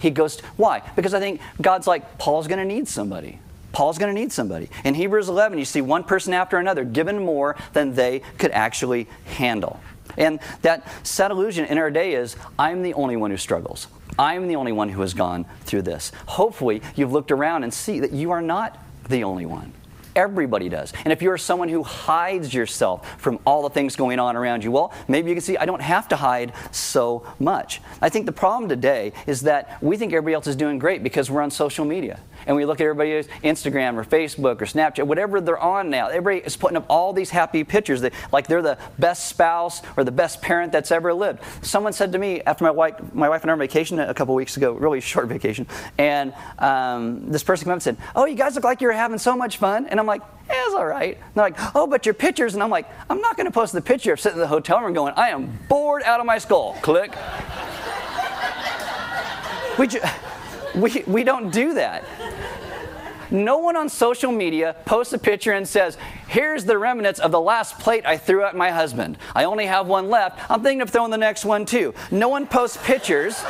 He 0.00 0.10
goes, 0.10 0.40
why? 0.56 0.82
Because 0.96 1.14
I 1.14 1.20
think 1.20 1.40
God's 1.60 1.86
like, 1.86 2.18
Paul's 2.18 2.48
going 2.48 2.58
to 2.58 2.64
need 2.64 2.88
somebody. 2.88 3.38
Paul's 3.72 3.98
going 3.98 4.12
to 4.12 4.20
need 4.20 4.32
somebody. 4.32 4.68
In 4.84 4.94
Hebrews 4.94 5.28
11, 5.28 5.58
you 5.58 5.64
see 5.64 5.80
one 5.80 6.02
person 6.02 6.32
after 6.32 6.58
another 6.58 6.84
given 6.84 7.24
more 7.24 7.56
than 7.72 7.94
they 7.94 8.22
could 8.38 8.50
actually 8.50 9.06
handle. 9.26 9.78
And 10.16 10.40
that 10.62 10.86
sad 11.06 11.30
illusion 11.30 11.66
in 11.66 11.78
our 11.78 11.90
day 11.90 12.14
is 12.14 12.34
I'm 12.58 12.82
the 12.82 12.94
only 12.94 13.16
one 13.16 13.30
who 13.30 13.36
struggles. 13.36 13.86
I'm 14.18 14.48
the 14.48 14.56
only 14.56 14.72
one 14.72 14.88
who 14.88 15.00
has 15.02 15.14
gone 15.14 15.46
through 15.62 15.82
this. 15.82 16.10
Hopefully, 16.26 16.82
you've 16.96 17.12
looked 17.12 17.30
around 17.30 17.62
and 17.62 17.72
see 17.72 18.00
that 18.00 18.12
you 18.12 18.32
are 18.32 18.42
not 18.42 18.78
the 19.08 19.22
only 19.24 19.46
one. 19.46 19.72
Everybody 20.16 20.68
does. 20.68 20.92
And 21.04 21.12
if 21.12 21.22
you're 21.22 21.38
someone 21.38 21.68
who 21.68 21.82
hides 21.82 22.52
yourself 22.52 23.20
from 23.20 23.38
all 23.44 23.62
the 23.62 23.70
things 23.70 23.96
going 23.96 24.18
on 24.18 24.36
around 24.36 24.64
you, 24.64 24.70
well, 24.70 24.92
maybe 25.08 25.28
you 25.28 25.34
can 25.34 25.42
see 25.42 25.56
I 25.56 25.66
don't 25.66 25.82
have 25.82 26.08
to 26.08 26.16
hide 26.16 26.52
so 26.72 27.26
much. 27.38 27.80
I 28.02 28.08
think 28.08 28.26
the 28.26 28.32
problem 28.32 28.68
today 28.68 29.12
is 29.26 29.42
that 29.42 29.82
we 29.82 29.96
think 29.96 30.12
everybody 30.12 30.34
else 30.34 30.46
is 30.46 30.56
doing 30.56 30.78
great 30.78 31.02
because 31.02 31.30
we're 31.30 31.42
on 31.42 31.50
social 31.50 31.84
media 31.84 32.20
and 32.46 32.56
we 32.56 32.64
look 32.64 32.80
at 32.80 32.84
everybody's 32.84 33.26
Instagram 33.42 33.96
or 33.96 34.04
Facebook 34.04 34.60
or 34.60 34.66
Snapchat, 34.66 35.06
whatever 35.06 35.40
they're 35.40 35.58
on 35.58 35.90
now. 35.90 36.08
Everybody 36.08 36.46
is 36.46 36.56
putting 36.56 36.76
up 36.76 36.86
all 36.88 37.12
these 37.12 37.30
happy 37.30 37.64
pictures, 37.64 38.00
that, 38.02 38.12
like 38.32 38.46
they're 38.46 38.62
the 38.62 38.78
best 38.98 39.28
spouse 39.28 39.82
or 39.96 40.04
the 40.04 40.12
best 40.12 40.42
parent 40.42 40.72
that's 40.72 40.90
ever 40.90 41.12
lived. 41.14 41.40
Someone 41.62 41.92
said 41.92 42.12
to 42.12 42.18
me 42.18 42.40
after 42.42 42.64
my 42.64 42.70
wife, 42.70 42.94
my 43.12 43.28
wife 43.28 43.42
and 43.42 43.50
I 43.50 43.54
were 43.54 43.62
on 43.62 43.66
vacation 43.66 43.98
a 43.98 44.14
couple 44.14 44.34
weeks 44.34 44.56
ago, 44.56 44.72
really 44.72 45.00
short 45.00 45.28
vacation, 45.28 45.66
and 45.98 46.34
um, 46.58 47.30
this 47.30 47.42
person 47.42 47.64
came 47.64 47.72
up 47.72 47.76
and 47.76 47.82
said, 47.82 47.96
"Oh, 48.14 48.26
you 48.26 48.36
guys 48.36 48.54
look 48.54 48.64
like 48.64 48.80
you're 48.80 48.92
having 48.92 49.18
so 49.18 49.36
much 49.36 49.58
fun," 49.58 49.86
and 49.86 50.00
I'm 50.00 50.06
like, 50.06 50.22
yeah, 50.48 50.62
"It's 50.66 50.74
all 50.74 50.86
right." 50.86 51.16
And 51.16 51.34
they're 51.34 51.44
like, 51.44 51.58
"Oh, 51.74 51.86
but 51.86 52.06
your 52.06 52.14
pictures," 52.14 52.54
and 52.54 52.62
I'm 52.62 52.70
like, 52.70 52.88
"I'm 53.08 53.20
not 53.20 53.36
going 53.36 53.46
to 53.46 53.52
post 53.52 53.72
the 53.72 53.80
picture 53.80 54.12
of 54.12 54.20
sitting 54.20 54.36
in 54.36 54.40
the 54.40 54.48
hotel 54.48 54.80
room 54.80 54.92
going, 54.92 55.14
I 55.16 55.30
am 55.30 55.58
bored 55.68 56.02
out 56.02 56.20
of 56.20 56.26
my 56.26 56.38
skull." 56.38 56.76
Click. 56.82 57.10
we, 59.78 59.86
ju- 59.86 60.00
we, 60.74 61.02
we 61.06 61.24
don't 61.24 61.50
do 61.50 61.74
that. 61.74 62.04
No 63.30 63.58
one 63.58 63.76
on 63.76 63.88
social 63.88 64.32
media 64.32 64.74
posts 64.84 65.12
a 65.12 65.18
picture 65.18 65.52
and 65.52 65.66
says, 65.66 65.96
Here's 66.26 66.64
the 66.64 66.76
remnants 66.76 67.20
of 67.20 67.30
the 67.30 67.40
last 67.40 67.78
plate 67.78 68.04
I 68.04 68.16
threw 68.16 68.44
at 68.44 68.56
my 68.56 68.70
husband. 68.70 69.18
I 69.34 69.44
only 69.44 69.66
have 69.66 69.86
one 69.86 70.08
left. 70.08 70.50
I'm 70.50 70.62
thinking 70.62 70.82
of 70.82 70.90
throwing 70.90 71.10
the 71.12 71.18
next 71.18 71.44
one 71.44 71.64
too. 71.64 71.94
No 72.10 72.28
one 72.28 72.46
posts 72.46 72.78
pictures. 72.82 73.42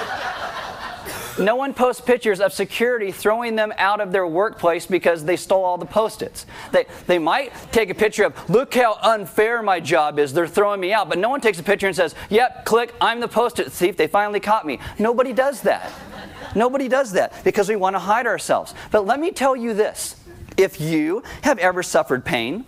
No 1.39 1.57
one 1.57 1.73
posts 1.73 2.03
pictures 2.03 2.41
of 2.41 2.53
security 2.53 3.11
throwing 3.11 3.57
them 3.57 3.73
out 3.79 4.01
of 4.01 4.13
their 4.13 4.27
workplace 4.27 4.85
because 4.85 5.25
they 5.25 5.37
stole 5.37 5.65
all 5.65 5.79
the 5.79 5.87
post 5.87 6.21
its. 6.21 6.45
They, 6.71 6.85
they 7.07 7.19
might 7.19 7.53
take 7.73 7.89
a 7.89 7.95
picture 7.95 8.25
of, 8.25 8.51
look 8.51 8.75
how 8.75 8.99
unfair 9.01 9.63
my 9.63 9.81
job 9.81 10.19
is, 10.19 10.35
they're 10.35 10.47
throwing 10.47 10.81
me 10.81 10.93
out. 10.93 11.09
But 11.09 11.19
no 11.19 11.31
one 11.31 11.41
takes 11.41 11.59
a 11.59 11.63
picture 11.63 11.87
and 11.87 11.97
says, 11.97 12.15
yep, 12.29 12.67
click, 12.67 12.93
I'm 13.01 13.21
the 13.21 13.29
post 13.29 13.59
it 13.59 13.73
thief, 13.73 13.97
they 13.97 14.07
finally 14.07 14.41
caught 14.41 14.67
me. 14.67 14.81
Nobody 14.99 15.33
does 15.33 15.63
that. 15.63 15.91
Nobody 16.55 16.89
does 16.89 17.13
that 17.13 17.45
because 17.45 17.69
we 17.69 17.77
want 17.77 17.95
to 17.95 18.01
hide 18.01 18.27
ourselves. 18.27 18.75
But 18.91 19.07
let 19.07 19.21
me 19.21 19.31
tell 19.31 19.55
you 19.57 19.75
this 19.75 20.17
if 20.57 20.81
you 20.81 21.23
have 21.43 21.59
ever 21.59 21.83
suffered 21.83 22.25
pain, 22.25 22.65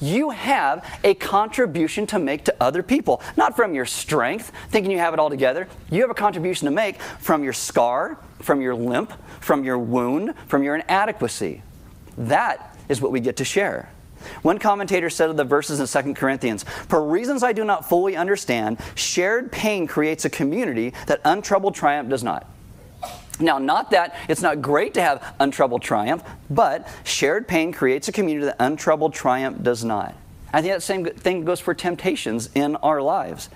you 0.00 0.30
have 0.30 0.86
a 1.02 1.14
contribution 1.14 2.06
to 2.08 2.18
make 2.18 2.44
to 2.44 2.54
other 2.60 2.82
people. 2.82 3.22
Not 3.36 3.56
from 3.56 3.74
your 3.74 3.86
strength, 3.86 4.52
thinking 4.68 4.92
you 4.92 4.98
have 4.98 5.14
it 5.14 5.20
all 5.20 5.30
together. 5.30 5.68
You 5.90 6.02
have 6.02 6.10
a 6.10 6.14
contribution 6.14 6.66
to 6.66 6.70
make 6.70 7.00
from 7.00 7.42
your 7.42 7.52
scar, 7.52 8.18
from 8.40 8.60
your 8.60 8.74
limp, 8.74 9.12
from 9.40 9.64
your 9.64 9.78
wound, 9.78 10.34
from 10.46 10.62
your 10.62 10.76
inadequacy. 10.76 11.62
That 12.16 12.76
is 12.88 13.00
what 13.00 13.12
we 13.12 13.20
get 13.20 13.36
to 13.38 13.44
share. 13.44 13.90
One 14.42 14.58
commentator 14.58 15.10
said 15.10 15.28
of 15.28 15.36
the 15.36 15.44
verses 15.44 15.80
in 15.80 16.04
2 16.04 16.14
Corinthians, 16.14 16.62
For 16.62 17.04
reasons 17.06 17.42
I 17.42 17.52
do 17.52 17.64
not 17.64 17.88
fully 17.88 18.16
understand, 18.16 18.78
shared 18.94 19.52
pain 19.52 19.86
creates 19.86 20.24
a 20.24 20.30
community 20.30 20.94
that 21.06 21.20
untroubled 21.24 21.74
triumph 21.74 22.08
does 22.08 22.24
not. 22.24 22.48
Now, 23.40 23.58
not 23.58 23.90
that 23.90 24.14
it's 24.28 24.42
not 24.42 24.62
great 24.62 24.94
to 24.94 25.02
have 25.02 25.34
untroubled 25.40 25.82
triumph, 25.82 26.22
but 26.50 26.88
shared 27.04 27.48
pain 27.48 27.72
creates 27.72 28.08
a 28.08 28.12
community 28.12 28.46
that 28.46 28.56
untroubled 28.58 29.14
triumph 29.14 29.62
does 29.62 29.84
not. 29.84 30.14
I 30.52 30.62
think 30.62 30.74
that 30.74 30.82
same 30.82 31.04
thing 31.04 31.44
goes 31.44 31.58
for 31.58 31.74
temptations 31.74 32.48
in 32.54 32.76
our 32.76 33.02
lives. 33.02 33.48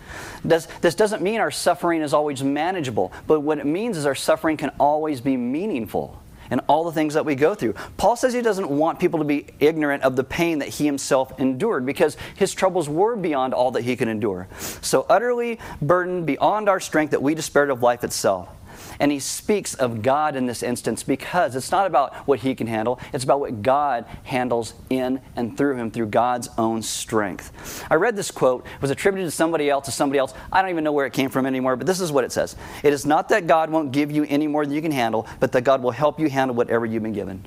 Does, 0.45 0.67
this 0.81 0.97
doesn't 0.97 1.23
mean 1.23 1.39
our 1.39 1.53
suffering 1.53 2.03
is 2.03 2.13
always 2.13 2.43
manageable, 2.43 3.13
but 3.29 3.41
what 3.41 3.59
it 3.59 3.67
means 3.67 3.97
is 3.97 4.05
our 4.05 4.17
suffering 4.17 4.57
can 4.57 4.71
always 4.81 5.21
be 5.21 5.37
meaningful 5.37 6.21
in 6.51 6.59
all 6.61 6.85
the 6.85 6.93
things 6.93 7.15
that 7.15 7.25
we 7.25 7.37
go 7.37 7.55
through. 7.55 7.75
Paul 7.97 8.17
says 8.17 8.33
he 8.33 8.43
doesn't 8.43 8.69
want 8.69 8.99
people 8.99 9.21
to 9.21 9.25
be 9.25 9.47
ignorant 9.61 10.03
of 10.03 10.17
the 10.17 10.25
pain 10.25 10.59
that 10.59 10.69
he 10.69 10.87
himself 10.87 11.39
endured 11.39 11.87
because 11.87 12.17
his 12.35 12.53
troubles 12.53 12.89
were 12.89 13.15
beyond 13.15 13.55
all 13.55 13.71
that 13.73 13.83
he 13.83 13.95
could 13.95 14.09
endure. 14.09 14.49
So 14.81 15.07
utterly 15.09 15.61
burdened 15.81 16.27
beyond 16.27 16.69
our 16.69 16.81
strength 16.81 17.11
that 17.11 17.23
we 17.23 17.37
despaired 17.37 17.71
of 17.71 17.81
life 17.81 18.03
itself. 18.03 18.49
And 19.01 19.13
he 19.13 19.19
speaks 19.19 19.75
of 19.75 20.03
God 20.03 20.35
in 20.35 20.47
this 20.47 20.63
instance 20.63 21.03
because 21.03 21.55
it's 21.55 21.71
not 21.71 21.87
about 21.87 22.15
what 22.27 22.41
he 22.41 22.55
can 22.55 22.67
handle, 22.67 22.99
it's 23.13 23.25
about 23.25 23.41
what 23.41 23.63
God 23.63 24.05
handles 24.25 24.75
in 24.91 25.21
and 25.37 25.57
through 25.57 25.77
him 25.77 25.91
through 25.91 26.07
God's 26.07 26.49
own 26.59 26.83
strength. 26.83 27.87
I 27.91 27.95
read 27.95 28.17
this 28.17 28.31
quote, 28.31 28.67
it 28.67 28.83
was 28.83 28.91
attributed 28.91 29.29
to 29.29 29.37
somebody 29.37 29.71
else, 29.71 29.87
to 29.87 29.93
somebody 29.93 30.19
else. 30.19 30.35
I 30.53 30.63
don't 30.63 30.71
even 30.71 30.85
know 30.85 30.93
where 30.93 31.07
it 31.07 31.13
came 31.13 31.31
from 31.31 31.47
anymore, 31.47 31.77
but 31.77 31.87
this 31.87 32.01
is 32.01 32.11
what 32.11 32.25
it 32.25 32.33
says 32.33 32.57
It 32.83 32.93
is 32.93 33.07
not 33.07 33.29
that 33.29 33.47
God 33.47 33.71
won't 33.71 33.93
give 33.93 34.11
you 34.11 34.25
any 34.29 34.47
more 34.47 34.65
than 34.65 34.75
you 34.75 34.83
can 34.83 34.93
handle, 34.93 35.27
but 35.41 35.53
that 35.53 35.63
God 35.63 35.83
will 35.83 35.93
help 35.93 36.19
you 36.19 36.29
handle 36.29 36.57
whatever 36.57 36.85
you've 36.85 37.03
been 37.03 37.13
given 37.13 37.47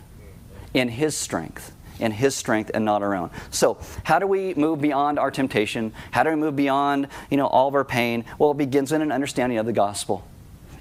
in 0.74 0.88
his 0.88 1.18
strength 1.18 1.74
in 2.02 2.12
His 2.12 2.36
strength 2.36 2.72
and 2.74 2.84
not 2.84 3.04
our 3.04 3.16
own. 3.16 3.30
So, 3.52 3.78
how 4.04 4.18
do 4.18 4.26
we 4.28 4.56
move 4.56 4.82
beyond 4.82 5.20
our 5.20 5.32
temptation? 5.32 5.94
How 6.10 6.24
do 6.24 6.32
we 6.32 6.36
move 6.36 6.56
beyond, 6.56 7.08
you 7.30 7.38
know, 7.38 7.46
all 7.46 7.68
of 7.68 7.76
our 7.76 7.86
pain? 7.86 8.26
Well, 8.40 8.52
it 8.52 8.58
begins 8.58 8.92
with 8.92 9.02
an 9.02 9.12
understanding 9.12 9.60
of 9.60 9.68
the 9.68 9.74
gospel. 9.74 10.28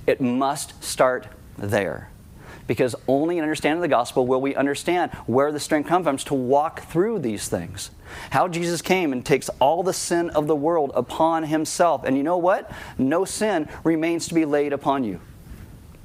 It 0.06 0.20
must 0.20 0.82
start 0.82 1.26
there. 1.58 2.10
Because 2.66 2.94
only 3.08 3.38
in 3.38 3.42
understanding 3.42 3.80
the 3.80 3.88
gospel 3.88 4.26
will 4.26 4.40
we 4.40 4.54
understand 4.54 5.10
where 5.26 5.50
the 5.50 5.58
strength 5.58 5.88
comes 5.88 6.04
from 6.04 6.16
to 6.18 6.34
walk 6.34 6.82
through 6.82 7.18
these 7.18 7.48
things. 7.48 7.90
How 8.30 8.46
Jesus 8.46 8.80
came 8.80 9.12
and 9.12 9.26
takes 9.26 9.48
all 9.58 9.82
the 9.82 9.92
sin 9.92 10.30
of 10.30 10.46
the 10.46 10.54
world 10.54 10.92
upon 10.94 11.44
himself. 11.44 12.04
And 12.04 12.16
you 12.16 12.22
know 12.22 12.38
what? 12.38 12.70
No 12.96 13.24
sin 13.24 13.68
remains 13.82 14.28
to 14.28 14.34
be 14.34 14.44
laid 14.44 14.72
upon 14.72 15.02
you 15.04 15.20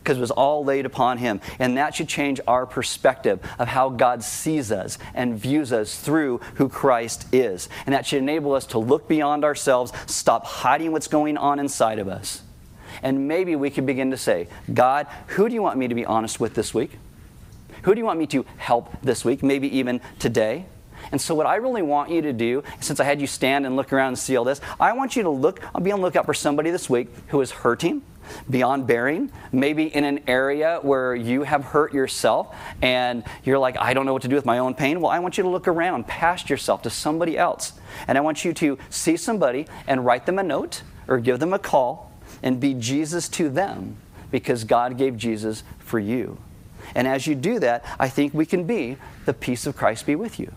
because 0.05 0.17
it 0.19 0.21
was 0.21 0.31
all 0.31 0.63
laid 0.63 0.85
upon 0.85 1.17
him. 1.17 1.41
And 1.57 1.77
that 1.77 1.95
should 1.95 2.07
change 2.07 2.39
our 2.47 2.67
perspective 2.67 3.39
of 3.57 3.67
how 3.67 3.89
God 3.89 4.23
sees 4.23 4.71
us 4.71 4.99
and 5.15 5.37
views 5.37 5.73
us 5.73 5.99
through 5.99 6.41
who 6.55 6.69
Christ 6.69 7.25
is. 7.33 7.69
And 7.87 7.95
that 7.95 8.05
should 8.05 8.19
enable 8.19 8.53
us 8.53 8.67
to 8.67 8.77
look 8.77 9.07
beyond 9.07 9.43
ourselves, 9.43 9.91
stop 10.05 10.45
hiding 10.45 10.91
what's 10.91 11.07
going 11.07 11.37
on 11.37 11.57
inside 11.59 11.97
of 11.97 12.07
us, 12.07 12.43
and 13.03 13.27
maybe 13.27 13.55
we 13.55 13.69
could 13.69 13.85
begin 13.85 14.11
to 14.11 14.17
say, 14.17 14.47
God, 14.73 15.07
who 15.27 15.47
do 15.47 15.55
you 15.55 15.61
want 15.61 15.77
me 15.77 15.87
to 15.87 15.95
be 15.95 16.05
honest 16.05 16.39
with 16.39 16.53
this 16.53 16.73
week? 16.73 16.91
Who 17.83 17.93
do 17.93 17.99
you 17.99 18.05
want 18.05 18.19
me 18.19 18.27
to 18.27 18.45
help 18.57 18.99
this 19.01 19.23
week? 19.23 19.43
Maybe 19.43 19.77
even 19.77 20.01
today? 20.19 20.65
And 21.11 21.21
so, 21.21 21.35
what 21.35 21.45
I 21.45 21.55
really 21.55 21.81
want 21.81 22.09
you 22.09 22.21
to 22.23 22.33
do, 22.33 22.63
since 22.79 22.99
I 22.99 23.03
had 23.03 23.21
you 23.21 23.27
stand 23.27 23.65
and 23.65 23.75
look 23.75 23.93
around 23.93 24.09
and 24.09 24.19
see 24.19 24.35
all 24.35 24.43
this, 24.43 24.59
I 24.79 24.93
want 24.93 25.15
you 25.15 25.23
to 25.23 25.29
look, 25.29 25.61
I'll 25.73 25.81
be 25.81 25.91
on 25.91 25.99
the 25.99 26.05
lookout 26.05 26.25
for 26.25 26.33
somebody 26.33 26.71
this 26.71 26.89
week 26.89 27.09
who 27.27 27.41
is 27.41 27.51
hurting, 27.51 28.01
beyond 28.49 28.87
bearing, 28.87 29.31
maybe 29.51 29.83
in 29.83 30.03
an 30.03 30.21
area 30.27 30.79
where 30.81 31.15
you 31.15 31.43
have 31.43 31.63
hurt 31.63 31.93
yourself 31.93 32.55
and 32.81 33.23
you're 33.43 33.59
like, 33.59 33.77
I 33.77 33.93
don't 33.93 34.05
know 34.05 34.13
what 34.13 34.23
to 34.23 34.27
do 34.27 34.35
with 34.35 34.45
my 34.45 34.59
own 34.59 34.73
pain. 34.73 34.99
Well, 34.99 35.11
I 35.11 35.19
want 35.19 35.37
you 35.37 35.43
to 35.43 35.49
look 35.49 35.67
around 35.67 36.07
past 36.07 36.49
yourself 36.49 36.81
to 36.83 36.89
somebody 36.89 37.37
else. 37.37 37.73
And 38.07 38.17
I 38.17 38.21
want 38.21 38.43
you 38.43 38.53
to 38.53 38.77
see 38.89 39.17
somebody 39.17 39.67
and 39.87 40.05
write 40.05 40.25
them 40.25 40.39
a 40.39 40.43
note 40.43 40.81
or 41.07 41.19
give 41.19 41.39
them 41.39 41.53
a 41.53 41.59
call 41.59 42.04
and 42.45 42.59
be 42.59 42.73
Jesus 42.75 43.27
to 43.29 43.49
them 43.49 43.97
because 44.31 44.63
God 44.63 44.97
gave 44.97 45.17
Jesus 45.17 45.63
for 45.79 45.99
you. 45.99 46.37
And 46.93 47.07
as 47.07 47.25
you 47.25 47.35
do 47.35 47.59
that, 47.59 47.83
I 47.99 48.07
think 48.07 48.33
we 48.33 48.45
can 48.45 48.65
be 48.65 48.97
the 49.25 49.33
peace 49.33 49.65
of 49.65 49.75
Christ 49.75 50.05
be 50.05 50.15
with 50.15 50.39
you. 50.39 50.53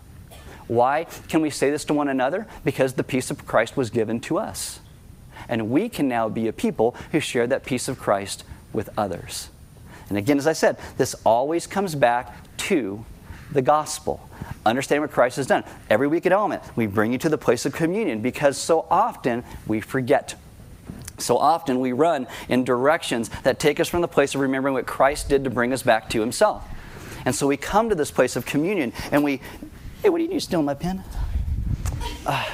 Why 0.68 1.04
can 1.28 1.40
we 1.40 1.48
say 1.48 1.70
this 1.70 1.86
to 1.86 1.94
one 1.94 2.08
another? 2.08 2.46
Because 2.62 2.92
the 2.92 3.02
peace 3.02 3.30
of 3.30 3.46
Christ 3.46 3.76
was 3.76 3.88
given 3.88 4.20
to 4.20 4.38
us. 4.38 4.80
And 5.48 5.70
we 5.70 5.88
can 5.88 6.08
now 6.08 6.28
be 6.28 6.46
a 6.46 6.52
people 6.52 6.94
who 7.12 7.20
share 7.20 7.46
that 7.46 7.64
peace 7.64 7.88
of 7.88 7.98
Christ 7.98 8.44
with 8.72 8.90
others. 8.98 9.48
And 10.10 10.18
again, 10.18 10.36
as 10.36 10.46
I 10.46 10.52
said, 10.52 10.76
this 10.98 11.14
always 11.24 11.66
comes 11.66 11.94
back 11.94 12.36
to 12.58 13.04
the 13.50 13.62
gospel. 13.62 14.28
Understand 14.66 15.00
what 15.00 15.10
Christ 15.10 15.36
has 15.36 15.46
done. 15.46 15.64
Every 15.88 16.06
week 16.06 16.26
at 16.26 16.32
Element, 16.32 16.62
we 16.76 16.86
bring 16.86 17.12
you 17.12 17.18
to 17.18 17.30
the 17.30 17.38
place 17.38 17.64
of 17.64 17.72
communion 17.72 18.20
because 18.20 18.58
so 18.58 18.86
often 18.90 19.44
we 19.66 19.80
forget 19.80 20.34
so 21.18 21.36
often 21.36 21.80
we 21.80 21.92
run 21.92 22.26
in 22.48 22.64
directions 22.64 23.28
that 23.42 23.58
take 23.58 23.80
us 23.80 23.88
from 23.88 24.00
the 24.00 24.08
place 24.08 24.34
of 24.34 24.40
remembering 24.40 24.74
what 24.74 24.86
Christ 24.86 25.28
did 25.28 25.44
to 25.44 25.50
bring 25.50 25.72
us 25.72 25.82
back 25.82 26.08
to 26.10 26.20
Himself. 26.20 26.64
And 27.24 27.34
so 27.34 27.46
we 27.46 27.56
come 27.56 27.88
to 27.88 27.94
this 27.94 28.10
place 28.10 28.36
of 28.36 28.46
communion 28.46 28.92
and 29.10 29.22
we, 29.22 29.40
hey, 30.02 30.08
what 30.08 30.18
do 30.18 30.24
you 30.24 30.30
do? 30.30 30.40
Steal 30.40 30.62
my 30.62 30.74
pen? 30.74 31.02
Uh, 32.24 32.44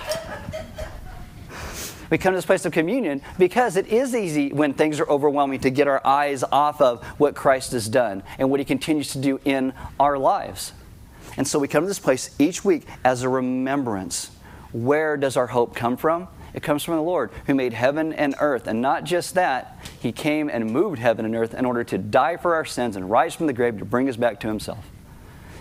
we 2.11 2.19
come 2.19 2.33
to 2.33 2.37
this 2.37 2.47
place 2.47 2.65
of 2.65 2.73
communion 2.73 3.23
because 3.39 3.77
it 3.77 3.87
is 3.89 4.15
easy 4.15 4.53
when 4.53 4.75
things 4.75 5.01
are 5.01 5.09
overwhelming 5.09 5.61
to 5.61 5.71
get 5.71 5.87
our 5.87 6.05
eyes 6.07 6.43
off 6.45 6.81
of 6.81 7.05
what 7.19 7.35
Christ 7.35 7.73
has 7.73 7.89
done 7.89 8.23
and 8.39 8.51
what 8.51 8.61
He 8.61 8.65
continues 8.65 9.13
to 9.13 9.19
do 9.19 9.41
in 9.45 9.73
our 10.01 10.19
lives. 10.19 10.73
And 11.37 11.47
so 11.47 11.59
we 11.59 11.69
come 11.69 11.85
to 11.85 11.89
this 11.89 11.99
place 11.99 12.35
each 12.39 12.65
week 12.65 12.87
as 13.05 13.23
a 13.23 13.29
remembrance. 13.29 14.31
Where 14.73 15.17
does 15.17 15.37
our 15.37 15.49
hope 15.49 15.75
come 15.75 15.97
from? 15.97 16.29
It 16.55 16.63
comes 16.63 16.85
from 16.85 16.95
the 16.95 17.03
Lord 17.03 17.31
who 17.47 17.55
made 17.55 17.73
heaven 17.75 18.13
and 18.13 18.35
earth. 18.39 18.67
And 18.67 18.81
not 18.81 19.05
just 19.05 19.35
that, 19.35 19.79
He 20.01 20.13
came 20.13 20.49
and 20.49 20.71
moved 20.71 21.01
heaven 21.01 21.25
and 21.25 21.35
earth 21.35 21.53
in 21.53 21.65
order 21.65 21.85
to 21.85 21.99
die 21.99 22.37
for 22.37 22.55
our 22.55 22.65
sins 22.65 22.97
and 22.97 23.11
rise 23.11 23.35
from 23.35 23.47
the 23.47 23.53
grave 23.53 23.79
to 23.81 23.85
bring 23.85 24.09
us 24.09 24.17
back 24.17 24.41
to 24.41 24.47
Himself. 24.47 24.85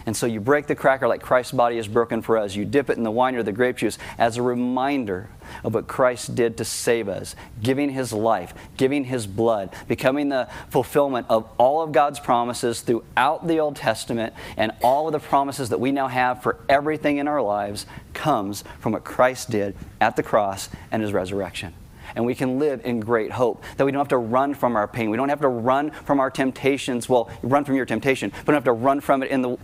And 0.06 0.16
so 0.16 0.26
you 0.26 0.40
break 0.40 0.68
the 0.68 0.76
cracker 0.76 1.08
like 1.08 1.22
Christ's 1.22 1.54
body 1.54 1.78
is 1.78 1.88
broken 1.88 2.22
for 2.22 2.38
us. 2.38 2.56
You 2.56 2.66
dip 2.66 2.90
it 2.90 2.98
in 2.98 3.04
the 3.04 3.12
wine 3.12 3.36
or 3.36 3.44
the 3.44 3.52
grape 3.52 3.78
juice 3.78 3.98
as 4.18 4.38
a 4.38 4.42
reminder 4.42 5.30
of 5.64 5.74
what 5.74 5.88
Christ 5.88 6.36
did 6.36 6.58
to 6.58 6.66
save 6.66 7.08
us, 7.08 7.36
giving 7.62 7.90
his 7.90 8.12
life, 8.12 8.54
giving 8.78 9.06
his 9.06 9.28
blood, 9.28 9.74
becoming 9.88 10.30
the 10.30 10.50
fulfillment 10.70 11.28
of 11.30 11.50
all 11.58 11.82
of 11.82 11.92
God's 11.92 12.20
promises 12.20 12.82
throughout 12.82 13.48
the 13.48 13.60
Old 13.60 13.76
Testament, 13.76 14.34
and 14.58 14.72
all 14.82 15.08
of 15.08 15.14
the 15.14 15.20
promises 15.20 15.70
that 15.70 15.80
we 15.80 15.92
now 15.92 16.08
have 16.08 16.44
for 16.44 16.58
everything 16.68 17.18
in 17.18 17.28
our 17.28 17.42
lives 17.42 17.86
comes 18.14 18.64
from 18.80 18.94
what 18.94 19.04
Christ 19.04 19.50
did 19.50 19.76
at 20.02 20.16
the 20.16 20.24
cross 20.24 20.70
and 20.92 21.02
his 21.02 21.14
resurrection 21.14 21.74
and 22.16 22.26
we 22.26 22.36
can 22.36 22.60
live 22.60 22.86
in 22.86 23.00
great 23.00 23.32
hope. 23.32 23.64
That 23.78 23.86
we 23.86 23.92
don't 23.92 24.00
have 24.00 24.08
to 24.10 24.18
run 24.18 24.54
from 24.54 24.76
our 24.76 24.88
pain. 24.88 25.10
We 25.10 25.18
don't 25.18 25.30
have 25.30 25.42
to 25.42 25.48
run 25.48 25.92
from 25.92 26.20
our 26.20 26.30
temptations. 26.30 27.10
Well, 27.10 27.30
run 27.42 27.66
from 27.66 27.76
your 27.76 27.86
temptation, 27.86 28.32
but 28.32 28.46
don't 28.48 28.56
have 28.56 28.64
to 28.66 28.72
run 28.72 29.00
from 29.00 29.24
it 29.24 29.32
in 29.32 29.42
the 29.42 29.58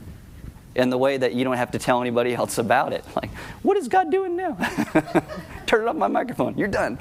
in 0.75 0.89
the 0.89 0.97
way 0.97 1.17
that 1.17 1.33
you 1.33 1.43
don't 1.43 1.57
have 1.57 1.71
to 1.71 1.79
tell 1.79 2.01
anybody 2.01 2.33
else 2.33 2.57
about 2.57 2.93
it. 2.93 3.03
Like, 3.15 3.31
what 3.63 3.77
is 3.77 3.87
God 3.87 4.11
doing 4.11 4.35
now? 4.35 4.55
Turn 5.65 5.87
off 5.87 5.95
my 5.95 6.07
microphone. 6.07 6.57
You're 6.57 6.67
done. 6.67 6.97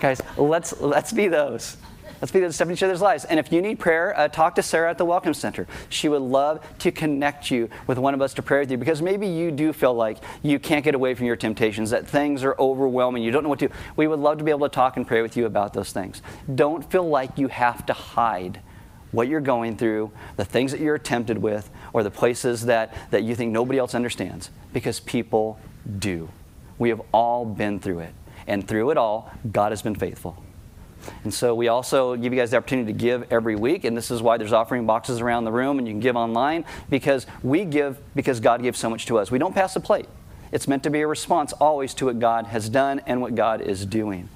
Guys, 0.00 0.20
let's 0.36 0.80
let's 0.80 1.12
be 1.12 1.28
those. 1.28 1.76
Let's 2.20 2.30
be 2.30 2.38
those 2.38 2.54
step 2.54 2.68
in 2.68 2.74
each 2.74 2.82
other's 2.84 3.00
lives. 3.00 3.24
And 3.24 3.40
if 3.40 3.50
you 3.50 3.60
need 3.60 3.80
prayer, 3.80 4.16
uh, 4.16 4.28
talk 4.28 4.54
to 4.54 4.62
Sarah 4.62 4.90
at 4.90 4.96
the 4.96 5.04
Welcome 5.04 5.34
Center. 5.34 5.66
She 5.88 6.08
would 6.08 6.22
love 6.22 6.64
to 6.78 6.92
connect 6.92 7.50
you 7.50 7.68
with 7.88 7.98
one 7.98 8.14
of 8.14 8.22
us 8.22 8.32
to 8.34 8.42
pray 8.42 8.60
with 8.60 8.70
you 8.70 8.78
because 8.78 9.02
maybe 9.02 9.26
you 9.26 9.50
do 9.50 9.72
feel 9.72 9.92
like 9.92 10.18
you 10.40 10.60
can't 10.60 10.84
get 10.84 10.94
away 10.94 11.14
from 11.14 11.26
your 11.26 11.34
temptations, 11.34 11.90
that 11.90 12.06
things 12.06 12.44
are 12.44 12.54
overwhelming, 12.60 13.24
you 13.24 13.32
don't 13.32 13.42
know 13.42 13.48
what 13.48 13.58
to 13.58 13.66
do. 13.66 13.74
We 13.96 14.06
would 14.06 14.20
love 14.20 14.38
to 14.38 14.44
be 14.44 14.52
able 14.52 14.68
to 14.68 14.74
talk 14.74 14.96
and 14.96 15.04
pray 15.04 15.20
with 15.20 15.36
you 15.36 15.46
about 15.46 15.72
those 15.74 15.90
things. 15.90 16.22
Don't 16.54 16.88
feel 16.88 17.08
like 17.08 17.38
you 17.38 17.48
have 17.48 17.84
to 17.86 17.92
hide 17.92 18.60
what 19.12 19.28
you're 19.28 19.40
going 19.40 19.76
through, 19.76 20.10
the 20.36 20.44
things 20.44 20.72
that 20.72 20.80
you're 20.80 20.98
tempted 20.98 21.38
with, 21.38 21.70
or 21.92 22.02
the 22.02 22.10
places 22.10 22.66
that, 22.66 22.92
that 23.10 23.22
you 23.22 23.34
think 23.34 23.52
nobody 23.52 23.78
else 23.78 23.94
understands, 23.94 24.50
because 24.72 24.98
people 25.00 25.58
do. 25.98 26.28
We 26.78 26.88
have 26.88 27.02
all 27.12 27.44
been 27.44 27.78
through 27.78 28.00
it. 28.00 28.14
And 28.46 28.66
through 28.66 28.90
it 28.90 28.96
all, 28.96 29.30
God 29.50 29.70
has 29.70 29.82
been 29.82 29.94
faithful. 29.94 30.42
And 31.24 31.32
so 31.32 31.54
we 31.54 31.68
also 31.68 32.16
give 32.16 32.32
you 32.32 32.38
guys 32.38 32.52
the 32.52 32.56
opportunity 32.56 32.92
to 32.92 32.98
give 32.98 33.30
every 33.32 33.56
week, 33.56 33.84
and 33.84 33.96
this 33.96 34.10
is 34.10 34.22
why 34.22 34.36
there's 34.36 34.52
offering 34.52 34.86
boxes 34.86 35.20
around 35.20 35.44
the 35.44 35.52
room, 35.52 35.78
and 35.78 35.86
you 35.86 35.92
can 35.94 36.00
give 36.00 36.16
online 36.16 36.64
because 36.90 37.26
we 37.42 37.64
give 37.64 37.98
because 38.14 38.40
God 38.40 38.62
gives 38.62 38.78
so 38.78 38.88
much 38.88 39.06
to 39.06 39.18
us. 39.18 39.30
We 39.30 39.38
don't 39.38 39.54
pass 39.54 39.74
the 39.74 39.80
plate. 39.80 40.06
It's 40.52 40.68
meant 40.68 40.82
to 40.84 40.90
be 40.90 41.00
a 41.00 41.06
response 41.06 41.52
always 41.54 41.94
to 41.94 42.06
what 42.06 42.18
God 42.18 42.46
has 42.46 42.68
done 42.68 43.00
and 43.06 43.20
what 43.20 43.34
God 43.34 43.60
is 43.60 43.86
doing. 43.86 44.28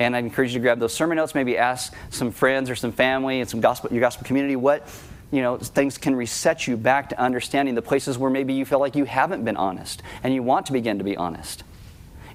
And 0.00 0.16
I 0.16 0.18
encourage 0.18 0.52
you 0.52 0.58
to 0.58 0.62
grab 0.62 0.80
those 0.80 0.94
sermon 0.94 1.16
notes, 1.16 1.34
maybe 1.34 1.56
ask 1.56 1.94
some 2.08 2.32
friends 2.32 2.70
or 2.70 2.74
some 2.74 2.90
family 2.90 3.40
and 3.40 3.48
some 3.48 3.60
gospel, 3.60 3.92
your 3.92 4.00
gospel 4.00 4.26
community 4.26 4.56
what 4.56 4.88
you 5.30 5.42
know, 5.42 5.58
things 5.58 5.96
can 5.96 6.16
reset 6.16 6.66
you 6.66 6.76
back 6.76 7.10
to 7.10 7.20
understanding 7.20 7.74
the 7.74 7.82
places 7.82 8.18
where 8.18 8.30
maybe 8.30 8.52
you 8.54 8.64
feel 8.64 8.80
like 8.80 8.96
you 8.96 9.04
haven't 9.04 9.44
been 9.44 9.56
honest 9.56 10.02
and 10.22 10.34
you 10.34 10.42
want 10.42 10.66
to 10.66 10.72
begin 10.72 10.98
to 10.98 11.04
be 11.04 11.16
honest. 11.16 11.62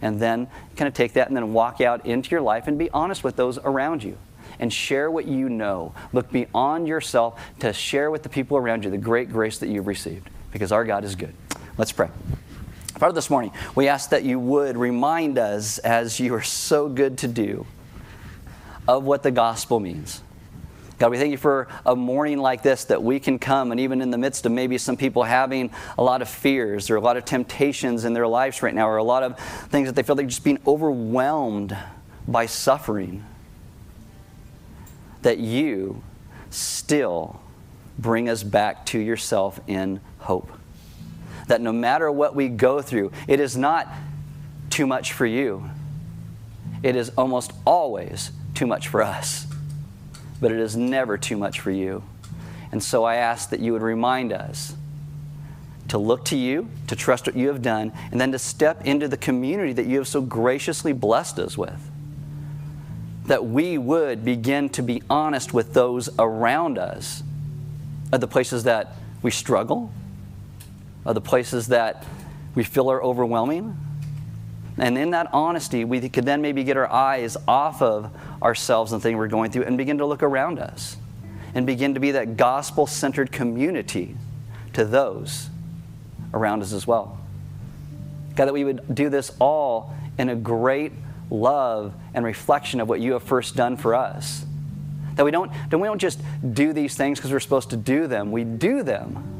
And 0.01 0.21
then 0.21 0.47
kind 0.77 0.87
of 0.87 0.93
take 0.93 1.13
that 1.13 1.27
and 1.27 1.35
then 1.35 1.53
walk 1.53 1.81
out 1.81 2.05
into 2.05 2.31
your 2.31 2.41
life 2.41 2.67
and 2.67 2.77
be 2.77 2.89
honest 2.91 3.23
with 3.23 3.35
those 3.35 3.57
around 3.57 4.03
you 4.03 4.17
and 4.59 4.71
share 4.71 5.11
what 5.11 5.25
you 5.25 5.49
know. 5.49 5.93
Look 6.13 6.31
beyond 6.31 6.87
yourself 6.87 7.41
to 7.59 7.73
share 7.73 8.11
with 8.11 8.23
the 8.23 8.29
people 8.29 8.57
around 8.57 8.85
you 8.85 8.91
the 8.91 8.97
great 8.97 9.29
grace 9.29 9.57
that 9.57 9.67
you've 9.67 9.87
received 9.87 10.29
because 10.51 10.71
our 10.71 10.85
God 10.85 11.03
is 11.03 11.15
good. 11.15 11.33
Let's 11.77 11.91
pray. 11.91 12.09
Father, 12.97 13.13
this 13.13 13.29
morning, 13.29 13.51
we 13.75 13.89
ask 13.89 14.11
that 14.11 14.23
you 14.23 14.39
would 14.39 14.77
remind 14.77 15.37
us, 15.37 15.79
as 15.79 16.17
you 16.17 16.33
are 16.33 16.41
so 16.41 16.87
good 16.87 17.17
to 17.17 17.27
do, 17.27 17.65
of 18.87 19.03
what 19.03 19.21
the 19.21 19.31
gospel 19.31 19.81
means. 19.81 20.21
God, 20.97 21.11
we 21.11 21.17
thank 21.17 21.31
you 21.31 21.37
for 21.37 21.67
a 21.85 21.93
morning 21.93 22.37
like 22.37 22.63
this 22.63 22.85
that 22.85 23.03
we 23.03 23.19
can 23.19 23.37
come, 23.37 23.71
and 23.71 23.81
even 23.81 24.01
in 24.01 24.11
the 24.11 24.17
midst 24.17 24.45
of 24.45 24.53
maybe 24.53 24.77
some 24.77 24.95
people 24.95 25.23
having 25.23 25.71
a 25.97 26.03
lot 26.03 26.21
of 26.21 26.29
fears 26.29 26.89
or 26.89 26.95
a 26.95 27.01
lot 27.01 27.17
of 27.17 27.25
temptations 27.25 28.05
in 28.05 28.13
their 28.13 28.27
lives 28.27 28.63
right 28.63 28.73
now, 28.73 28.87
or 28.87 28.95
a 28.95 29.03
lot 29.03 29.23
of 29.23 29.37
things 29.39 29.89
that 29.89 29.95
they 29.95 30.03
feel 30.03 30.15
like 30.15 30.27
just 30.27 30.45
being 30.45 30.59
overwhelmed 30.65 31.77
by 32.29 32.45
suffering, 32.45 33.25
that 35.21 35.37
you 35.37 36.01
still 36.49 37.41
bring 37.99 38.29
us 38.29 38.41
back 38.41 38.85
to 38.85 38.99
yourself 38.99 39.59
in 39.67 39.99
hope 40.19 40.49
that 41.45 41.61
no 41.61 41.71
matter 41.71 42.11
what 42.11 42.35
we 42.35 42.47
go 42.47 42.81
through, 42.81 43.11
it 43.27 43.39
is 43.39 43.55
not 43.55 43.87
too 44.69 44.87
much 44.87 45.13
for 45.13 45.25
you. 45.25 45.69
It 46.83 46.95
is 46.95 47.11
almost 47.17 47.51
always 47.65 48.31
too 48.53 48.67
much 48.67 48.87
for 48.87 49.01
us, 49.01 49.47
but 50.41 50.51
it 50.51 50.59
is 50.59 50.75
never 50.75 51.17
too 51.17 51.37
much 51.37 51.59
for 51.59 51.71
you. 51.71 52.03
And 52.71 52.83
so 52.83 53.03
I 53.03 53.15
ask 53.15 53.49
that 53.51 53.59
you 53.59 53.73
would 53.73 53.81
remind 53.81 54.33
us 54.33 54.75
to 55.87 55.97
look 55.97 56.25
to 56.25 56.35
you, 56.35 56.69
to 56.87 56.95
trust 56.95 57.27
what 57.27 57.35
you 57.35 57.47
have 57.47 57.61
done, 57.61 57.93
and 58.11 58.19
then 58.19 58.31
to 58.31 58.39
step 58.39 58.85
into 58.85 59.07
the 59.07 59.17
community 59.17 59.73
that 59.73 59.85
you 59.85 59.97
have 59.97 60.07
so 60.07 60.21
graciously 60.21 60.93
blessed 60.93 61.39
us 61.39 61.57
with. 61.57 61.79
That 63.25 63.45
we 63.45 63.77
would 63.77 64.25
begin 64.25 64.69
to 64.69 64.83
be 64.83 65.01
honest 65.09 65.53
with 65.53 65.73
those 65.73 66.09
around 66.19 66.77
us 66.77 67.23
at 68.11 68.21
the 68.21 68.27
places 68.27 68.63
that 68.63 68.95
we 69.21 69.31
struggle, 69.31 69.91
of 71.05 71.15
the 71.15 71.21
places 71.21 71.67
that 71.67 72.03
we 72.55 72.63
feel 72.63 72.91
are 72.91 73.03
overwhelming. 73.03 73.77
And 74.77 74.97
in 74.97 75.11
that 75.11 75.29
honesty, 75.31 75.85
we 75.85 76.09
could 76.09 76.25
then 76.25 76.41
maybe 76.41 76.63
get 76.63 76.75
our 76.75 76.91
eyes 76.91 77.37
off 77.47 77.81
of 77.81 78.11
ourselves 78.41 78.91
and 78.91 79.01
thing 79.01 79.17
we're 79.17 79.27
going 79.27 79.51
through 79.51 79.63
and 79.63 79.77
begin 79.77 79.99
to 79.99 80.05
look 80.05 80.23
around 80.23 80.59
us 80.59 80.97
and 81.53 81.65
begin 81.65 81.93
to 81.93 81.99
be 81.99 82.11
that 82.11 82.35
gospel 82.35 82.85
centered 82.85 83.31
community 83.31 84.17
to 84.73 84.83
those 84.83 85.49
around 86.33 86.61
us 86.61 86.73
as 86.73 86.85
well. 86.85 87.17
God, 88.35 88.45
that 88.45 88.53
we 88.53 88.65
would 88.65 88.93
do 88.93 89.07
this 89.07 89.31
all 89.39 89.95
in 90.17 90.27
a 90.27 90.35
great 90.35 90.91
love 91.29 91.93
and 92.13 92.25
reflection 92.25 92.81
of 92.81 92.89
what 92.89 92.99
you 92.99 93.13
have 93.13 93.23
first 93.23 93.55
done 93.55 93.77
for 93.77 93.95
us. 93.95 94.45
That 95.15 95.23
we 95.23 95.31
don't, 95.31 95.49
that 95.69 95.77
we 95.77 95.87
don't 95.87 96.01
just 96.01 96.19
do 96.53 96.73
these 96.73 96.95
things 96.95 97.17
because 97.17 97.31
we're 97.31 97.39
supposed 97.39 97.69
to 97.69 97.77
do 97.77 98.07
them, 98.07 98.33
we 98.33 98.43
do 98.43 98.83
them 98.83 99.34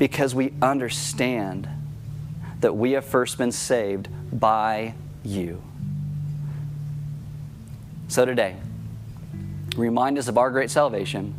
because 0.00 0.34
we 0.34 0.50
understand 0.62 1.68
that 2.60 2.74
we 2.74 2.92
have 2.92 3.04
first 3.04 3.36
been 3.36 3.52
saved 3.52 4.08
by 4.32 4.94
you. 5.22 5.62
So 8.08 8.24
today, 8.24 8.56
remind 9.76 10.16
us 10.16 10.26
of 10.26 10.38
our 10.38 10.50
great 10.50 10.70
salvation 10.70 11.34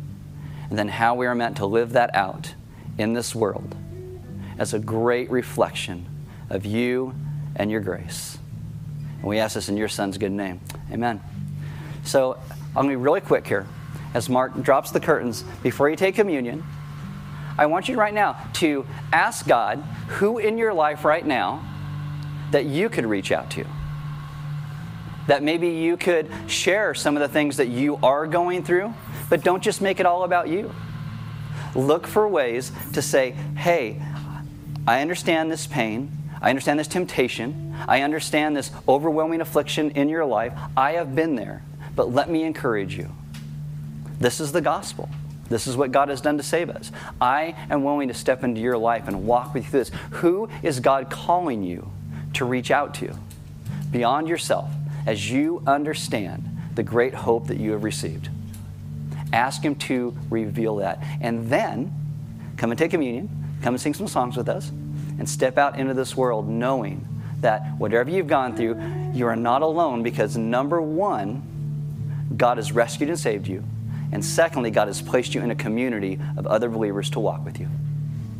and 0.70 0.78
then 0.78 0.86
how 0.86 1.16
we 1.16 1.26
are 1.26 1.34
meant 1.34 1.56
to 1.56 1.66
live 1.66 1.94
that 1.94 2.14
out 2.14 2.54
in 2.98 3.14
this 3.14 3.34
world 3.34 3.74
as 4.58 4.72
a 4.72 4.78
great 4.78 5.28
reflection 5.28 6.06
of 6.48 6.64
you 6.64 7.16
and 7.56 7.68
your 7.68 7.80
grace. 7.80 8.38
And 9.18 9.24
we 9.24 9.40
ask 9.40 9.56
this 9.56 9.70
in 9.70 9.76
your 9.76 9.88
son's 9.88 10.18
good 10.18 10.30
name. 10.30 10.60
Amen. 10.92 11.20
So 12.04 12.38
I'm 12.76 12.84
going 12.84 12.90
to 12.90 12.92
be 12.92 12.96
really 12.96 13.20
quick 13.20 13.44
here 13.44 13.66
as 14.14 14.28
Mark 14.28 14.62
drops 14.62 14.92
the 14.92 15.00
curtains. 15.00 15.42
Before 15.64 15.90
you 15.90 15.96
take 15.96 16.14
communion, 16.14 16.62
I 17.58 17.66
want 17.66 17.88
you 17.88 17.96
right 17.96 18.14
now 18.14 18.36
to 18.54 18.86
ask 19.12 19.46
God 19.46 19.78
who 20.08 20.38
in 20.38 20.58
your 20.58 20.72
life 20.72 21.04
right 21.04 21.24
now 21.24 21.64
that 22.50 22.66
you 22.66 22.88
could 22.88 23.06
reach 23.06 23.32
out 23.32 23.50
to. 23.50 23.66
That 25.26 25.42
maybe 25.42 25.68
you 25.68 25.96
could 25.96 26.30
share 26.46 26.94
some 26.94 27.16
of 27.16 27.20
the 27.20 27.28
things 27.28 27.56
that 27.58 27.68
you 27.68 27.98
are 28.02 28.26
going 28.26 28.62
through, 28.62 28.94
but 29.30 29.42
don't 29.42 29.62
just 29.62 29.80
make 29.80 30.00
it 30.00 30.06
all 30.06 30.24
about 30.24 30.48
you. 30.48 30.72
Look 31.74 32.06
for 32.06 32.28
ways 32.28 32.72
to 32.92 33.02
say, 33.02 33.30
hey, 33.56 34.02
I 34.86 35.00
understand 35.00 35.50
this 35.50 35.66
pain. 35.66 36.10
I 36.40 36.50
understand 36.50 36.78
this 36.78 36.88
temptation. 36.88 37.74
I 37.86 38.02
understand 38.02 38.56
this 38.56 38.72
overwhelming 38.88 39.40
affliction 39.40 39.92
in 39.92 40.08
your 40.08 40.24
life. 40.24 40.52
I 40.76 40.92
have 40.92 41.14
been 41.14 41.36
there, 41.36 41.62
but 41.94 42.12
let 42.12 42.28
me 42.28 42.42
encourage 42.42 42.96
you. 42.96 43.10
This 44.18 44.40
is 44.40 44.52
the 44.52 44.60
gospel. 44.60 45.08
This 45.52 45.66
is 45.66 45.76
what 45.76 45.92
God 45.92 46.08
has 46.08 46.20
done 46.20 46.38
to 46.38 46.42
save 46.42 46.70
us. 46.70 46.90
I 47.20 47.54
am 47.70 47.84
willing 47.84 48.08
to 48.08 48.14
step 48.14 48.42
into 48.42 48.60
your 48.60 48.78
life 48.78 49.06
and 49.06 49.26
walk 49.26 49.54
with 49.54 49.64
you 49.64 49.70
through 49.70 49.80
this. 49.80 49.90
Who 50.12 50.48
is 50.62 50.80
God 50.80 51.10
calling 51.10 51.62
you 51.62 51.90
to 52.34 52.44
reach 52.44 52.70
out 52.70 52.94
to 52.94 53.14
beyond 53.90 54.28
yourself 54.28 54.70
as 55.06 55.30
you 55.30 55.62
understand 55.66 56.48
the 56.74 56.82
great 56.82 57.12
hope 57.12 57.48
that 57.48 57.58
you 57.58 57.72
have 57.72 57.84
received? 57.84 58.30
Ask 59.32 59.62
Him 59.62 59.74
to 59.76 60.16
reveal 60.30 60.76
that. 60.76 61.02
And 61.20 61.48
then 61.48 61.92
come 62.56 62.70
and 62.70 62.78
take 62.78 62.90
communion, 62.90 63.28
come 63.62 63.74
and 63.74 63.80
sing 63.80 63.94
some 63.94 64.08
songs 64.08 64.36
with 64.36 64.48
us, 64.48 64.70
and 65.18 65.28
step 65.28 65.58
out 65.58 65.78
into 65.78 65.94
this 65.94 66.16
world 66.16 66.48
knowing 66.48 67.06
that 67.40 67.76
whatever 67.76 68.10
you've 68.10 68.26
gone 68.26 68.56
through, 68.56 68.80
you 69.12 69.26
are 69.26 69.36
not 69.36 69.62
alone 69.62 70.02
because 70.02 70.36
number 70.36 70.80
one, 70.80 71.42
God 72.36 72.56
has 72.56 72.72
rescued 72.72 73.10
and 73.10 73.18
saved 73.18 73.46
you. 73.46 73.62
And 74.12 74.24
secondly, 74.24 74.70
God 74.70 74.88
has 74.88 75.00
placed 75.02 75.34
you 75.34 75.40
in 75.42 75.50
a 75.50 75.54
community 75.54 76.20
of 76.36 76.46
other 76.46 76.68
believers 76.68 77.10
to 77.10 77.20
walk 77.20 77.44
with 77.44 77.58
you. 77.58 77.68